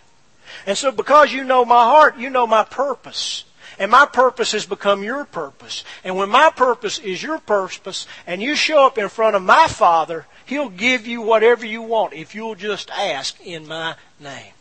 And 0.67 0.79
so, 0.79 0.93
because 0.93 1.33
you 1.33 1.45
know 1.45 1.65
my 1.65 1.85
heart, 1.85 2.19
you 2.19 2.31
know 2.31 2.47
my 2.47 2.65
purpose. 2.65 3.45
And 3.79 3.91
my 3.91 4.07
purpose 4.07 4.53
has 4.53 4.67
become 4.67 5.03
your 5.03 5.25
purpose. 5.25 5.83
And 6.05 6.17
when 6.17 6.29
my 6.29 6.51
purpose 6.51 6.99
is 6.99 7.23
your 7.23 7.39
purpose, 7.39 8.07
and 8.27 8.43
you 8.43 8.55
show 8.55 8.87
up 8.87 8.99
in 8.99 9.09
front 9.09 9.35
of 9.35 9.43
my 9.43 9.67
Father, 9.67 10.27
He'll 10.45 10.69
give 10.69 11.07
you 11.07 11.23
whatever 11.23 11.65
you 11.65 11.83
want 11.83 12.13
if 12.13 12.35
you'll 12.35 12.55
just 12.55 12.91
ask 12.91 13.41
in 13.41 13.67
my 13.67 13.97
name. 14.21 14.53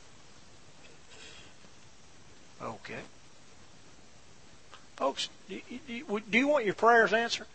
Okay. 2.62 3.00
Folks, 4.96 5.30
do 5.50 5.60
you, 5.88 6.48
want 6.48 6.66
your 6.66 6.76
prayers 6.76 7.12
answered? 7.12 7.48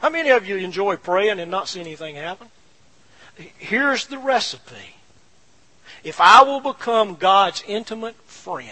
How 0.00 0.08
many 0.08 0.30
of 0.30 0.46
you 0.46 0.56
enjoy 0.56 0.96
praying 0.96 1.38
and 1.38 1.50
not 1.50 1.68
see 1.68 1.80
anything 1.80 2.16
happen? 2.16 2.48
Here's 3.36 4.06
the 4.06 4.18
recipe. 4.18 4.96
If 6.02 6.20
I 6.20 6.42
will 6.42 6.60
become 6.60 7.14
God's 7.16 7.62
intimate 7.66 8.16
friend, 8.26 8.68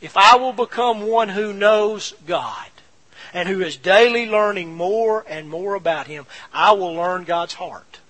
if 0.00 0.16
I 0.16 0.36
will 0.36 0.52
become 0.52 1.06
one 1.06 1.30
who 1.30 1.52
knows 1.52 2.14
God 2.26 2.68
and 3.32 3.48
who 3.48 3.62
is 3.62 3.76
daily 3.76 4.26
learning 4.26 4.74
more 4.74 5.24
and 5.28 5.48
more 5.48 5.74
about 5.74 6.06
Him, 6.06 6.26
I 6.52 6.72
will 6.72 6.92
learn 6.94 7.24
God's 7.24 7.54
heart. 7.54 8.00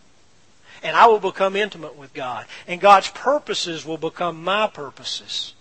and 0.82 0.94
I 0.94 1.06
will 1.06 1.18
become 1.18 1.56
intimate 1.56 1.96
with 1.96 2.14
God. 2.14 2.46
And 2.68 2.80
God's 2.80 3.08
purposes 3.10 3.84
will 3.84 3.96
become 3.96 4.44
my 4.44 4.68
purposes. 4.68 5.54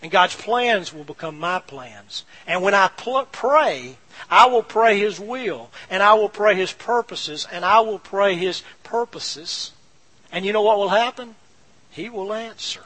And 0.00 0.10
God's 0.10 0.34
plans 0.34 0.92
will 0.92 1.04
become 1.04 1.38
my 1.38 1.58
plans. 1.58 2.24
And 2.46 2.62
when 2.62 2.72
I 2.72 2.88
pl- 2.88 3.28
pray, 3.30 3.96
I 4.30 4.46
will 4.46 4.62
pray 4.62 4.98
His 4.98 5.20
will, 5.20 5.70
and 5.90 6.02
I 6.02 6.14
will 6.14 6.28
pray 6.30 6.54
His 6.54 6.72
purposes, 6.72 7.46
and 7.50 7.64
I 7.64 7.80
will 7.80 7.98
pray 7.98 8.34
His 8.34 8.62
purposes. 8.84 9.71
And 10.32 10.46
you 10.46 10.52
know 10.52 10.62
what 10.62 10.78
will 10.78 10.88
happen? 10.88 11.34
He 11.90 12.08
will 12.08 12.32
answer. 12.32 12.84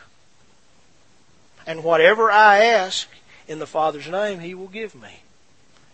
And 1.66 1.84
whatever 1.84 2.30
I 2.30 2.64
ask 2.64 3.09
in 3.47 3.61
the 3.61 3.66
Father's 3.66 4.09
name, 4.09 4.40
He 4.40 4.55
will 4.55 4.68
give 4.68 4.94
me. 4.94 5.20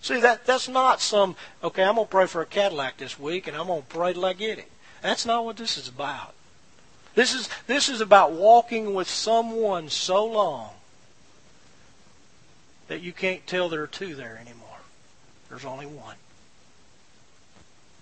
See, 0.00 0.18
that, 0.20 0.46
that's 0.46 0.68
not 0.68 1.00
some, 1.00 1.36
okay, 1.62 1.84
I'm 1.84 1.94
going 1.94 2.06
to 2.06 2.10
pray 2.10 2.26
for 2.26 2.42
a 2.42 2.46
Cadillac 2.46 2.96
this 2.96 3.20
week, 3.20 3.46
and 3.46 3.56
I'm 3.56 3.68
going 3.68 3.82
to 3.82 3.88
pray 3.88 4.12
till 4.14 4.24
I 4.24 4.32
get 4.32 4.58
it. 4.58 4.70
That's 5.02 5.24
not 5.24 5.44
what 5.44 5.56
this 5.56 5.78
is 5.78 5.86
about. 5.86 6.34
This 7.14 7.34
is, 7.34 7.48
this 7.66 7.88
is 7.88 8.00
about 8.00 8.32
walking 8.32 8.94
with 8.94 9.08
someone 9.08 9.90
so 9.90 10.24
long 10.24 10.70
that 12.88 13.00
you 13.00 13.12
can't 13.12 13.46
tell 13.46 13.68
there 13.68 13.82
are 13.82 13.86
two 13.86 14.14
there 14.14 14.38
anymore. 14.40 14.68
There's 15.48 15.64
only 15.64 15.86
one. 15.86 16.16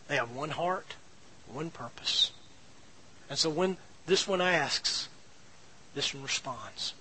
They 0.08 0.16
have 0.16 0.30
one 0.30 0.50
heart, 0.50 0.94
one 1.52 1.70
purpose. 1.70 2.30
And 3.30 3.38
so 3.38 3.48
when 3.48 3.76
this 4.06 4.26
one 4.26 4.40
asks, 4.40 5.08
this 5.94 6.12
one 6.12 6.24
responds. 6.24 6.94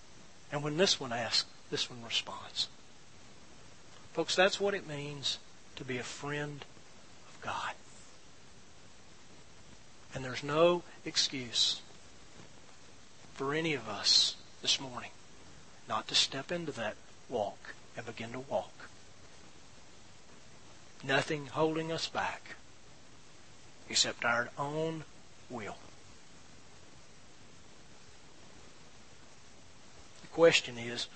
And 0.52 0.64
when 0.64 0.78
this 0.78 1.00
one 1.00 1.12
asks, 1.12 1.50
this 1.72 1.90
one 1.90 2.04
responds. 2.06 2.70
Folks, 4.14 4.36
that's 4.36 4.60
what 4.60 4.76
it 4.76 4.88
means 4.88 5.40
to 5.76 5.84
be 5.84 5.98
a 5.98 6.04
friend 6.04 6.64
of 7.28 7.42
God. 7.42 7.74
And 10.14 10.24
there's 10.24 10.44
no 10.44 10.84
excuse 11.04 11.82
for 13.34 13.54
any 13.54 13.74
of 13.74 13.90
us 13.90 14.36
this 14.62 14.80
morning 14.80 15.12
not 15.88 16.08
to 16.08 16.16
step 16.16 16.52
into 16.52 16.72
that 16.74 16.96
walk 17.28 17.74
and 17.98 18.06
begin 18.06 18.32
to 18.34 18.40
walk. 18.40 18.90
Nothing 21.04 21.48
holding 21.48 21.92
us 21.92 22.08
back 22.08 22.56
except 23.90 24.24
our 24.24 24.50
own 24.58 25.04
will. 25.50 25.78
The 30.30 30.36
question 30.36 30.78
is, 30.78 31.08